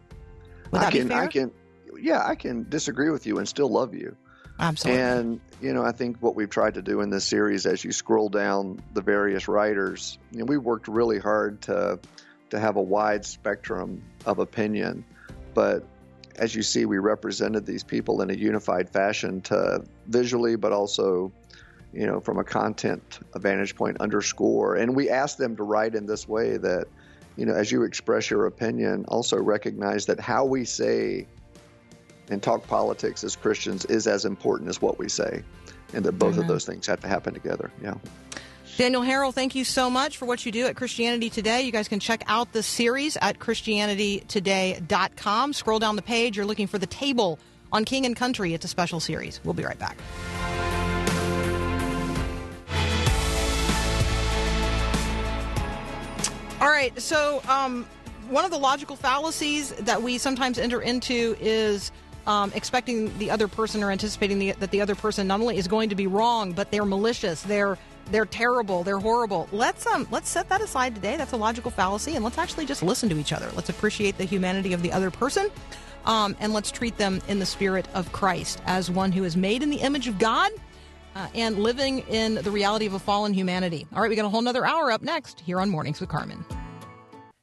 Would 0.72 0.82
I 0.82 0.92
can? 0.92 1.12
I 1.12 1.28
can, 1.28 1.52
yeah, 2.00 2.26
I 2.26 2.36
can 2.36 2.68
disagree 2.70 3.10
with 3.10 3.26
you 3.26 3.38
and 3.38 3.48
still 3.48 3.70
love 3.70 3.94
you. 3.94 4.16
Absolutely. 4.60 5.02
And 5.02 5.42
you 5.62 5.74
know, 5.74 5.84
I 5.84 5.92
think 5.92 6.18
what 6.20 6.36
we've 6.36 6.50
tried 6.50 6.74
to 6.76 6.82
do 6.82 7.02
in 7.02 7.10
this 7.10 7.26
series, 7.26 7.66
as 7.66 7.84
you 7.84 7.92
scroll 7.92 8.30
down 8.30 8.82
the 8.94 9.02
various 9.02 9.48
writers, 9.48 10.18
you 10.32 10.40
know, 10.40 10.46
we 10.46 10.58
worked 10.58 10.88
really 10.88 11.20
hard 11.20 11.62
to 11.64 12.00
to 12.50 12.60
have 12.60 12.76
a 12.76 12.82
wide 12.82 13.26
spectrum 13.26 14.04
of 14.26 14.40
opinion, 14.40 15.06
but 15.54 15.86
as 16.38 16.56
you 16.56 16.64
see, 16.64 16.86
we 16.86 16.98
represented 16.98 17.66
these 17.66 17.84
people 17.84 18.22
in 18.22 18.30
a 18.30 18.34
unified 18.34 18.90
fashion 18.90 19.42
to 19.42 19.84
visually, 20.08 20.56
but 20.56 20.72
also, 20.72 21.32
you 21.94 22.06
know, 22.06 22.20
from 22.20 22.40
a 22.40 22.44
content 22.44 23.20
vantage 23.36 23.76
point, 23.76 23.98
underscore. 24.00 24.76
And 24.76 24.96
we 24.96 25.10
asked 25.10 25.38
them 25.38 25.56
to 25.58 25.64
write 25.64 25.94
in 25.94 26.06
this 26.06 26.28
way 26.28 26.58
that, 26.58 26.88
you 27.38 27.46
know, 27.46 27.54
as 27.54 27.72
you 27.72 27.84
express 27.84 28.30
your 28.30 28.46
opinion, 28.46 29.06
also 29.08 29.38
recognize 29.38 30.06
that 30.08 30.20
how 30.20 30.46
we 30.46 30.66
say 30.66 31.28
and 32.30 32.42
talk 32.42 32.66
politics 32.68 33.24
as 33.24 33.36
Christians 33.36 33.86
is 33.86 34.08
as 34.08 34.26
important 34.26 34.70
as 34.70 34.82
what 34.82 34.98
we 34.98 35.10
say, 35.10 35.44
and 35.94 36.04
that 36.06 36.14
both 36.14 36.36
of 36.36 36.42
mm-hmm. 36.42 36.50
those 36.50 36.66
things 36.66 36.88
have 36.88 37.02
to 37.02 37.08
happen 37.08 37.34
together. 37.34 37.72
Yeah. 37.82 37.96
Daniel 38.78 39.02
Harrell, 39.02 39.34
thank 39.34 39.54
you 39.54 39.66
so 39.66 39.90
much 39.90 40.18
for 40.18 40.26
what 40.26 40.46
you 40.46 40.52
do 40.52 40.66
at 40.66 40.76
Christianity 40.76 41.30
Today. 41.30 41.62
You 41.62 41.72
guys 41.72 41.88
can 41.88 42.00
check 42.00 42.24
out 42.28 42.54
the 42.54 42.64
series 42.64 43.18
at 43.18 43.38
ChristianityToday.com. 43.38 45.54
Scroll 45.54 45.80
down 45.80 45.98
the 45.98 46.02
page. 46.02 46.38
You're 46.38 46.46
looking 46.46 46.68
for 46.68 46.80
the 46.80 46.88
table 46.88 47.38
on 47.72 47.86
King 47.86 48.06
and 48.06 48.16
Country. 48.16 48.54
It's 48.54 48.66
a 48.66 48.70
special 48.70 49.00
series. 49.00 49.42
We'll 49.44 49.54
be 49.54 49.66
right 49.66 49.78
back. 49.78 49.98
All 56.62 56.70
right. 56.70 56.98
So, 57.02 57.42
um, 57.48 57.88
one 58.30 58.46
of 58.46 58.52
the 58.52 58.58
logical 58.58 58.96
fallacies 58.96 59.72
that 59.72 60.04
we 60.04 60.20
sometimes 60.20 60.60
enter 60.60 60.80
into 60.80 61.36
is 61.40 61.92
um, 62.28 62.52
expecting 62.54 63.18
the 63.18 63.32
other 63.32 63.48
person 63.48 63.82
or 63.82 63.90
anticipating 63.90 64.38
the, 64.38 64.52
that 64.52 64.70
the 64.70 64.80
other 64.80 64.94
person 64.94 65.26
not 65.26 65.42
only 65.42 65.58
is 65.58 65.68
going 65.68 65.90
to 65.90 65.96
be 65.96 66.06
wrong, 66.06 66.54
but 66.54 66.70
they're 66.70 66.86
malicious. 66.86 67.42
They're 67.42 67.80
they're 68.12 68.26
terrible. 68.26 68.84
They're 68.84 69.00
horrible. 69.00 69.50
Let's 69.52 69.88
um 69.88 70.08
let's 70.12 70.30
set 70.30 70.50
that 70.50 70.62
aside 70.62 70.94
today. 70.94 71.18
That's 71.18 71.32
a 71.32 71.38
logical 71.38 71.72
fallacy, 71.72 72.16
and 72.16 72.24
let's 72.24 72.38
actually 72.38 72.68
just 72.68 72.84
listen 72.84 73.10
to 73.10 73.18
each 73.18 73.34
other. 73.34 73.50
Let's 73.56 73.70
appreciate 73.70 74.20
the 74.20 74.26
humanity 74.26 74.74
of 74.74 74.84
the 74.84 74.92
other 74.92 75.10
person, 75.10 75.50
um, 76.06 76.36
and 76.40 76.54
let's 76.54 76.70
treat 76.70 76.96
them 76.96 77.22
in 77.28 77.40
the 77.40 77.46
spirit 77.46 77.88
of 77.96 78.12
Christ 78.12 78.62
as 78.68 78.92
one 78.92 79.12
who 79.12 79.24
is 79.24 79.36
made 79.36 79.64
in 79.64 79.72
the 79.72 79.78
image 79.78 80.08
of 80.08 80.20
God. 80.20 80.52
Uh, 81.16 81.28
and 81.36 81.60
living 81.60 82.00
in 82.08 82.36
the 82.36 82.52
reality 82.52 82.86
of 82.86 82.94
a 82.94 83.00
fallen 83.00 83.34
humanity. 83.34 83.86
All 83.94 84.02
right, 84.02 84.10
we 84.10 84.16
got 84.16 84.26
a 84.26 84.30
whole 84.30 84.42
nother 84.42 84.66
hour 84.66 84.92
up 84.92 85.02
next 85.02 85.42
here 85.42 85.60
on 85.60 85.70
Mornings 85.70 86.00
with 86.00 86.10
Carmen. 86.10 86.46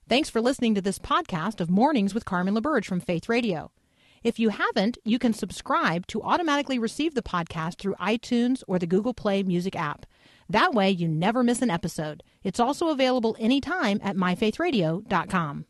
Thanks 0.09 0.31
for 0.31 0.41
listening 0.41 0.75
to 0.75 0.81
this 0.81 0.99
podcast 0.99 1.61
of 1.61 1.69
Mornings 1.69 2.15
with 2.15 2.25
Carmen 2.25 2.55
LaBerge 2.55 2.87
from 2.87 3.01
Faith 3.01 3.29
Radio. 3.29 3.71
If 4.23 4.39
you 4.39 4.49
haven't, 4.49 4.99
you 5.05 5.19
can 5.19 5.33
subscribe 5.33 6.07
to 6.09 6.23
automatically 6.23 6.79
receive 6.79 7.15
the 7.15 7.23
podcast 7.23 7.79
through 7.79 7.95
iTunes 7.97 8.63
or 8.67 8.79
the 8.79 8.87
Google 8.87 9.15
Play 9.15 9.43
Music 9.43 9.77
app. 9.77 10.07
That 10.49 10.73
way, 10.73 10.91
you 10.91 11.07
never 11.09 11.43
miss 11.43 11.61
an 11.61 11.71
episode. 11.71 12.23
It's 12.43 12.59
also 12.59 12.89
available 12.89 13.37
anytime 13.39 14.01
at 14.03 14.17
myfaithradio.com. 14.17 15.67